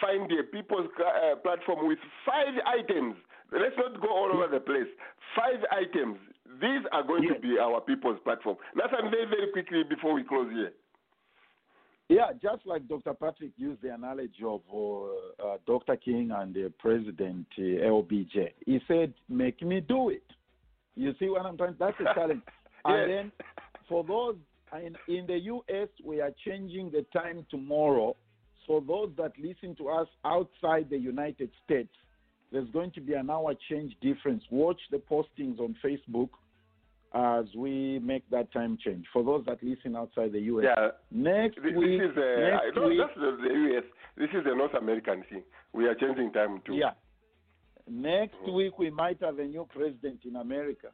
find 0.00 0.28
the 0.30 0.42
people's 0.52 0.88
uh, 1.00 1.36
platform 1.36 1.88
with 1.88 1.98
five 2.26 2.54
items. 2.66 3.14
Let's 3.52 3.76
not 3.78 4.00
go 4.02 4.08
all 4.08 4.30
over 4.34 4.48
the 4.52 4.60
place. 4.60 4.90
Five 5.34 5.62
items. 5.70 6.18
These 6.60 6.84
are 6.92 7.02
going 7.02 7.28
to 7.28 7.40
be 7.40 7.58
our 7.58 7.80
people's 7.80 8.18
platform. 8.24 8.56
Nathan, 8.74 9.10
very, 9.10 9.26
very 9.26 9.52
quickly 9.52 9.82
before 9.88 10.14
we 10.14 10.24
close 10.24 10.50
here. 10.52 10.72
Yeah, 12.08 12.28
just 12.40 12.64
like 12.66 12.86
Dr. 12.86 13.14
Patrick 13.14 13.50
used 13.56 13.82
the 13.82 13.92
analogy 13.92 14.44
of 14.46 14.60
uh, 14.72 15.44
uh, 15.44 15.56
Dr. 15.66 15.96
King 15.96 16.30
and 16.32 16.54
the 16.54 16.72
President 16.78 17.46
uh, 17.58 17.62
LBJ. 17.62 18.52
He 18.64 18.80
said, 18.86 19.12
"Make 19.28 19.60
me 19.60 19.80
do 19.80 20.10
it." 20.10 20.22
You 20.94 21.14
see 21.18 21.28
what 21.28 21.44
I'm 21.44 21.56
trying? 21.56 21.74
That's 21.78 21.98
a 22.00 22.14
challenge. 22.14 22.42
And 22.88 23.10
then 23.10 23.32
for 23.88 24.04
those 24.04 24.36
in, 24.72 24.96
in 25.12 25.26
the 25.26 25.38
U.S., 25.38 25.88
we 26.04 26.20
are 26.20 26.30
changing 26.44 26.92
the 26.92 27.04
time 27.12 27.44
tomorrow. 27.50 28.14
So 28.68 28.84
those 28.86 29.10
that 29.16 29.32
listen 29.42 29.74
to 29.76 29.88
us 29.88 30.06
outside 30.24 30.88
the 30.88 30.96
United 30.96 31.50
States, 31.64 31.92
there's 32.52 32.70
going 32.70 32.92
to 32.92 33.00
be 33.00 33.14
an 33.14 33.28
hour 33.28 33.54
change 33.68 33.96
difference. 34.00 34.44
Watch 34.52 34.80
the 34.92 34.98
postings 34.98 35.58
on 35.58 35.74
Facebook 35.84 36.28
as 37.16 37.46
we 37.56 37.98
make 38.00 38.28
that 38.30 38.52
time 38.52 38.76
change. 38.84 39.06
For 39.12 39.24
those 39.24 39.42
that 39.46 39.62
listen 39.62 39.96
outside 39.96 40.32
the 40.32 40.40
U.S. 40.52 40.66
Yeah. 40.68 40.88
Next 41.10 41.56
This, 41.62 41.72
week, 41.74 41.98
this 42.00 42.10
is 42.10 42.16
uh, 42.16 42.40
next 42.60 42.76
no, 42.76 42.88
week, 42.88 42.98
that's 43.00 43.14
the, 43.16 43.38
the 43.40 43.76
US. 43.78 43.84
This 44.18 44.28
is 44.36 44.44
the 44.44 44.54
North 44.54 44.74
American 44.74 45.24
thing. 45.30 45.42
We 45.72 45.86
are 45.88 45.94
changing 45.94 46.32
time 46.32 46.60
too. 46.66 46.74
yeah. 46.74 46.90
Next 47.88 48.36
Mhm. 48.44 48.54
week 48.54 48.78
we 48.78 48.90
might 48.90 49.18
have 49.22 49.38
a 49.38 49.44
new 49.44 49.66
president 49.72 50.20
in 50.26 50.36
America. 50.36 50.88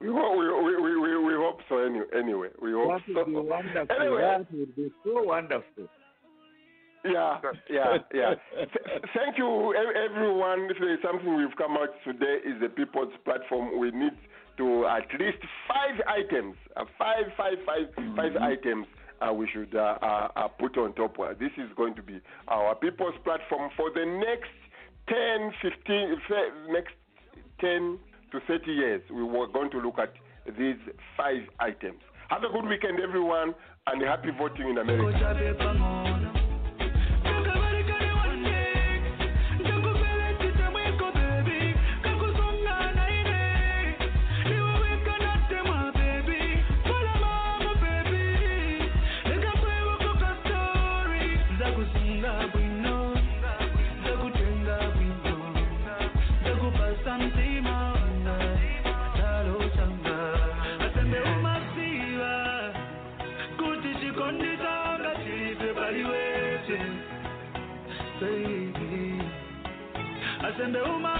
We 0.00 0.08
hope, 0.08 0.36
we, 0.38 0.46
we, 0.46 0.96
we, 1.00 1.18
we, 1.26 1.32
hope 1.34 1.60
so. 1.68 1.78
Any, 1.78 2.00
anyway, 2.16 2.48
we 2.62 2.72
hope 2.72 2.88
That 2.88 3.02
so. 3.06 3.14
would 3.14 3.26
be 3.26 3.32
wonderful. 3.34 3.96
Anyway, 4.00 4.20
That 4.22 4.52
would 4.52 4.76
be 4.76 4.90
so 5.04 5.22
wonderful. 5.24 5.88
Yeah, 7.12 7.38
yeah, 7.70 7.96
yeah. 8.14 8.34
Th- 8.54 9.02
thank 9.14 9.38
you, 9.38 9.74
everyone. 9.74 10.68
If 10.70 10.78
there 10.78 10.92
is 10.92 11.00
something 11.02 11.36
we've 11.36 11.56
come 11.56 11.76
out 11.76 11.90
today, 12.04 12.38
is 12.44 12.60
the 12.60 12.68
People's 12.68 13.12
Platform. 13.24 13.78
We 13.78 13.90
need 13.90 14.16
to 14.58 14.86
at 14.86 15.08
least 15.18 15.38
five 15.66 16.00
items, 16.06 16.56
uh, 16.76 16.84
five, 16.98 17.24
five, 17.36 17.58
five, 17.64 17.86
five 18.16 18.36
items. 18.36 18.86
Uh, 19.20 19.32
we 19.32 19.48
should 19.52 19.74
uh, 19.74 19.98
uh, 20.00 20.28
uh, 20.36 20.48
put 20.48 20.76
on 20.78 20.94
top. 20.94 21.18
Uh, 21.18 21.34
this 21.38 21.50
is 21.56 21.70
going 21.76 21.94
to 21.96 22.02
be 22.02 22.20
our 22.46 22.74
People's 22.76 23.14
Platform 23.24 23.70
for 23.76 23.90
the 23.90 24.04
next 24.04 24.54
10, 25.08 25.52
15, 25.62 26.16
next 26.70 26.94
10 27.60 27.98
to 28.32 28.40
30 28.46 28.70
years. 28.70 29.02
We 29.10 29.24
were 29.24 29.48
going 29.48 29.70
to 29.70 29.78
look 29.78 29.98
at 29.98 30.12
these 30.56 30.76
five 31.16 31.42
items. 31.58 32.00
Have 32.28 32.42
a 32.44 32.52
good 32.52 32.68
weekend, 32.68 33.00
everyone, 33.00 33.54
and 33.86 34.02
happy 34.02 34.28
voting 34.38 34.68
in 34.68 34.78
America. 34.78 36.27
Asembe 70.58 70.80
umaona 70.82 71.17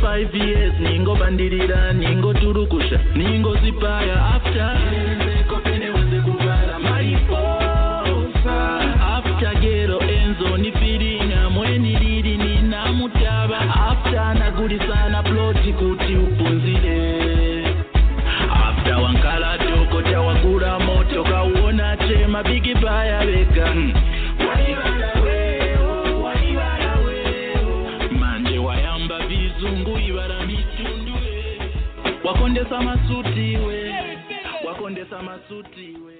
five 0.00 0.34
years. 0.34 0.74
Ningobandirira 0.80 1.92
ningoturukusha 1.92 3.00
ningozipaya 3.14 4.26
after. 4.34 5.27
wakondesa 32.58 32.82
masuti 32.82 33.52
iwe 33.52 33.94
wakondesa 34.66 35.22
masuti 35.22 35.84
iwe 35.84 36.17